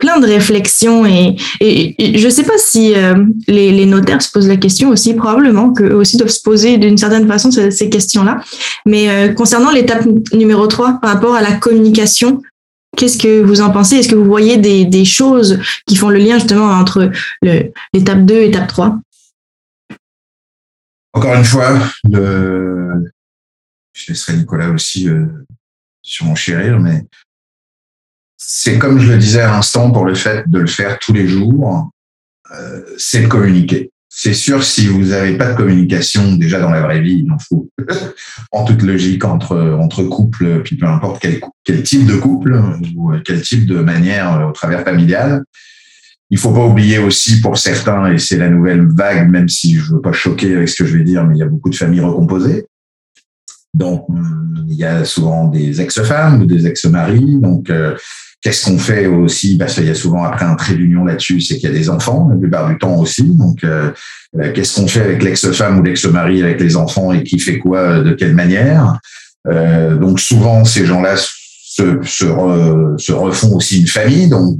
plein 0.03 0.19
de 0.19 0.27
réflexions 0.27 1.07
et, 1.07 1.37
je 1.61 2.29
sais 2.29 2.43
pas 2.43 2.59
si 2.59 2.93
euh, 2.97 3.25
les, 3.47 3.87
notaires 3.87 4.21
se 4.21 4.33
posent 4.33 4.49
la 4.49 4.57
question 4.57 4.89
aussi, 4.89 5.15
probablement 5.15 5.73
qu'eux 5.73 5.95
aussi 5.95 6.17
doivent 6.17 6.29
se 6.29 6.43
poser 6.43 6.77
d'une 6.77 6.99
certaine 6.99 7.29
façon 7.29 7.53
ces, 7.53 7.89
questions-là. 7.89 8.41
Mais 8.85 9.09
euh, 9.09 9.33
concernant 9.33 9.71
l'étape 9.71 10.05
numéro 10.33 10.67
3 10.67 10.99
par 11.01 11.13
rapport 11.13 11.37
à 11.37 11.41
la 11.41 11.53
communication, 11.53 12.43
qu'est-ce 12.97 13.17
que 13.17 13.43
vous 13.43 13.61
en 13.61 13.71
pensez? 13.71 13.95
Est-ce 13.95 14.09
que 14.09 14.17
vous 14.17 14.25
voyez 14.25 14.57
des, 14.57 15.05
choses 15.05 15.61
qui 15.87 15.95
font 15.95 16.09
le 16.09 16.19
lien 16.19 16.39
justement 16.39 16.73
entre 16.73 17.13
l'étape 17.41 18.25
2 18.25 18.35
et 18.35 18.47
l'étape 18.47 18.67
3 18.67 18.99
Encore 21.13 21.35
une 21.37 21.45
fois, 21.45 21.79
je 22.11 24.09
laisserai 24.09 24.37
Nicolas 24.37 24.71
aussi 24.71 25.09
euh, 25.09 25.27
surenchérir, 26.03 26.81
mais 26.81 27.05
c'est 28.45 28.79
comme 28.79 28.99
je 28.99 29.13
le 29.13 29.19
disais 29.19 29.41
à 29.41 29.51
l'instant 29.51 29.91
pour 29.91 30.05
le 30.05 30.15
fait 30.15 30.49
de 30.49 30.59
le 30.59 30.67
faire 30.67 30.99
tous 30.99 31.13
les 31.13 31.29
jours, 31.29 31.91
euh, 32.53 32.81
c'est 32.99 33.23
de 33.23 33.27
communiquer. 33.29 33.91
C'est 34.09 34.35
sûr, 34.35 34.63
si 34.63 34.89
vous 34.89 35.07
n'avez 35.07 35.39
pas 35.39 35.53
de 35.53 35.57
communication 35.57 36.35
déjà 36.35 36.61
dans 36.61 36.71
la 36.71 36.83
vraie 36.83 37.01
vie, 37.01 37.23
il 37.25 37.33
en 37.33 37.39
faut, 37.39 37.71
en 38.53 38.65
toute 38.65 38.83
logique, 38.83 39.25
entre, 39.25 39.57
entre 39.81 40.03
couples, 40.03 40.63
puis 40.63 40.77
peu 40.77 40.87
importe 40.87 41.23
quel, 41.23 41.41
quel 41.65 41.83
type 41.83 42.05
de 42.05 42.17
couple 42.17 42.61
ou 42.95 43.13
quel 43.25 43.41
type 43.41 43.65
de 43.65 43.79
manière 43.79 44.39
euh, 44.39 44.49
au 44.49 44.53
travers 44.53 44.85
familial. 44.85 45.45
Il 46.31 46.39
faut 46.39 46.53
pas 46.53 46.65
oublier 46.65 46.99
aussi 46.99 47.41
pour 47.41 47.59
certains, 47.59 48.13
et 48.13 48.19
c'est 48.19 48.39
la 48.39 48.51
nouvelle 48.51 48.87
vague, 48.87 49.31
même 49.31 49.49
si 49.49 49.77
je 49.77 49.95
veux 49.95 50.01
pas 50.01 50.13
choquer 50.13 50.57
avec 50.57 50.69
ce 50.69 50.83
que 50.83 50.89
je 50.89 50.97
vais 50.97 51.05
dire, 51.05 51.25
mais 51.25 51.37
il 51.37 51.39
y 51.39 51.43
a 51.43 51.49
beaucoup 51.49 51.71
de 51.71 51.75
familles 51.77 52.01
recomposées. 52.01 52.67
Donc, 53.75 54.07
il 54.69 54.75
y 54.75 54.85
a 54.85 55.05
souvent 55.05 55.47
des 55.49 55.81
ex-femmes 55.81 56.43
ou 56.43 56.47
des 56.47 56.67
ex-maris. 56.67 57.39
Donc, 57.39 57.71
euh, 57.71 57.97
Qu'est-ce 58.43 58.65
qu'on 58.65 58.79
fait 58.79 59.07
aussi? 59.07 59.57
Parce 59.57 59.75
qu'il 59.75 59.87
y 59.87 59.91
a 59.91 59.95
souvent 59.95 60.25
après 60.25 60.45
un 60.45 60.57
trait 60.57 60.75
d'union 60.75 61.05
là-dessus, 61.05 61.41
c'est 61.41 61.59
qu'il 61.59 61.71
y 61.71 61.73
a 61.73 61.79
des 61.79 61.89
enfants, 61.89 62.29
la 62.29 62.37
plupart 62.37 62.69
du 62.69 62.77
temps 62.77 62.97
aussi. 62.97 63.23
Donc, 63.23 63.63
euh, 63.63 63.93
euh, 64.41 64.53
qu'est-ce 64.53 64.81
qu'on 64.81 64.89
fait 64.89 65.03
avec 65.03 65.23
l'ex-femme 65.23 65.79
ou 65.79 65.83
l'ex-mari 65.83 66.43
avec 66.43 66.61
les 66.61 66.77
enfants 66.77 67.13
et 67.13 67.23
qui 67.23 67.39
fait 67.39 67.59
quoi, 67.59 67.79
euh, 67.79 68.03
de 68.03 68.13
quelle 68.13 68.35
manière? 68.35 68.99
Euh, 69.47 69.97
Donc, 69.97 70.19
souvent, 70.19 70.65
ces 70.65 70.87
gens-là 70.87 71.17
se, 71.17 71.99
se, 72.03 72.27
se, 72.99 73.13
refont 73.13 73.55
aussi 73.55 73.81
une 73.81 73.87
famille. 73.87 74.29
Donc, 74.29 74.57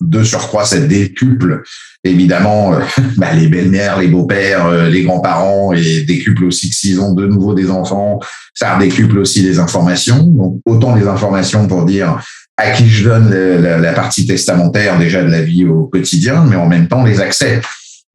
deux 0.00 0.24
sur 0.24 0.40
trois, 0.40 0.64
ça 0.64 0.80
décuple 0.80 1.62
évidemment 2.02 2.72
bah, 3.16 3.32
les 3.34 3.46
belles-mères, 3.46 4.00
les 4.00 4.08
beaux-pères, 4.08 4.88
les 4.88 5.04
grands-parents 5.04 5.72
et 5.72 6.00
décuple 6.00 6.46
aussi 6.46 6.70
que 6.70 6.74
s'ils 6.74 7.00
ont 7.00 7.12
de 7.12 7.26
nouveau 7.26 7.54
des 7.54 7.70
enfants, 7.70 8.18
ça 8.54 8.76
décuple 8.78 9.18
aussi 9.18 9.42
les 9.42 9.58
informations. 9.58 10.22
Donc, 10.22 10.60
autant 10.64 10.96
les 10.96 11.06
informations 11.06 11.68
pour 11.68 11.84
dire 11.84 12.18
à 12.60 12.70
qui 12.72 12.88
je 12.88 13.04
donne 13.04 13.30
la, 13.30 13.92
partie 13.92 14.26
testamentaire 14.26 14.98
déjà 14.98 15.22
de 15.22 15.30
la 15.30 15.42
vie 15.42 15.66
au 15.66 15.84
quotidien, 15.84 16.44
mais 16.48 16.56
en 16.56 16.66
même 16.66 16.88
temps 16.88 17.04
les 17.04 17.20
accès. 17.20 17.60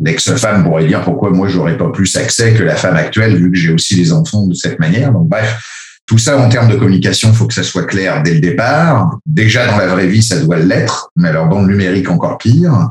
L'ex-femme 0.03 0.63
pourrait 0.63 0.85
dire 0.85 1.01
pourquoi 1.01 1.31
moi 1.31 1.47
j'aurais 1.47 1.77
pas 1.77 1.89
plus 1.89 2.15
accès 2.17 2.53
que 2.53 2.63
la 2.63 2.75
femme 2.75 2.97
actuelle 2.97 3.35
vu 3.37 3.51
que 3.51 3.57
j'ai 3.57 3.71
aussi 3.71 3.95
les 3.95 4.11
enfants 4.11 4.45
de 4.45 4.53
cette 4.53 4.79
manière. 4.79 5.11
Donc 5.11 5.29
bref, 5.29 5.57
tout 6.05 6.17
ça 6.17 6.37
en 6.37 6.49
termes 6.49 6.69
de 6.69 6.75
communication, 6.75 7.33
faut 7.33 7.47
que 7.47 7.53
ça 7.53 7.63
soit 7.63 7.85
clair 7.85 8.21
dès 8.21 8.35
le 8.35 8.39
départ. 8.39 9.17
Déjà 9.25 9.65
dans 9.67 9.77
la 9.77 9.87
vraie 9.87 10.07
vie, 10.07 10.21
ça 10.21 10.39
doit 10.39 10.59
l'être, 10.59 11.11
mais 11.15 11.29
alors 11.29 11.47
dans 11.49 11.61
le 11.61 11.67
numérique 11.67 12.09
encore 12.09 12.37
pire. 12.37 12.89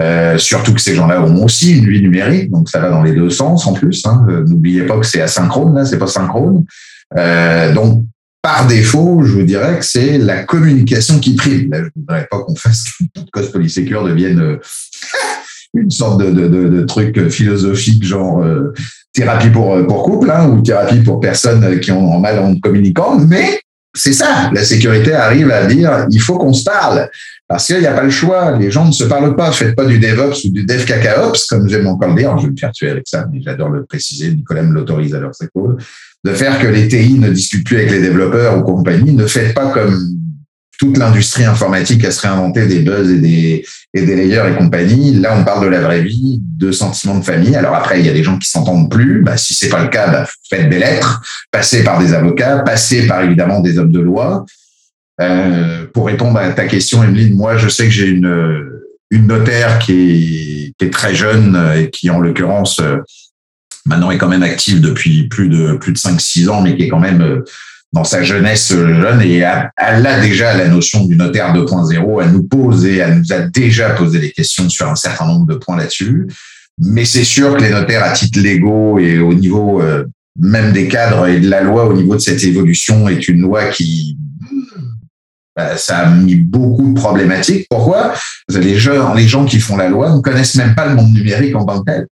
Euh, 0.00 0.38
surtout 0.38 0.74
que 0.74 0.80
ces 0.80 0.94
gens-là 0.94 1.22
ont 1.22 1.44
aussi 1.44 1.78
une 1.78 1.88
vie 1.88 2.02
numérique, 2.02 2.50
donc 2.50 2.68
ça 2.68 2.78
va 2.78 2.88
dans 2.90 3.02
les 3.02 3.12
deux 3.12 3.30
sens 3.30 3.66
en 3.66 3.72
plus. 3.72 4.04
Hein. 4.06 4.24
Euh, 4.28 4.44
n'oubliez 4.46 4.82
pas 4.82 4.98
que 4.98 5.06
c'est 5.06 5.20
asynchrone, 5.20 5.74
là, 5.74 5.84
c'est 5.84 5.98
pas 5.98 6.06
synchrone. 6.06 6.64
Euh, 7.16 7.72
donc 7.72 8.04
par 8.48 8.66
défaut, 8.66 9.20
je 9.24 9.32
vous 9.34 9.42
dirais 9.42 9.78
que 9.78 9.84
c'est 9.84 10.16
la 10.16 10.42
communication 10.42 11.18
qui 11.18 11.34
prime. 11.34 11.70
Je 11.70 11.80
ne 11.80 11.90
voudrais 11.94 12.26
pas 12.30 12.38
qu'on 12.38 12.56
fasse 12.56 12.84
que 13.14 13.20
cause 13.30 13.52
Polysécure 13.52 14.04
devienne 14.04 14.40
euh, 14.40 14.56
une 15.74 15.90
sorte 15.90 16.22
de, 16.22 16.80
truc 16.86 17.28
philosophique 17.28 18.02
genre 18.02 18.42
euh, 18.42 18.72
thérapie 19.12 19.50
pour, 19.50 19.74
euh, 19.74 19.82
couple 19.82 20.30
hein, 20.30 20.48
ou 20.48 20.62
thérapie 20.62 21.00
pour 21.00 21.20
personnes 21.20 21.78
qui 21.80 21.92
ont 21.92 22.18
mal 22.20 22.38
en 22.38 22.58
communiquant, 22.58 23.18
mais 23.18 23.60
c'est 23.94 24.14
ça. 24.14 24.50
La 24.54 24.64
sécurité 24.64 25.12
arrive 25.12 25.50
à 25.50 25.66
dire 25.66 26.06
il 26.10 26.20
faut 26.20 26.38
qu'on 26.38 26.54
se 26.54 26.64
parle. 26.64 27.10
Parce 27.48 27.66
qu'il 27.66 27.80
n'y 27.80 27.86
a 27.86 27.94
pas 27.94 28.02
le 28.02 28.10
choix. 28.10 28.56
Les 28.58 28.70
gens 28.70 28.84
ne 28.84 28.92
se 28.92 29.04
parlent 29.04 29.34
pas. 29.34 29.50
Faites 29.52 29.74
pas 29.74 29.86
du 29.86 29.98
DevOps 29.98 30.44
ou 30.44 30.52
du 30.52 30.64
DevCacaOps, 30.64 31.46
comme 31.48 31.68
j'aime 31.68 31.86
encore 31.86 32.10
le 32.10 32.16
dire. 32.16 32.36
Je 32.38 32.46
vais 32.46 32.52
me 32.52 32.56
faire 32.56 32.72
tuer 32.72 32.90
avec 32.90 33.08
ça, 33.08 33.26
mais 33.32 33.40
j'adore 33.40 33.70
le 33.70 33.84
préciser. 33.84 34.30
Nicolas 34.34 34.62
me 34.62 34.74
l'autorise, 34.74 35.14
alors 35.14 35.34
c'est 35.34 35.50
cool 35.52 35.78
de 36.24 36.32
faire 36.32 36.58
que 36.58 36.66
les 36.66 36.88
TI 36.88 37.18
ne 37.18 37.30
discutent 37.30 37.66
plus 37.66 37.76
avec 37.76 37.90
les 37.90 38.00
développeurs 38.00 38.58
ou 38.58 38.62
compagnie. 38.62 39.12
Ne 39.12 39.26
faites 39.26 39.54
pas 39.54 39.70
comme 39.70 39.96
toute 40.78 40.96
l'industrie 40.96 41.44
informatique 41.44 42.04
à 42.04 42.10
se 42.10 42.20
réinventer 42.20 42.66
des 42.66 42.80
buzz 42.80 43.10
et 43.10 43.18
des, 43.18 43.64
et 43.94 44.02
des 44.02 44.14
layers 44.14 44.52
et 44.52 44.56
compagnie. 44.56 45.14
Là, 45.14 45.36
on 45.36 45.44
parle 45.44 45.64
de 45.64 45.70
la 45.70 45.80
vraie 45.80 46.02
vie, 46.02 46.40
de 46.40 46.70
sentiments 46.70 47.18
de 47.18 47.24
famille. 47.24 47.56
Alors 47.56 47.74
après, 47.74 47.98
il 47.98 48.06
y 48.06 48.08
a 48.08 48.12
des 48.12 48.22
gens 48.22 48.38
qui 48.38 48.48
s'entendent 48.48 48.90
plus. 48.90 49.22
Bah, 49.22 49.36
si 49.36 49.54
c'est 49.54 49.68
pas 49.68 49.82
le 49.82 49.88
cas, 49.88 50.08
bah, 50.08 50.26
faites 50.48 50.68
des 50.68 50.78
lettres, 50.78 51.20
passez 51.50 51.82
par 51.82 51.98
des 51.98 52.14
avocats, 52.14 52.58
passez 52.58 53.06
par 53.06 53.22
évidemment 53.22 53.60
des 53.60 53.78
hommes 53.78 53.92
de 53.92 54.00
loi. 54.00 54.46
Euh, 55.20 55.86
pour 55.92 56.06
répondre 56.06 56.38
à 56.38 56.50
ta 56.52 56.66
question, 56.66 57.02
Emeline, 57.02 57.34
moi, 57.34 57.56
je 57.56 57.68
sais 57.68 57.84
que 57.84 57.90
j'ai 57.90 58.06
une, 58.06 58.70
une 59.10 59.26
notaire 59.26 59.78
qui 59.78 59.92
est, 59.92 60.72
qui 60.78 60.84
est 60.84 60.90
très 60.90 61.14
jeune 61.14 61.60
et 61.76 61.90
qui, 61.90 62.10
en 62.10 62.20
l'occurrence, 62.20 62.80
maintenant 63.88 64.10
est 64.10 64.18
quand 64.18 64.28
même 64.28 64.42
active 64.42 64.80
depuis 64.80 65.28
plus 65.28 65.48
de 65.48 65.74
plus 65.74 65.92
de 65.92 65.98
5-6 65.98 66.48
ans, 66.48 66.60
mais 66.62 66.76
qui 66.76 66.84
est 66.84 66.88
quand 66.88 67.00
même 67.00 67.22
euh, 67.22 67.44
dans 67.92 68.04
sa 68.04 68.22
jeunesse 68.22 68.68
jeune 68.70 69.22
et 69.22 69.38
elle 69.38 70.06
a 70.06 70.20
déjà 70.20 70.54
la 70.54 70.68
notion 70.68 71.06
du 71.06 71.16
notaire 71.16 71.54
2.0. 71.54 72.22
Elle 72.22 72.32
nous 72.32 72.42
pose 72.42 72.84
et 72.84 72.96
elle 72.96 73.20
nous 73.20 73.32
a 73.32 73.40
déjà 73.40 73.90
posé 73.90 74.18
des 74.18 74.30
questions 74.30 74.68
sur 74.68 74.88
un 74.88 74.94
certain 74.94 75.26
nombre 75.26 75.46
de 75.46 75.54
points 75.54 75.78
là-dessus. 75.78 76.26
Mais 76.78 77.06
c'est 77.06 77.24
sûr 77.24 77.56
que 77.56 77.62
les 77.62 77.70
notaires 77.70 78.04
à 78.04 78.12
titre 78.12 78.40
légaux 78.40 78.98
et 78.98 79.18
au 79.18 79.32
niveau 79.32 79.80
euh, 79.80 80.04
même 80.38 80.72
des 80.72 80.86
cadres 80.86 81.26
et 81.26 81.40
de 81.40 81.48
la 81.48 81.62
loi 81.62 81.86
au 81.86 81.94
niveau 81.94 82.14
de 82.14 82.20
cette 82.20 82.44
évolution 82.44 83.08
est 83.08 83.26
une 83.26 83.40
loi 83.40 83.68
qui 83.68 84.18
bah, 85.58 85.76
ça 85.76 85.98
a 85.98 86.10
mis 86.10 86.36
beaucoup 86.36 86.92
de 86.92 86.94
problématiques. 86.94 87.66
Pourquoi? 87.68 88.14
Les 88.48 88.78
gens, 88.78 89.12
les 89.12 89.26
gens 89.26 89.44
qui 89.44 89.58
font 89.58 89.76
la 89.76 89.88
loi 89.88 90.14
ne 90.14 90.20
connaissent 90.20 90.54
même 90.54 90.76
pas 90.76 90.86
le 90.86 90.94
monde 90.94 91.12
numérique 91.12 91.56
en 91.56 91.64
tant 91.64 91.80
que 91.80 91.90
tel. 91.90 92.06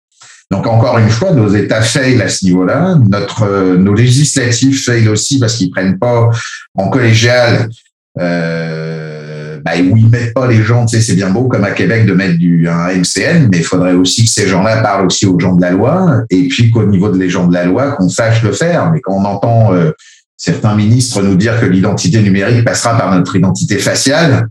Donc 0.49 0.65
encore 0.65 0.97
une 0.97 1.09
fois, 1.09 1.31
nos 1.31 1.49
États 1.53 1.81
faillent 1.81 2.21
à 2.21 2.29
ce 2.29 2.45
niveau-là. 2.45 2.95
Notre, 3.05 3.43
euh, 3.43 3.75
nos 3.75 3.93
législatifs 3.93 4.85
faillent 4.85 5.09
aussi 5.09 5.39
parce 5.39 5.55
qu'ils 5.55 5.71
prennent 5.71 5.99
pas 5.99 6.29
en 6.75 6.87
collégial. 6.87 7.69
Euh, 8.17 9.59
bah, 9.65 9.71
où 9.77 9.97
ils 9.97 10.07
mettent 10.07 10.33
pas 10.33 10.47
les 10.47 10.63
gens, 10.63 10.85
tu 10.85 10.95
sais, 10.95 11.01
c'est 11.01 11.15
bien 11.15 11.29
beau 11.29 11.49
comme 11.49 11.65
à 11.65 11.71
Québec 11.71 12.05
de 12.05 12.13
mettre 12.13 12.37
du 12.37 12.69
un 12.69 12.87
MCN, 12.93 13.49
mais 13.51 13.57
il 13.57 13.63
faudrait 13.63 13.93
aussi 13.93 14.23
que 14.23 14.29
ces 14.29 14.47
gens-là 14.47 14.81
parlent 14.81 15.05
aussi 15.05 15.25
aux 15.25 15.39
gens 15.39 15.55
de 15.55 15.61
la 15.61 15.71
loi, 15.71 16.23
et 16.29 16.47
puis 16.47 16.69
qu'au 16.69 16.85
niveau 16.85 17.09
de 17.09 17.17
les 17.17 17.29
gens 17.29 17.47
de 17.47 17.53
la 17.53 17.65
loi, 17.65 17.93
qu'on 17.93 18.09
sache 18.09 18.43
le 18.43 18.51
faire. 18.51 18.91
Mais 18.91 19.01
quand 19.01 19.13
on 19.13 19.25
entend 19.25 19.73
euh, 19.73 19.91
certains 20.37 20.75
ministres 20.75 21.21
nous 21.21 21.35
dire 21.35 21.59
que 21.59 21.65
l'identité 21.65 22.21
numérique 22.21 22.65
passera 22.65 22.97
par 22.97 23.15
notre 23.15 23.35
identité 23.35 23.77
faciale, 23.77 24.47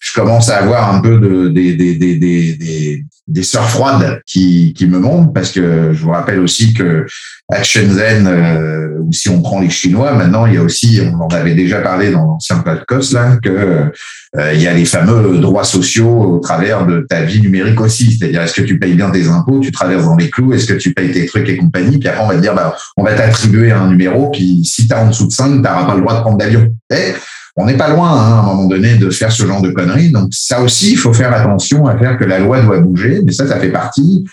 je 0.00 0.12
commence 0.12 0.48
à 0.48 0.58
avoir 0.58 0.94
un 0.94 1.00
peu 1.00 1.18
de, 1.18 1.48
des, 1.48 1.74
des, 1.74 3.04
des, 3.26 3.42
sœurs 3.42 3.68
froides 3.68 4.20
qui, 4.26 4.72
qui 4.74 4.86
me 4.86 4.98
montent 4.98 5.34
parce 5.34 5.50
que 5.50 5.92
je 5.92 6.02
vous 6.02 6.10
rappelle 6.10 6.40
aussi 6.40 6.74
que 6.74 7.06
à 7.50 7.62
Shenzhen, 7.62 8.26
euh, 8.26 8.98
ou 9.00 9.12
si 9.12 9.30
on 9.30 9.40
prend 9.40 9.60
les 9.60 9.70
Chinois, 9.70 10.12
maintenant 10.12 10.44
il 10.44 10.54
y 10.54 10.56
a 10.58 10.62
aussi, 10.62 11.00
on 11.02 11.22
en 11.22 11.28
avait 11.28 11.54
déjà 11.54 11.80
parlé 11.80 12.10
dans 12.10 12.24
l'ancien 12.24 12.58
podcast 12.58 13.12
là, 13.12 13.38
que 13.42 13.90
euh, 14.36 14.52
il 14.52 14.60
y 14.60 14.66
a 14.66 14.74
les 14.74 14.84
fameux 14.84 15.38
droits 15.38 15.64
sociaux 15.64 16.34
au 16.34 16.38
travers 16.40 16.84
de 16.84 17.06
ta 17.08 17.22
vie 17.22 17.40
numérique 17.40 17.80
aussi. 17.80 18.16
C'est-à-dire, 18.18 18.42
est-ce 18.42 18.54
que 18.54 18.66
tu 18.66 18.78
payes 18.78 18.94
bien 18.94 19.10
tes 19.10 19.28
impôts, 19.28 19.60
tu 19.60 19.72
traverses 19.72 20.04
dans 20.04 20.16
les 20.16 20.28
clous, 20.28 20.52
est-ce 20.52 20.66
que 20.66 20.74
tu 20.74 20.92
payes 20.92 21.10
tes 21.10 21.24
trucs 21.24 21.48
et 21.48 21.56
compagnie, 21.56 21.98
puis 21.98 22.08
après 22.08 22.22
on 22.22 22.28
va 22.28 22.34
te 22.34 22.40
dire, 22.40 22.54
bah, 22.54 22.76
on 22.98 23.02
va 23.02 23.14
t'attribuer 23.14 23.72
un 23.72 23.88
numéro, 23.88 24.30
puis 24.30 24.62
si 24.64 24.86
tu 24.86 24.94
as 24.94 25.02
en 25.02 25.08
dessous 25.08 25.26
de 25.26 25.32
5, 25.32 25.54
tu 25.54 25.58
n'auras 25.58 25.86
pas 25.86 25.94
le 25.94 26.02
droit 26.02 26.16
de 26.16 26.20
prendre 26.20 26.36
d'avion. 26.36 26.68
Et 26.90 27.14
on 27.60 27.66
n'est 27.66 27.76
pas 27.76 27.88
loin, 27.88 28.10
hein, 28.10 28.34
à 28.36 28.40
un 28.40 28.42
moment 28.54 28.66
donné, 28.66 28.96
de 28.96 29.10
faire 29.10 29.32
ce 29.32 29.44
genre 29.44 29.60
de 29.60 29.70
conneries. 29.70 30.12
Donc 30.12 30.28
ça 30.32 30.62
aussi, 30.62 30.92
il 30.92 30.96
faut 30.96 31.12
faire 31.12 31.32
attention 31.32 31.86
à 31.86 31.98
faire 31.98 32.16
que 32.16 32.24
la 32.24 32.38
loi 32.38 32.60
doit 32.60 32.78
bouger, 32.78 33.20
mais 33.24 33.32
ça, 33.32 33.48
ça 33.48 33.58
fait 33.58 33.72
partie 33.72 34.24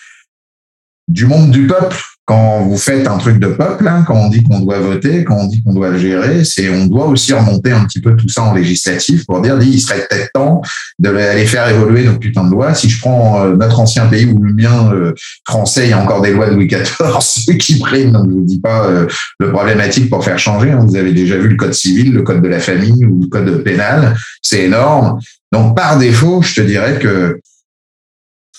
du 1.08 1.26
monde 1.26 1.50
du 1.50 1.66
peuple 1.66 1.98
quand 2.26 2.64
vous 2.64 2.78
faites 2.78 3.08
un 3.08 3.18
truc 3.18 3.40
de 3.40 3.48
peuple, 3.48 3.88
hein, 3.88 4.04
quand 4.06 4.16
on 4.16 4.30
dit 4.30 4.42
qu'on 4.42 4.60
doit 4.60 4.80
voter, 4.80 5.24
quand 5.24 5.38
on 5.38 5.48
dit 5.48 5.62
qu'on 5.64 5.74
doit 5.74 5.90
le 5.90 6.00
gérer, 6.00 6.44
c'est 6.44 6.70
on 6.70 6.88
doit 6.88 7.06
aussi 7.06 7.34
remonter 7.34 7.72
un 7.72 7.86
petit 7.86 8.02
peu 8.02 8.16
tout 8.16 8.28
ça 8.28 8.42
en 8.42 8.56
législatif 8.56 9.28
pour 9.28 9.42
dire, 9.42 9.60
il 9.62 9.80
serait 9.80 10.08
peut-être 10.10 10.32
temps 10.34 10.62
de 10.98 11.10
aller 11.10 11.46
faire 11.46 11.70
évoluer 11.70 12.04
nos 12.04 12.18
putains 12.18 12.46
de 12.46 12.50
lois. 12.50 12.74
Si 12.74 12.90
je 12.90 13.00
prends 13.00 13.44
euh, 13.44 13.56
notre 13.56 13.80
ancien 13.80 14.08
pays 14.08 14.26
ou 14.26 14.40
le 14.42 14.54
mien 14.54 14.92
euh, 14.92 15.14
français, 15.48 15.86
il 15.86 15.90
y 15.92 15.94
a 15.94 16.00
encore 16.00 16.22
des 16.22 16.32
lois 16.32 16.50
de 16.50 16.56
Louis 16.56 16.68
XIV 16.68 17.58
qui 17.60 17.78
priment. 17.78 18.12
Donc 18.12 18.26
je 18.28 18.34
vous 18.34 18.46
dis 18.46 18.60
pas 18.60 18.88
euh, 18.88 19.06
le 19.40 19.52
problématique 19.52 20.10
pour 20.10 20.24
faire 20.24 20.40
changer. 20.40 20.72
Hein. 20.72 20.84
Vous 20.84 20.96
avez 20.96 21.14
déjà 21.14 21.38
vu 21.38 21.50
le 21.50 21.56
code 21.56 21.74
civil, 21.74 22.12
le 22.12 22.24
code 22.24 22.42
de 22.42 22.48
la 22.48 22.60
famille 22.60 23.06
ou 23.06 23.22
le 23.22 23.28
code 23.28 23.64
pénal, 23.64 24.16
c'est 24.42 24.64
énorme. 24.64 25.20
Donc 25.52 25.76
par 25.76 26.00
défaut, 26.00 26.42
je 26.42 26.56
te 26.56 26.62
dirais 26.62 26.98
que 27.00 27.40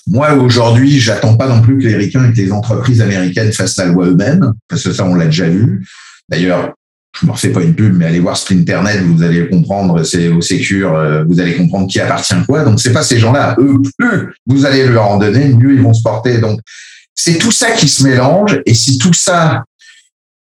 moi, 0.06 0.34
aujourd'hui, 0.34 1.00
j'attends 1.00 1.36
pas 1.36 1.48
non 1.48 1.62
plus 1.62 1.78
que 1.78 1.84
les 1.84 1.96
ricains 1.96 2.28
et 2.28 2.32
que 2.32 2.40
les 2.40 2.52
entreprises 2.52 3.00
américaines 3.00 3.52
fassent 3.52 3.76
la 3.76 3.86
loi 3.86 4.06
eux-mêmes, 4.06 4.52
parce 4.68 4.84
que 4.84 4.92
ça, 4.92 5.04
on 5.04 5.14
l'a 5.14 5.26
déjà 5.26 5.48
vu. 5.48 5.84
D'ailleurs, 6.28 6.74
je 7.20 7.26
ne 7.26 7.32
refais 7.32 7.48
pas 7.48 7.62
une 7.62 7.74
pub, 7.74 7.96
mais 7.96 8.04
allez 8.04 8.20
voir 8.20 8.36
sur 8.36 8.56
Internet, 8.56 9.02
vous 9.02 9.22
allez 9.22 9.48
comprendre, 9.48 10.02
c'est 10.04 10.28
au 10.28 10.40
Sécure, 10.40 10.94
euh, 10.94 11.24
vous 11.24 11.40
allez 11.40 11.56
comprendre 11.56 11.88
qui 11.88 11.98
appartient 11.98 12.34
quoi. 12.46 12.62
Donc, 12.62 12.78
c'est 12.80 12.92
pas 12.92 13.02
ces 13.02 13.18
gens-là. 13.18 13.56
Eux, 13.58 13.80
plus 13.98 14.34
vous 14.46 14.66
allez 14.66 14.86
leur 14.86 15.08
en 15.08 15.18
donner, 15.18 15.48
mieux 15.48 15.74
ils 15.74 15.82
vont 15.82 15.94
se 15.94 16.02
porter. 16.02 16.38
Donc, 16.38 16.60
c'est 17.14 17.38
tout 17.38 17.52
ça 17.52 17.72
qui 17.72 17.88
se 17.88 18.04
mélange. 18.04 18.60
Et 18.66 18.74
si 18.74 18.98
tout 18.98 19.14
ça, 19.14 19.64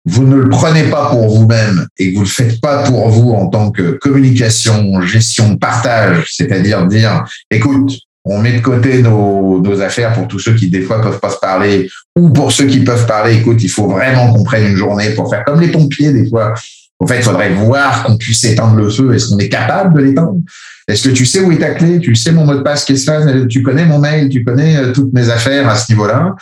vous 0.04 0.26
ne 0.26 0.37
le 0.37 0.48
prenez 0.48 0.84
pas 0.84 1.11
pour 1.11 1.28
vous-même 1.28 1.87
et 1.98 2.11
que 2.11 2.16
vous 2.16 2.24
le 2.24 2.28
faites 2.28 2.61
pas 2.61 2.82
pour 2.84 3.08
vous 3.08 3.30
en 3.30 3.46
tant 3.48 3.70
que 3.70 3.92
communication, 3.92 5.00
gestion, 5.02 5.56
partage, 5.56 6.26
c'est-à-dire 6.34 6.87
dire, 6.87 7.24
écoute, 7.50 7.92
on 8.28 8.38
met 8.38 8.52
de 8.52 8.60
côté 8.60 9.02
nos, 9.02 9.62
affaires 9.80 10.12
pour 10.12 10.28
tous 10.28 10.38
ceux 10.38 10.54
qui 10.54 10.68
des 10.68 10.82
fois 10.82 11.00
peuvent 11.00 11.20
pas 11.20 11.30
se 11.30 11.38
parler 11.38 11.88
ou 12.16 12.30
pour 12.30 12.52
ceux 12.52 12.66
qui 12.66 12.80
peuvent 12.80 13.06
parler. 13.06 13.36
Écoute, 13.36 13.62
il 13.62 13.68
faut 13.68 13.88
vraiment 13.88 14.32
qu'on 14.32 14.44
prenne 14.44 14.66
une 14.66 14.76
journée 14.76 15.10
pour 15.10 15.30
faire 15.30 15.44
comme 15.44 15.60
les 15.60 15.68
pompiers 15.68 16.12
des 16.12 16.28
fois. 16.28 16.54
En 17.00 17.06
fait, 17.06 17.18
il 17.18 17.22
faudrait 17.22 17.50
voir 17.50 18.02
qu'on 18.02 18.16
puisse 18.16 18.42
éteindre 18.44 18.74
le 18.74 18.90
feu. 18.90 19.14
Est-ce 19.14 19.28
qu'on 19.28 19.38
est 19.38 19.48
capable 19.48 19.94
de 19.94 20.00
l'éteindre? 20.00 20.40
Est-ce 20.88 21.08
que 21.08 21.14
tu 21.14 21.26
sais 21.26 21.40
où 21.40 21.52
est 21.52 21.58
ta 21.58 21.70
clé? 21.70 22.00
Tu 22.00 22.14
sais 22.16 22.32
mon 22.32 22.44
mot 22.44 22.54
de 22.54 22.62
passe 22.62 22.84
que 22.84 23.46
Tu 23.46 23.62
connais 23.62 23.84
mon 23.84 23.98
mail? 23.98 24.28
Tu 24.28 24.42
connais 24.42 24.76
euh, 24.76 24.92
toutes 24.92 25.12
mes 25.12 25.28
affaires 25.30 25.68
à 25.68 25.76
ce 25.76 25.92
niveau-là? 25.92 26.34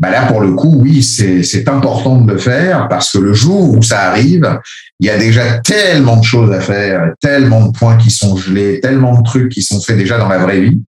Bah 0.00 0.10
là, 0.10 0.26
pour 0.26 0.40
le 0.40 0.52
coup, 0.52 0.80
oui, 0.80 1.02
c'est 1.02 1.68
important 1.68 2.16
de 2.16 2.32
le 2.32 2.38
faire 2.38 2.88
parce 2.88 3.12
que 3.12 3.18
le 3.18 3.34
jour 3.34 3.76
où 3.76 3.82
ça 3.82 4.00
arrive, 4.00 4.58
il 4.98 5.06
y 5.06 5.10
a 5.10 5.18
déjà 5.18 5.58
tellement 5.58 6.16
de 6.16 6.24
choses 6.24 6.50
à 6.52 6.60
faire, 6.60 7.12
tellement 7.20 7.66
de 7.66 7.72
points 7.76 7.98
qui 7.98 8.10
sont 8.10 8.34
gelés, 8.34 8.80
tellement 8.80 9.20
de 9.20 9.22
trucs 9.22 9.52
qui 9.52 9.60
sont 9.60 9.78
faits 9.78 9.98
déjà 9.98 10.16
dans 10.16 10.28
la 10.28 10.38
vraie 10.38 10.62
vie 10.62 10.80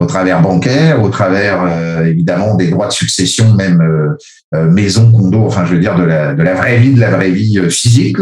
au 0.00 0.06
travers 0.06 0.40
bancaire, 0.40 1.02
au 1.02 1.08
travers 1.08 1.62
euh, 1.62 2.04
évidemment 2.04 2.54
des 2.54 2.68
droits 2.68 2.86
de 2.86 2.92
succession, 2.92 3.54
même 3.54 3.80
euh, 3.80 4.16
euh, 4.54 4.70
maison, 4.70 5.10
condo, 5.10 5.44
enfin 5.44 5.64
je 5.66 5.74
veux 5.74 5.80
dire 5.80 5.96
de 5.96 6.04
la, 6.04 6.34
de 6.34 6.42
la 6.42 6.54
vraie 6.54 6.78
vie, 6.78 6.94
de 6.94 7.00
la 7.00 7.10
vraie 7.10 7.30
vie 7.30 7.58
physique. 7.70 8.18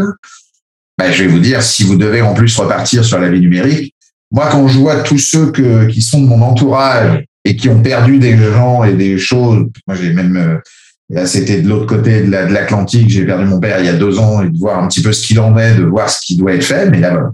Ben, 0.99 1.13
je 1.13 1.25
vais 1.25 1.29
vous 1.29 1.41
dire, 1.41 1.63
si 1.63 1.85
vous 1.85 1.97
devez 1.97 2.23
en 2.23 2.33
plus 2.33 2.57
repartir 2.59 3.05
sur 3.05 3.19
la 3.19 3.29
vie 3.29 3.41
numérique, 3.41 3.95
moi 4.31 4.49
quand 4.51 4.67
je 4.69 4.79
vois 4.79 5.03
tous 5.03 5.19
ceux 5.19 5.51
que, 5.51 5.87
qui 5.87 6.01
sont 6.01 6.23
de 6.23 6.27
mon 6.27 6.41
entourage 6.41 7.25
et 7.45 7.55
qui 7.57 7.69
ont 7.69 7.83
perdu 7.83 8.19
des 8.19 8.37
gens 8.39 8.83
et 8.83 8.95
des 8.95 9.19
choses, 9.19 9.67
moi 9.87 9.97
j'ai 9.97 10.13
même 10.13 10.61
Là, 11.09 11.25
c'était 11.25 11.63
de 11.63 11.69
l'autre 11.69 11.87
côté 11.87 12.23
de 12.23 12.31
l'Atlantique. 12.31 13.09
J'ai 13.09 13.25
perdu 13.25 13.45
mon 13.45 13.61
père 13.61 13.79
il 13.79 13.87
y 13.87 13.89
a 13.89 13.93
deux 13.93 14.19
ans 14.19 14.43
et 14.43 14.49
de 14.49 14.59
voir 14.59 14.83
un 14.83 14.89
petit 14.89 15.03
peu 15.03 15.13
ce 15.13 15.25
qu'il 15.25 15.39
en 15.39 15.57
est, 15.57 15.77
de 15.77 15.85
voir 15.85 16.11
ce 16.11 16.19
qui 16.21 16.37
doit 16.37 16.53
être 16.53 16.65
fait. 16.65 16.91
Mais 16.91 16.99
là, 16.99 17.31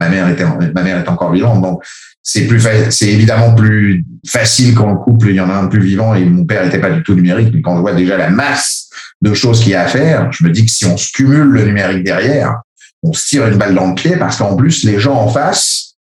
ma 0.00 0.08
mère 0.10 0.28
était, 0.28 0.44
ma 0.44 0.82
mère 0.82 0.98
est 0.98 1.08
encore 1.08 1.32
vivante. 1.32 1.62
Donc, 1.62 1.82
c'est 2.26 2.46
plus 2.46 2.66
c'est 2.88 3.10
évidemment 3.10 3.54
plus 3.54 4.04
facile 4.26 4.74
quand 4.74 4.90
le 4.90 4.96
couple 4.96 5.28
il 5.28 5.36
y 5.36 5.40
en 5.40 5.50
a 5.50 5.54
un 5.54 5.66
plus 5.66 5.82
vivant 5.82 6.14
et 6.14 6.24
mon 6.24 6.46
père 6.46 6.64
n'était 6.64 6.80
pas 6.80 6.90
du 6.90 7.02
tout 7.02 7.14
numérique 7.14 7.50
mais 7.52 7.60
quand 7.60 7.76
je 7.76 7.82
vois 7.82 7.92
déjà 7.92 8.16
la 8.16 8.30
masse 8.30 8.88
de 9.20 9.34
choses 9.34 9.60
qu'il 9.60 9.72
y 9.72 9.74
a 9.74 9.82
à 9.82 9.86
faire 9.86 10.32
je 10.32 10.42
me 10.42 10.50
dis 10.50 10.64
que 10.64 10.72
si 10.72 10.86
on 10.86 10.96
se 10.96 11.12
cumule 11.12 11.48
le 11.48 11.64
numérique 11.66 12.02
derrière 12.02 12.62
on 13.02 13.12
se 13.12 13.28
tire 13.28 13.46
une 13.46 13.58
balle 13.58 13.74
dans 13.74 13.88
le 13.88 13.94
pied 13.94 14.16
parce 14.16 14.38
qu'en 14.38 14.56
plus 14.56 14.84
les 14.84 14.98
gens 14.98 15.14
en 15.14 15.28
face 15.28 15.96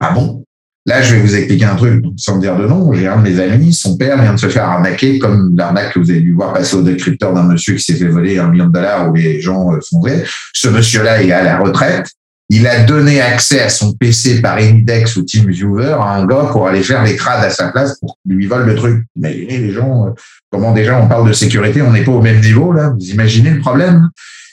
ah 0.00 0.12
bon? 0.12 0.44
Là 0.86 1.02
je 1.02 1.14
vais 1.14 1.20
vous 1.20 1.36
expliquer 1.36 1.66
un 1.66 1.76
truc 1.76 2.04
sans 2.16 2.38
dire 2.38 2.56
de 2.56 2.66
nom 2.66 2.92
j'ai 2.92 3.06
un 3.06 3.18
de 3.18 3.22
mes 3.22 3.38
amis 3.38 3.72
son 3.72 3.96
père 3.96 4.20
vient 4.20 4.34
de 4.34 4.40
se 4.40 4.48
faire 4.48 4.64
arnaquer 4.64 5.20
comme 5.20 5.54
l'arnaque 5.56 5.92
que 5.92 6.00
vous 6.00 6.10
avez 6.10 6.20
dû 6.20 6.34
voir 6.34 6.52
passer 6.52 6.74
au 6.74 6.82
décrypteur 6.82 7.32
d'un 7.32 7.44
monsieur 7.44 7.74
qui 7.74 7.84
s'est 7.84 7.94
fait 7.94 8.08
voler 8.08 8.40
un 8.40 8.48
million 8.48 8.66
de 8.66 8.72
dollars 8.72 9.08
où 9.08 9.14
les 9.14 9.40
gens 9.40 9.72
euh, 9.72 9.78
font 9.88 10.00
vrai 10.00 10.24
ce 10.52 10.68
monsieur 10.68 11.04
là 11.04 11.22
est 11.22 11.30
à 11.30 11.44
la 11.44 11.58
retraite 11.58 12.10
il 12.52 12.66
a 12.66 12.82
donné 12.82 13.20
accès 13.20 13.60
à 13.62 13.68
son 13.68 13.92
PC 13.92 14.42
par 14.42 14.56
Index 14.58 15.16
ou 15.16 15.22
TeamViewer 15.22 15.92
à 15.92 16.16
un 16.16 16.26
gars 16.26 16.48
pour 16.50 16.66
aller 16.66 16.82
faire 16.82 17.04
les 17.04 17.14
crades 17.14 17.44
à 17.44 17.50
sa 17.50 17.68
place 17.68 17.96
pour 18.00 18.18
qu'il 18.18 18.34
lui 18.34 18.46
vole 18.46 18.66
le 18.66 18.74
truc. 18.74 19.04
Imaginez 19.14 19.58
les 19.58 19.72
gens, 19.72 20.08
euh, 20.08 20.10
comment 20.50 20.72
déjà 20.72 21.00
on 21.00 21.06
parle 21.06 21.28
de 21.28 21.32
sécurité, 21.32 21.80
on 21.80 21.92
n'est 21.92 22.02
pas 22.02 22.10
au 22.10 22.20
même 22.20 22.40
niveau 22.40 22.72
là. 22.72 22.90
Vous 22.90 23.06
imaginez 23.10 23.50
le 23.50 23.60
problème? 23.60 24.10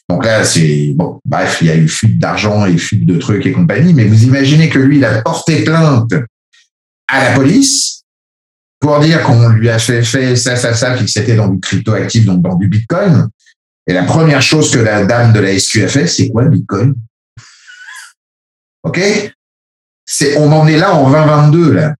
Donc 0.09 0.25
là, 0.25 0.43
c'est 0.43 0.93
bon. 0.95 1.19
Bref, 1.25 1.57
il 1.61 1.67
y 1.67 1.71
a 1.71 1.75
eu 1.75 1.87
fuite 1.87 2.19
d'argent 2.19 2.67
et 2.67 2.77
fuite 2.77 3.05
de 3.05 3.17
trucs 3.17 3.45
et 3.47 3.51
compagnie, 3.51 3.95
mais 3.95 4.05
vous 4.05 4.23
imaginez 4.23 4.69
que 4.69 4.77
lui, 4.77 4.97
il 4.97 5.05
a 5.05 5.23
porté 5.23 5.63
plainte 5.63 6.13
à 7.07 7.23
la 7.23 7.31
police 7.31 8.03
pour 8.79 8.99
dire 8.99 9.23
qu'on 9.23 9.49
lui 9.49 9.69
a 9.69 9.79
fait, 9.79 10.03
ça, 10.03 10.55
ça, 10.55 10.73
ça, 10.75 10.91
puis 10.91 11.05
que 11.05 11.11
c'était 11.11 11.35
dans 11.35 11.47
du 11.47 11.59
crypto 11.59 11.93
actif, 11.93 12.25
donc 12.25 12.43
dans 12.43 12.55
du 12.55 12.67
Bitcoin. 12.67 13.27
Et 13.87 13.93
la 13.93 14.03
première 14.03 14.41
chose 14.41 14.69
que 14.69 14.79
la 14.79 15.03
dame 15.03 15.33
de 15.33 15.39
la 15.39 15.57
SQ 15.57 15.83
a 15.83 15.87
fait, 15.87 16.07
c'est 16.07 16.29
quoi 16.29 16.43
le 16.43 16.49
Bitcoin? 16.51 16.93
OK? 18.87 18.99
C'est, 20.05 20.37
on 20.37 20.51
en 20.51 20.67
est 20.67 20.77
là 20.77 20.95
en 20.95 21.09
2022, 21.09 21.73
là. 21.73 21.95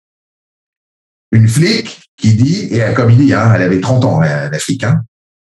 Une 1.32 1.48
flic 1.48 2.10
qui 2.16 2.36
dit, 2.36 2.74
et 2.74 2.94
comme 2.94 3.12
il 3.12 3.18
dit, 3.18 3.34
hein, 3.34 3.54
elle 3.54 3.62
avait 3.62 3.82
30 3.82 4.06
ans, 4.06 4.20
la, 4.22 4.58
flic, 4.60 4.84
hein, 4.84 5.04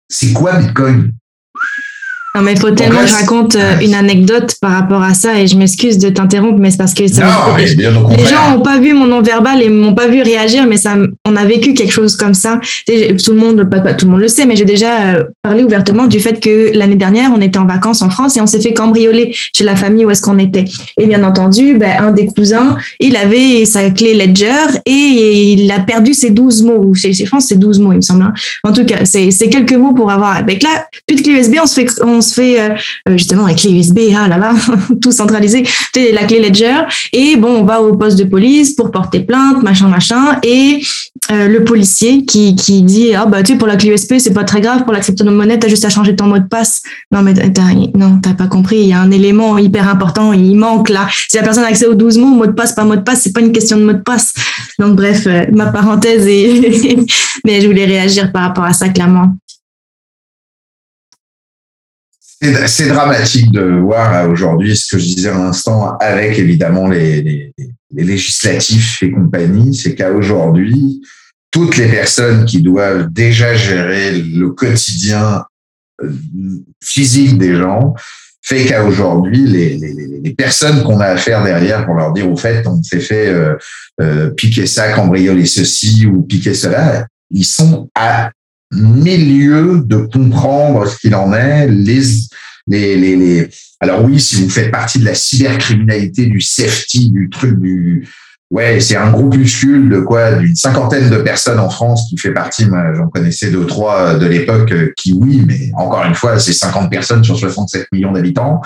c'est 0.09 0.33
quoi 0.33 0.57
Bitcoin? 0.57 1.13
Non, 2.35 2.41
mais 2.41 2.51
il 2.51 2.59
faut 2.59 2.71
tellement 2.71 2.99
que 2.99 3.07
je 3.07 3.13
raconte 3.13 3.55
euh, 3.55 3.79
une 3.81 3.93
anecdote 3.93 4.55
par 4.59 4.71
rapport 4.71 5.01
à 5.01 5.13
ça 5.13 5.39
et 5.39 5.47
je 5.47 5.55
m'excuse 5.55 5.97
de 5.97 6.09
t'interrompre, 6.09 6.59
mais 6.59 6.69
c'est 6.69 6.77
parce 6.77 6.93
que 6.93 7.07
ça 7.07 7.23
non, 7.23 7.31
mais 7.55 7.73
bien 7.75 7.91
les 7.91 8.25
gens 8.25 8.51
n'ont 8.51 8.61
pas 8.61 8.77
vu 8.77 8.93
mon 8.93 9.05
nom 9.05 9.21
verbal 9.21 9.61
et 9.61 9.69
m'ont 9.69 9.95
pas 9.95 10.07
vu 10.07 10.21
réagir, 10.21 10.65
mais 10.67 10.75
ça, 10.75 10.95
on 11.25 11.35
a 11.37 11.45
vécu 11.45 11.73
quelque 11.73 11.93
chose 11.93 12.17
comme 12.17 12.33
ça. 12.33 12.59
Tout 12.87 13.31
le 13.31 13.37
monde, 13.37 13.69
pas, 13.69 13.79
tout 13.93 14.05
le 14.05 14.11
monde 14.11 14.19
le 14.19 14.27
sait, 14.27 14.45
mais 14.45 14.57
j'ai 14.57 14.65
déjà 14.65 15.15
euh, 15.15 15.23
parlé 15.43 15.63
ouvertement 15.63 16.07
du 16.07 16.19
fait 16.19 16.41
que 16.41 16.77
l'année 16.77 16.95
dernière, 16.97 17.31
on 17.33 17.39
était 17.39 17.57
en 17.57 17.65
vacances 17.65 18.01
en 18.01 18.09
France 18.09 18.35
et 18.35 18.41
on 18.41 18.47
s'est 18.47 18.59
fait 18.59 18.73
cambrioler 18.73 19.33
chez 19.55 19.63
la 19.63 19.77
famille 19.77 20.05
où 20.05 20.11
est-ce 20.11 20.21
qu'on 20.21 20.37
était. 20.37 20.65
Et 20.99 21.07
bien 21.07 21.23
entendu, 21.23 21.75
ben, 21.75 21.91
un 21.99 22.11
des 22.11 22.25
cousins, 22.25 22.75
il 22.99 23.15
avait 23.15 23.63
sa 23.63 23.89
clé 23.91 24.13
Ledger 24.13 24.79
et 24.85 25.53
il 25.53 25.71
a 25.71 25.79
perdu 25.79 26.13
ses 26.13 26.31
12 26.31 26.63
mots. 26.63 26.93
Je 26.93 27.29
pense 27.29 27.45
c'est 27.45 27.59
12 27.59 27.79
mots, 27.79 27.93
il 27.93 27.97
me 27.97 28.01
semble. 28.01 28.23
Hein. 28.23 28.33
En 28.63 28.73
tout 28.73 28.83
cas, 28.85 29.05
c'est 29.05 29.31
quelques 29.49 29.73
mots 29.73 29.93
pour 29.93 30.11
avoir. 30.11 30.35
Avec 30.35 30.63
là, 30.63 30.87
plus 31.07 31.15
de 31.15 31.21
clé 31.21 31.33
USB, 31.33 31.55
on 31.61 31.65
se 31.65 31.75
fait, 31.75 31.87
on 32.03 32.21
se 32.25 32.33
fait 32.33 32.59
euh, 32.59 32.69
euh, 33.09 33.17
justement 33.17 33.45
avec 33.45 33.57
clé 33.57 33.71
USB, 33.71 33.99
ah 34.15 34.27
là 34.27 34.37
là, 34.37 34.53
tout 35.01 35.11
centralisé, 35.11 35.63
la 36.13 36.23
clé 36.23 36.39
Ledger. 36.39 36.81
Et 37.13 37.35
bon, 37.35 37.59
on 37.59 37.63
va 37.63 37.81
au 37.81 37.95
poste 37.95 38.17
de 38.17 38.23
police 38.23 38.73
pour 38.73 38.91
porter 38.91 39.21
plainte, 39.21 39.63
machin, 39.63 39.87
machin. 39.87 40.39
Et 40.43 40.81
euh, 41.31 41.47
le 41.47 41.63
policier 41.63 42.25
qui, 42.25 42.55
qui 42.55 42.83
dit 42.83 43.15
ah 43.15 43.25
bah 43.25 43.41
tu 43.41 43.53
sais 43.53 43.57
pour 43.57 43.67
la 43.67 43.77
clé 43.77 43.89
USB 43.89 44.15
c'est 44.19 44.33
pas 44.33 44.43
très 44.43 44.61
grave. 44.61 44.83
Pour 44.83 44.93
la 44.93 44.99
crypto-monnaie 44.99 45.57
t'as 45.57 45.67
juste 45.67 45.85
à 45.85 45.89
changer 45.89 46.15
ton 46.15 46.25
mot 46.25 46.37
de 46.37 46.47
passe. 46.47 46.83
Non 47.11 47.21
mais 47.21 47.33
t'as, 47.33 47.73
non 47.95 48.19
t'as 48.21 48.33
pas 48.33 48.47
compris. 48.47 48.77
Il 48.77 48.87
y 48.87 48.93
a 48.93 48.99
un 48.99 49.11
élément 49.11 49.57
hyper 49.57 49.87
important. 49.87 50.33
Il 50.33 50.55
manque 50.55 50.89
là. 50.89 51.07
Si 51.29 51.37
la 51.37 51.43
personne 51.43 51.63
a 51.63 51.67
accès 51.67 51.87
aux 51.87 51.95
12 51.95 52.17
mots 52.17 52.27
mot 52.27 52.45
de 52.45 52.51
passe 52.51 52.73
pas 52.73 52.83
mot 52.83 52.95
de 52.95 53.01
passe 53.01 53.21
c'est 53.23 53.33
pas 53.33 53.41
une 53.41 53.51
question 53.51 53.77
de 53.77 53.83
mot 53.83 53.93
de 53.93 54.03
passe. 54.03 54.33
Donc 54.77 54.95
bref 54.95 55.27
ma 55.51 55.67
parenthèse 55.67 56.27
et 56.27 56.97
mais 57.45 57.61
je 57.61 57.67
voulais 57.67 57.85
réagir 57.85 58.31
par 58.31 58.43
rapport 58.43 58.65
à 58.65 58.73
ça 58.73 58.89
clairement 58.89 59.35
c'est 62.67 62.87
dramatique 62.87 63.51
de 63.51 63.61
voir 63.61 64.29
aujourd'hui 64.29 64.75
ce 64.75 64.95
que 64.95 65.01
je 65.01 65.05
disais 65.05 65.29
à 65.29 65.37
l'instant 65.37 65.97
avec 65.97 66.37
évidemment 66.37 66.87
les, 66.87 67.53
législatifs 67.91 69.01
et 69.03 69.11
compagnie, 69.11 69.73
c'est 69.73 69.95
qu'à 69.95 70.11
aujourd'hui, 70.11 71.01
toutes 71.51 71.77
les 71.77 71.87
personnes 71.87 72.45
qui 72.45 72.61
doivent 72.61 73.11
déjà 73.11 73.55
gérer 73.55 74.19
le 74.19 74.49
quotidien 74.49 75.45
euh, 76.03 76.11
physique 76.83 77.37
des 77.37 77.55
gens 77.55 77.93
fait 78.41 78.65
qu'à 78.65 78.83
aujourd'hui, 78.83 79.45
les, 79.47 80.33
personnes 80.37 80.83
qu'on 80.83 80.99
a 80.99 81.05
affaire 81.05 81.43
derrière 81.43 81.85
pour 81.85 81.95
leur 81.95 82.11
dire 82.11 82.29
au 82.29 82.35
fait, 82.35 82.67
on 82.67 82.81
s'est 82.83 82.99
fait 82.99 83.27
euh, 83.27 83.55
euh, 84.01 84.29
piquer 84.31 84.65
ça, 84.65 84.91
cambrioler 84.91 85.45
ceci 85.45 86.05
ou 86.05 86.23
piquer 86.23 86.53
cela, 86.53 87.07
ils 87.31 87.45
sont 87.45 87.89
à 87.95 88.31
milieu 88.71 89.81
de 89.85 89.97
comprendre 89.97 90.87
ce 90.87 90.97
qu'il 90.97 91.15
en 91.15 91.33
est, 91.33 91.67
les, 91.67 92.01
les, 92.67 92.97
les, 92.97 93.15
les, 93.15 93.49
alors 93.79 94.03
oui, 94.03 94.19
si 94.19 94.41
vous 94.41 94.49
faites 94.49 94.71
partie 94.71 94.99
de 94.99 95.05
la 95.05 95.15
cybercriminalité, 95.15 96.25
du 96.25 96.41
safety, 96.41 97.11
du 97.11 97.29
truc 97.29 97.59
du, 97.59 98.07
ouais, 98.51 98.79
c'est 98.79 98.95
un 98.95 99.11
groupuscule 99.11 99.89
de 99.89 99.99
quoi, 99.99 100.33
d'une 100.33 100.55
cinquantaine 100.55 101.09
de 101.09 101.17
personnes 101.17 101.59
en 101.59 101.69
France 101.69 102.07
qui 102.09 102.17
fait 102.17 102.33
partie, 102.33 102.65
moi, 102.67 102.93
j'en 102.95 103.07
connaissais 103.07 103.51
deux 103.51 103.65
trois 103.65 104.15
de 104.15 104.25
l'époque 104.25 104.73
qui 104.95 105.13
oui, 105.13 105.43
mais 105.45 105.71
encore 105.75 106.05
une 106.05 106.15
fois, 106.15 106.39
c'est 106.39 106.53
50 106.53 106.89
personnes 106.89 107.23
sur 107.23 107.37
67 107.37 107.87
millions 107.91 108.11
d'habitants. 108.11 108.61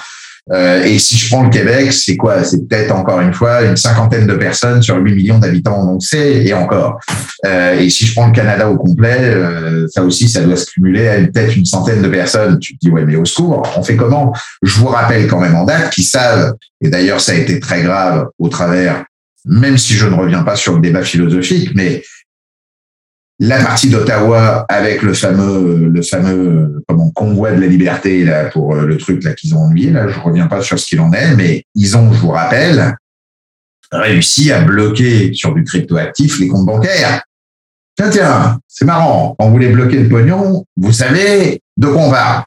Euh, 0.52 0.84
et 0.84 0.98
si 0.98 1.18
je 1.18 1.30
prends 1.30 1.44
le 1.44 1.50
Québec, 1.50 1.94
c'est 1.94 2.18
quoi? 2.18 2.44
C'est 2.44 2.68
peut-être 2.68 2.92
encore 2.92 3.22
une 3.22 3.34
fois 3.34 3.64
une 3.64 3.78
cinquantaine 3.78 4.26
de 4.26 4.34
personnes 4.34 4.82
sur 4.82 4.98
8 4.98 5.14
millions 5.14 5.40
d'habitants, 5.40 5.86
donc 5.86 6.02
c'est 6.04 6.46
et 6.46 6.54
encore. 6.54 7.00
Euh, 7.46 7.80
et 7.80 7.90
si 7.90 8.06
je 8.06 8.14
prends 8.14 8.28
le 8.28 8.34
Canada 8.34 8.70
au 8.70 8.78
complet, 8.78 9.18
euh, 9.22 9.88
ça 9.88 10.04
aussi, 10.04 10.28
ça 10.28 10.42
doit 10.42 10.58
se 10.58 10.66
cumuler 10.66 11.08
à 11.08 11.18
peut-être 11.18 11.56
une 11.56 11.66
centaine 11.66 12.02
de 12.02 12.08
personnes. 12.08 12.58
Tu 12.60 12.74
te 12.74 12.80
dis 12.82 12.90
ouais, 12.90 13.06
mais 13.06 13.16
au 13.16 13.26
secours, 13.26 13.68
on 13.78 13.84
fait 13.84 13.96
comment? 13.96 14.34
Je 14.64 14.80
vous 14.80 14.88
rappelle 14.88 15.28
quand 15.28 15.40
même 15.40 15.56
en 15.56 15.66
date 15.66 15.92
qu'ils 15.92 16.06
savent, 16.06 16.54
et 16.82 16.90
d'ailleurs 16.90 17.22
ça 17.22 17.34
a 17.34 17.36
été 17.36 17.60
très 17.60 17.84
grave 17.84 18.28
au 18.40 18.50
travers, 18.50 19.06
même 19.46 19.78
si 19.78 19.94
je 19.94 20.08
ne 20.08 20.16
reviens 20.16 20.44
pas 20.44 20.56
sur 20.56 20.74
le 20.74 20.82
débat 20.82 21.04
philosophique, 21.04 21.72
mais 21.76 22.02
la 23.40 23.64
partie 23.64 23.90
d'Ottawa 23.90 24.66
avec 24.68 25.02
le 25.02 25.14
fameux 25.14 25.90
le 25.92 26.02
fameux 26.02 26.84
comment 26.88 27.10
convoi 27.12 27.52
de 27.52 27.62
la 27.62 27.68
liberté 27.68 28.26
là 28.26 28.46
pour 28.46 28.76
euh, 28.76 28.86
le 28.86 28.98
truc 28.98 29.24
là 29.24 29.34
qu'ils 29.34 29.56
ont 29.56 29.60
ennuyé 29.60 29.92
là. 29.92 30.08
Je 30.08 30.20
reviens 30.20 30.48
pas 30.48 30.62
sur 30.62 30.78
ce 30.78 30.86
qu'il 30.86 31.00
en 31.00 31.12
est 31.14 31.36
mais 31.36 31.64
ils 31.74 31.96
ont 31.96 32.12
je 32.12 32.20
vous 32.20 32.32
rappelle 32.32 32.96
réussi 33.92 34.52
à 34.52 34.62
bloquer 34.62 35.34
sur 35.34 35.54
du 35.54 35.64
cryptoactif 35.64 36.40
les 36.40 36.48
comptes 36.48 36.66
bancaires. 36.66 37.24
Tiens 37.96 38.10
tiens 38.10 38.60
c'est 38.68 38.86
marrant. 38.86 39.36
Quand 39.40 39.46
vous 39.48 39.54
voulez 39.54 39.70
bloquer 39.70 40.00
le 40.00 40.10
pognon 40.10 40.66
vous 40.76 40.94
savez 40.94 41.62
de 41.78 41.88
quoi 41.88 42.02
on 42.02 42.10
va 42.10 42.46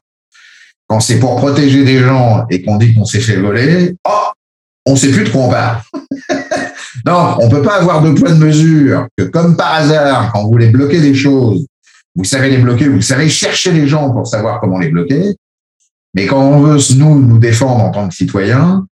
quand 0.87 0.99
c'est 0.99 1.17
pour 1.17 1.37
protéger 1.37 1.83
des 1.83 1.99
gens 1.99 2.45
et 2.51 2.61
qu'on 2.61 2.77
dit 2.77 2.93
qu'on 2.93 3.05
s'est 3.05 3.19
fait 3.19 3.37
voler 3.37 3.95
oh 4.07 4.27
on 4.85 4.95
sait 4.95 5.09
plus 5.09 5.23
de 5.23 5.29
quoi 5.29 5.41
on 5.41 5.49
parle 5.49 5.81
Non, 7.05 7.37
on 7.39 7.49
peut 7.49 7.61
pas 7.61 7.79
avoir 7.79 8.01
de 8.01 8.11
poids 8.11 8.31
de 8.31 8.37
mesure 8.37 9.07
que 9.17 9.23
comme 9.25 9.55
par 9.55 9.73
hasard, 9.73 10.31
quand 10.31 10.43
vous 10.43 10.51
voulez 10.51 10.69
bloquer 10.69 11.01
des 11.01 11.15
choses, 11.15 11.65
vous 12.15 12.23
savez 12.23 12.49
les 12.49 12.57
bloquer, 12.57 12.87
vous 12.87 13.01
savez 13.01 13.29
chercher 13.29 13.71
les 13.71 13.87
gens 13.87 14.11
pour 14.11 14.27
savoir 14.27 14.59
comment 14.59 14.79
les 14.79 14.89
bloquer. 14.89 15.35
Mais 16.13 16.27
quand 16.27 16.41
on 16.41 16.61
veut 16.61 16.77
nous 16.95 17.19
nous 17.19 17.39
défendre 17.39 17.83
en 17.83 17.89
tant 17.89 18.07
que 18.07 18.13
citoyens, 18.13 18.85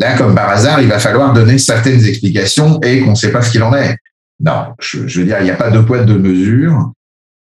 là, 0.00 0.16
comme 0.16 0.34
par 0.34 0.48
hasard, 0.48 0.80
il 0.80 0.88
va 0.88 0.98
falloir 0.98 1.32
donner 1.32 1.58
certaines 1.58 2.04
explications 2.04 2.80
et 2.80 3.00
qu'on 3.00 3.10
ne 3.10 3.14
sait 3.14 3.30
pas 3.30 3.42
ce 3.42 3.52
qu'il 3.52 3.62
en 3.62 3.74
est. 3.74 3.96
Non, 4.40 4.74
je, 4.80 4.98
veux 4.98 5.24
dire, 5.24 5.38
il 5.40 5.44
n'y 5.44 5.50
a 5.50 5.56
pas 5.56 5.70
de 5.70 5.80
poids 5.80 6.04
de 6.04 6.14
mesure. 6.14 6.92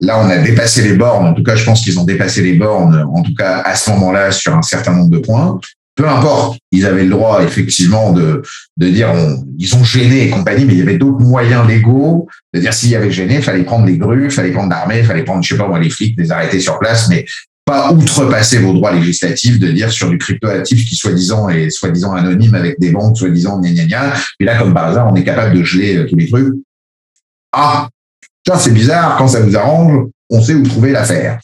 Là, 0.01 0.19
on 0.19 0.31
a 0.31 0.39
dépassé 0.39 0.83
les 0.83 0.95
bornes. 0.95 1.27
En 1.27 1.35
tout 1.35 1.43
cas, 1.43 1.55
je 1.55 1.65
pense 1.65 1.83
qu'ils 1.83 2.01
ont 2.01 2.05
dépassé 2.05 2.41
les 2.41 2.55
bornes, 2.55 3.07
en 3.15 3.23
tout 3.23 3.35
cas 3.35 3.61
à 3.61 3.77
ce 3.77 3.91
moment-là, 3.91 4.31
sur 4.33 4.57
un 4.57 4.63
certain 4.63 4.95
nombre 4.95 5.11
de 5.11 5.19
points 5.19 5.61
peu 5.97 6.09
importe, 6.09 6.59
ils 6.73 6.87
avaient 6.87 7.05
le 7.05 7.11
droit 7.11 7.43
effectivement 7.43 8.13
de, 8.13 8.43
dire 8.77 9.13
ils 9.59 9.75
ont 9.77 9.85
gêné 9.85 10.27
et 10.27 10.31
compagnie, 10.31 10.65
mais 10.65 10.75
il 10.75 10.79
y 10.79 10.83
avait 10.83 10.99
d'autres 10.99 11.21
moyens 11.21 11.67
légaux 11.67 12.29
de 12.55 12.61
dire 12.61 12.73
s'il 12.73 12.91
y 12.91 12.97
avait 12.97 13.11
gêné, 13.11 13.37
il 13.37 13.43
fallait 13.43 13.65
prendre 13.65 13.87
les 13.87 13.99
grues, 13.99 14.27
il 14.27 14.31
fallait 14.31 14.53
prendre 14.53 14.71
l'armée, 14.71 15.03
fallait 15.03 15.25
prendre, 15.25 15.43
je 15.43 15.49
sais 15.49 15.59
pas 15.59 15.69
moi, 15.69 15.79
les 15.79 15.91
flics, 15.91 16.15
les 16.19 16.33
arrêter 16.33 16.61
sur 16.61 16.79
place, 16.79 17.09
mais 17.09 17.27
pas 17.65 17.93
outrepasser 17.93 18.59
vos 18.59 18.73
droits 18.73 18.93
législatifs 18.93 19.59
de 19.59 19.71
dire 19.71 19.93
sur 19.93 20.11
du 20.11 20.19
cryptoactif 20.19 20.89
qui 20.89 20.97
soi-disant 20.97 21.49
est 21.49 21.71
soi-disant 21.71 22.15
anonyme 22.15 22.55
avec 22.55 22.81
des 22.81 22.91
banques 22.91 23.17
soi-disant 23.17 23.61
gna 23.61 23.71
gna 23.71 23.85
gna. 23.85 24.15
Et 24.41 24.45
là, 24.45 24.59
comme 24.59 24.75
par 24.75 24.87
hasard, 24.87 25.13
on 25.13 25.15
est 25.15 25.25
capable 25.25 25.57
de 25.57 25.63
geler 25.63 25.97
euh, 25.97 26.07
tous 26.09 26.17
les 26.17 26.29
trucs. 26.29 26.55
Ah, 27.53 27.89
ça 28.47 28.59
c'est 28.59 28.73
bizarre, 28.73 29.17
quand 29.19 29.29
ça 29.29 29.41
vous 29.41 29.57
arrange, 29.57 30.09
on 30.31 30.43
sait 30.43 30.55
où 30.55 30.63
trouver 30.63 30.93
l'affaire. 30.93 31.39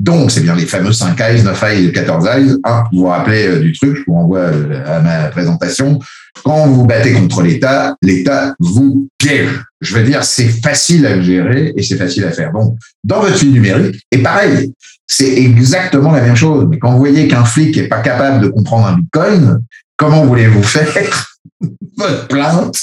Donc, 0.00 0.30
c'est 0.30 0.40
bien 0.40 0.56
les 0.56 0.64
fameux 0.64 0.94
5 0.94 1.20
eyes, 1.20 1.42
9 1.42 1.62
eyes, 1.62 1.92
14 1.92 2.26
eyes. 2.26 2.56
Vous 2.90 3.00
vous 3.00 3.06
rappelez 3.06 3.46
euh, 3.46 3.60
du 3.60 3.72
truc, 3.72 3.98
je 3.98 4.02
vous 4.06 4.14
renvoie 4.14 4.38
euh, 4.38 4.82
à 4.86 5.00
ma 5.00 5.28
présentation. 5.28 5.98
Quand 6.42 6.68
vous 6.68 6.86
battez 6.86 7.12
contre 7.12 7.42
l'État, 7.42 7.96
l'État 8.00 8.54
vous 8.58 9.10
piège. 9.18 9.62
Je 9.82 9.94
veux 9.94 10.02
dire, 10.02 10.24
c'est 10.24 10.48
facile 10.48 11.04
à 11.04 11.20
gérer 11.20 11.74
et 11.76 11.82
c'est 11.82 11.98
facile 11.98 12.24
à 12.24 12.30
faire. 12.30 12.50
Donc, 12.50 12.78
dans 13.04 13.20
votre 13.20 13.36
vie 13.36 13.50
numérique, 13.50 14.02
et 14.10 14.22
pareil, 14.22 14.72
c'est 15.06 15.34
exactement 15.34 16.12
la 16.12 16.22
même 16.22 16.36
chose. 16.36 16.66
Mais 16.70 16.78
quand 16.78 16.92
vous 16.92 16.98
voyez 16.98 17.28
qu'un 17.28 17.44
flic 17.44 17.76
est 17.76 17.88
pas 17.88 18.00
capable 18.00 18.42
de 18.42 18.48
comprendre 18.48 18.86
un 18.86 18.96
bitcoin, 18.96 19.60
comment 19.98 20.24
voulez-vous 20.24 20.62
faire 20.62 21.26
votre 21.98 22.26
plainte 22.26 22.78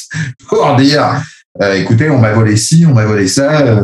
pour 0.47 0.75
dire, 0.75 1.19
euh, 1.63 1.73
écoutez, 1.73 2.11
on 2.11 2.19
m'a 2.19 2.33
volé 2.33 2.57
ci, 2.57 2.85
on 2.87 2.93
m'a 2.93 3.05
volé 3.05 3.27
ça, 3.27 3.75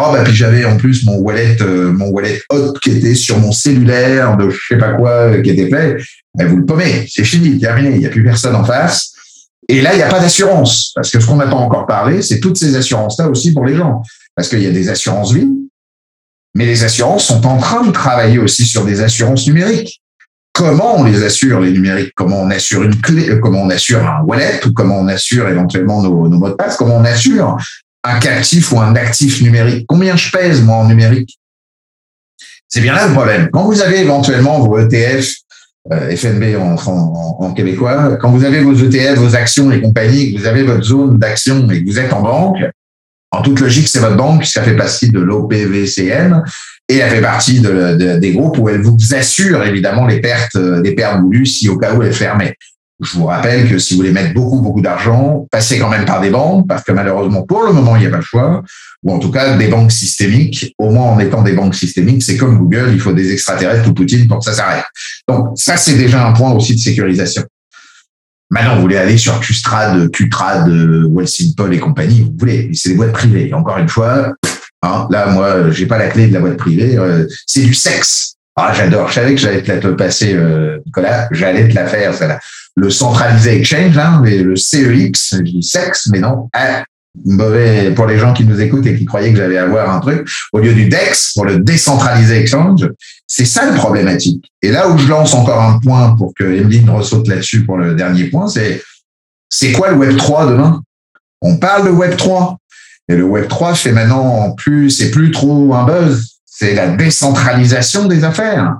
Oh 0.00 0.12
bah 0.12 0.22
puis 0.22 0.34
j'avais 0.34 0.64
en 0.64 0.76
plus 0.76 1.04
mon 1.06 1.16
wallet, 1.16 1.56
euh, 1.60 1.92
mon 1.92 2.10
wallet 2.10 2.40
hot 2.50 2.74
qui 2.80 2.90
était 2.92 3.16
sur 3.16 3.38
mon 3.38 3.50
cellulaire 3.50 4.36
de 4.36 4.48
je 4.48 4.58
sais 4.68 4.78
pas 4.78 4.92
quoi 4.92 5.10
euh, 5.10 5.42
qui 5.42 5.50
était 5.50 5.68
fait. 5.68 5.96
Ben, 6.36 6.46
vous 6.46 6.58
le 6.58 6.64
pommez, 6.64 7.06
c'est 7.08 7.24
fini, 7.24 7.58
terminé, 7.58 7.90
il 7.90 7.98
n'y 7.98 8.06
a 8.06 8.10
plus 8.10 8.22
personne 8.22 8.54
en 8.54 8.64
face. 8.64 9.12
Et 9.68 9.80
là, 9.82 9.94
il 9.94 9.96
n'y 9.96 10.02
a 10.02 10.08
pas 10.08 10.20
d'assurance. 10.20 10.92
Parce 10.94 11.10
que 11.10 11.18
ce 11.18 11.26
qu'on 11.26 11.36
n'a 11.36 11.48
pas 11.48 11.56
encore 11.56 11.86
parlé, 11.86 12.22
c'est 12.22 12.38
toutes 12.38 12.56
ces 12.56 12.76
assurances-là 12.76 13.28
aussi 13.28 13.52
pour 13.52 13.66
les 13.66 13.74
gens. 13.74 14.02
Parce 14.36 14.48
qu'il 14.48 14.62
y 14.62 14.66
a 14.66 14.70
des 14.70 14.88
assurances 14.88 15.32
vie, 15.32 15.50
mais 16.54 16.64
les 16.64 16.84
assurances 16.84 17.26
sont 17.26 17.44
en 17.44 17.58
train 17.58 17.84
de 17.84 17.90
travailler 17.90 18.38
aussi 18.38 18.64
sur 18.64 18.84
des 18.84 19.00
assurances 19.00 19.46
numériques. 19.48 20.00
Comment 20.52 21.00
on 21.00 21.04
les 21.04 21.24
assure, 21.24 21.60
les 21.60 21.72
numériques? 21.72 22.12
Comment 22.14 22.42
on 22.42 22.50
assure 22.50 22.84
une 22.84 23.00
clé 23.00 23.30
euh, 23.30 23.40
Comment 23.40 23.62
on 23.62 23.70
assure 23.70 24.06
un 24.06 24.22
wallet 24.22 24.60
Ou 24.64 24.72
comment 24.72 25.00
on 25.00 25.08
assure 25.08 25.48
éventuellement 25.48 26.02
nos 26.02 26.28
mots 26.28 26.48
de 26.48 26.54
passe? 26.54 26.76
Comment 26.76 26.96
on 26.96 27.04
assure 27.04 27.56
un 28.08 28.18
captif 28.18 28.72
ou 28.72 28.80
un 28.80 28.94
actif 28.96 29.42
numérique. 29.42 29.86
Combien 29.88 30.16
je 30.16 30.30
pèse, 30.30 30.62
moi, 30.62 30.76
en 30.76 30.88
numérique? 30.88 31.38
C'est 32.68 32.80
bien 32.80 32.94
là 32.94 33.06
le 33.06 33.14
problème. 33.14 33.48
Quand 33.52 33.64
vous 33.64 33.80
avez 33.80 34.00
éventuellement 34.00 34.60
vos 34.60 34.78
ETF, 34.78 35.26
euh, 35.90 36.14
FNB 36.14 36.56
en, 36.56 37.52
québécois, 37.54 38.16
quand 38.20 38.30
vous 38.30 38.44
avez 38.44 38.60
vos 38.60 38.74
ETF, 38.74 39.18
vos 39.18 39.34
actions 39.34 39.72
et 39.72 39.80
compagnie, 39.80 40.34
que 40.34 40.40
vous 40.40 40.46
avez 40.46 40.62
votre 40.62 40.84
zone 40.84 41.18
d'action 41.18 41.70
et 41.70 41.82
que 41.82 41.88
vous 41.88 41.98
êtes 41.98 42.12
en 42.12 42.20
banque, 42.20 42.58
en 43.30 43.42
toute 43.42 43.60
logique, 43.60 43.88
c'est 43.88 44.00
votre 44.00 44.16
banque 44.16 44.40
puisqu'elle 44.40 44.64
fait 44.64 44.76
partie 44.76 45.10
de 45.10 45.18
l'OPVCN 45.18 46.42
et 46.90 46.96
elle 46.96 47.10
fait 47.10 47.20
partie 47.20 47.60
de, 47.60 48.18
des 48.18 48.32
groupes 48.32 48.58
où 48.58 48.68
elle 48.68 48.82
vous 48.82 48.96
assure 49.14 49.62
évidemment 49.64 50.06
les 50.06 50.20
pertes, 50.20 50.58
des 50.58 50.94
pertes 50.94 51.20
voulues 51.20 51.46
si 51.46 51.68
au 51.68 51.76
cas 51.78 51.94
où 51.94 52.02
elle 52.02 52.14
fermait. 52.14 52.54
Je 53.00 53.16
vous 53.16 53.26
rappelle 53.26 53.68
que 53.68 53.78
si 53.78 53.94
vous 53.94 53.98
voulez 53.98 54.10
mettre 54.10 54.34
beaucoup, 54.34 54.60
beaucoup 54.60 54.80
d'argent, 54.80 55.46
passez 55.52 55.78
quand 55.78 55.88
même 55.88 56.04
par 56.04 56.20
des 56.20 56.30
banques, 56.30 56.66
parce 56.66 56.82
que 56.82 56.90
malheureusement, 56.90 57.42
pour 57.42 57.62
le 57.62 57.72
moment, 57.72 57.94
il 57.94 58.00
n'y 58.00 58.06
a 58.06 58.10
pas 58.10 58.16
le 58.16 58.22
choix, 58.22 58.64
ou 59.04 59.12
en 59.12 59.20
tout 59.20 59.30
cas 59.30 59.56
des 59.56 59.68
banques 59.68 59.92
systémiques. 59.92 60.74
Au 60.78 60.90
moins, 60.90 61.12
en 61.12 61.18
étant 61.20 61.42
des 61.42 61.52
banques 61.52 61.76
systémiques, 61.76 62.24
c'est 62.24 62.36
comme 62.36 62.58
Google, 62.58 62.90
il 62.92 62.98
faut 62.98 63.12
des 63.12 63.32
extraterrestres 63.32 63.88
ou 63.88 63.94
Poutine 63.94 64.26
pour 64.26 64.40
que 64.40 64.44
ça 64.44 64.52
s'arrête. 64.52 64.84
Donc, 65.28 65.52
ça, 65.54 65.76
c'est 65.76 65.94
déjà 65.94 66.26
un 66.26 66.32
point 66.32 66.50
aussi 66.50 66.74
de 66.74 66.80
sécurisation. 66.80 67.44
Maintenant, 68.50 68.76
vous 68.76 68.82
voulez 68.82 68.96
aller 68.96 69.16
sur 69.16 69.38
Qstrad, 69.40 70.10
Qtrad, 70.10 70.68
Wellsimple 70.68 71.74
et 71.74 71.78
compagnie, 71.78 72.22
vous 72.22 72.34
voulez, 72.36 72.70
c'est 72.72 72.88
des 72.88 72.94
boîtes 72.96 73.12
privées. 73.12 73.54
encore 73.54 73.78
une 73.78 73.88
fois, 73.88 74.32
hein, 74.82 75.06
là, 75.10 75.26
moi, 75.26 75.70
j'ai 75.70 75.86
pas 75.86 75.98
la 75.98 76.08
clé 76.08 76.26
de 76.26 76.34
la 76.34 76.40
boîte 76.40 76.56
privée, 76.56 76.96
euh, 76.98 77.28
c'est 77.46 77.62
du 77.62 77.74
sexe. 77.74 78.34
Ah, 78.56 78.72
j'adore. 78.74 79.08
Je 79.08 79.14
savais 79.14 79.34
que 79.36 79.40
j'allais 79.40 79.62
te 79.62 79.70
la 79.70 79.94
passer, 79.94 80.34
euh, 80.34 80.78
Nicolas. 80.84 81.28
J'allais 81.30 81.68
te 81.68 81.76
la 81.76 81.86
faire, 81.86 82.12
celle-là 82.12 82.40
le 82.78 82.90
centralisé 82.90 83.56
exchange, 83.58 83.98
hein, 83.98 84.22
le 84.24 84.56
CEX, 84.56 85.34
je 85.38 85.42
dis 85.42 85.62
sexe, 85.62 86.08
mais 86.12 86.20
non, 86.20 86.48
mauvais 87.24 87.90
pour 87.92 88.06
les 88.06 88.18
gens 88.18 88.32
qui 88.32 88.44
nous 88.44 88.60
écoutent 88.60 88.86
et 88.86 88.96
qui 88.96 89.04
croyaient 89.04 89.32
que 89.32 89.38
j'allais 89.38 89.58
avoir 89.58 89.90
un 89.90 90.00
truc, 90.00 90.28
au 90.52 90.60
lieu 90.60 90.72
du 90.72 90.88
DEX, 90.88 91.32
pour 91.34 91.44
le 91.44 91.58
décentralisé 91.58 92.38
exchange, 92.38 92.88
c'est 93.26 93.44
ça 93.44 93.70
le 93.70 93.76
problématique. 93.76 94.50
Et 94.62 94.70
là 94.70 94.88
où 94.88 94.96
je 94.96 95.08
lance 95.08 95.34
encore 95.34 95.60
un 95.60 95.78
point 95.80 96.14
pour 96.16 96.32
que 96.34 96.44
Emeline 96.44 96.90
ressaute 96.90 97.28
là-dessus 97.28 97.64
pour 97.64 97.76
le 97.76 97.94
dernier 97.94 98.24
point, 98.24 98.48
c'est 98.48 98.82
c'est 99.50 99.72
quoi 99.72 99.90
le 99.90 99.96
Web 99.96 100.16
3 100.16 100.50
demain? 100.50 100.82
On 101.40 101.56
parle 101.56 101.86
de 101.86 101.90
Web 101.90 102.16
3. 102.16 102.58
Et 103.08 103.16
le 103.16 103.24
Web 103.24 103.48
3 103.48 103.74
fait 103.74 103.92
maintenant 103.92 104.22
en 104.22 104.52
plus, 104.52 104.90
c'est 104.90 105.10
plus 105.10 105.30
trop 105.30 105.74
un 105.74 105.84
buzz, 105.84 106.40
c'est 106.44 106.74
la 106.74 106.88
décentralisation 106.88 108.04
des 108.06 108.24
affaires. 108.24 108.76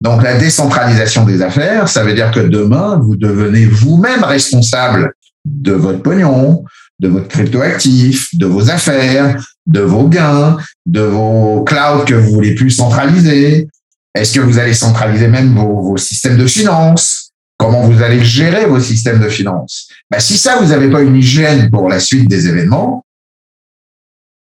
Donc 0.00 0.22
la 0.22 0.38
décentralisation 0.38 1.24
des 1.24 1.42
affaires, 1.42 1.88
ça 1.88 2.02
veut 2.02 2.14
dire 2.14 2.30
que 2.30 2.40
demain, 2.40 2.98
vous 3.02 3.16
devenez 3.16 3.66
vous-même 3.66 4.24
responsable 4.24 5.12
de 5.44 5.72
votre 5.72 6.02
pognon, 6.02 6.64
de 7.00 7.08
votre 7.08 7.28
cryptoactif, 7.28 8.28
de 8.34 8.46
vos 8.46 8.70
affaires, 8.70 9.36
de 9.66 9.80
vos 9.80 10.08
gains, 10.08 10.56
de 10.86 11.00
vos 11.00 11.64
clouds 11.64 12.04
que 12.06 12.14
vous 12.14 12.32
voulez 12.32 12.54
plus 12.54 12.70
centraliser. 12.70 13.68
Est-ce 14.14 14.34
que 14.34 14.40
vous 14.40 14.58
allez 14.58 14.74
centraliser 14.74 15.28
même 15.28 15.54
vos, 15.54 15.96
systèmes 15.96 16.36
de 16.36 16.46
finances? 16.46 17.32
Comment 17.58 17.82
vous 17.82 18.02
allez 18.02 18.24
gérer 18.24 18.64
vos 18.64 18.80
systèmes 18.80 19.20
de 19.20 19.28
finances? 19.28 19.88
Ben, 20.10 20.18
Si 20.18 20.38
ça, 20.38 20.56
vous 20.56 20.68
n'avez 20.68 20.90
pas 20.90 21.02
une 21.02 21.16
hygiène 21.16 21.70
pour 21.70 21.88
la 21.88 22.00
suite 22.00 22.28
des 22.28 22.48
événements, 22.48 23.04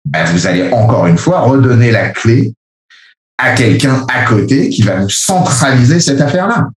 ben, 0.05 0.23
vous 0.25 0.47
allez 0.47 0.71
encore 0.71 1.07
une 1.07 1.17
fois 1.17 1.41
redonner 1.41 1.91
la 1.91 2.09
clé 2.09 2.53
à 3.37 3.53
quelqu'un 3.53 4.05
à 4.09 4.25
côté 4.25 4.69
qui 4.69 4.81
va 4.81 4.99
nous 4.99 5.09
centraliser 5.09 5.99
cette 5.99 6.21
affaire-là. 6.21 6.69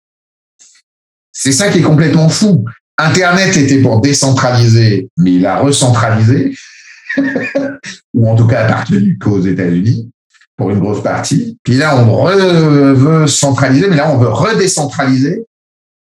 C'est 1.33 1.53
ça 1.53 1.69
qui 1.69 1.79
est 1.79 1.83
complètement 1.83 2.29
fou. 2.29 2.65
Internet 2.99 3.57
était 3.57 3.83
pour 3.83 4.01
décentraliser, 4.01 5.11
mais 5.19 5.35
il 5.35 5.47
a 5.47 5.59
recentralisé, 5.59 6.57
ou 8.15 8.29
en 8.29 8.35
tout 8.35 8.47
cas 8.47 8.65
appartenu 8.65 9.19
qu'aux 9.19 9.41
États-Unis 9.41 10.11
pour 10.57 10.71
une 10.71 10.81
grosse 10.81 11.03
partie. 11.03 11.59
Puis 11.63 11.75
là, 11.75 11.97
on 11.97 12.95
veut 12.95 13.27
centraliser, 13.27 13.89
mais 13.89 13.97
là, 13.97 14.11
on 14.11 14.17
veut 14.17 14.29
redécentraliser. 14.29 15.45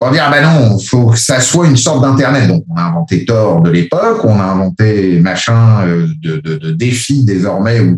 On 0.00 0.08
va 0.08 0.12
dire, 0.12 0.24
ah 0.26 0.30
ben 0.30 0.42
non, 0.42 0.78
faut 0.78 1.06
que 1.06 1.18
ça 1.18 1.40
soit 1.40 1.66
une 1.66 1.78
sorte 1.78 2.02
d'Internet. 2.02 2.46
Donc, 2.46 2.64
on 2.68 2.76
a 2.76 2.82
inventé 2.82 3.24
Tor 3.24 3.62
de 3.62 3.70
l'époque, 3.70 4.22
on 4.24 4.38
a 4.38 4.44
inventé 4.44 5.18
machin 5.20 5.86
euh, 5.86 6.06
de, 6.20 6.36
de, 6.36 6.56
de 6.56 6.70
défi 6.72 7.24
désormais. 7.24 7.80
Où... 7.80 7.96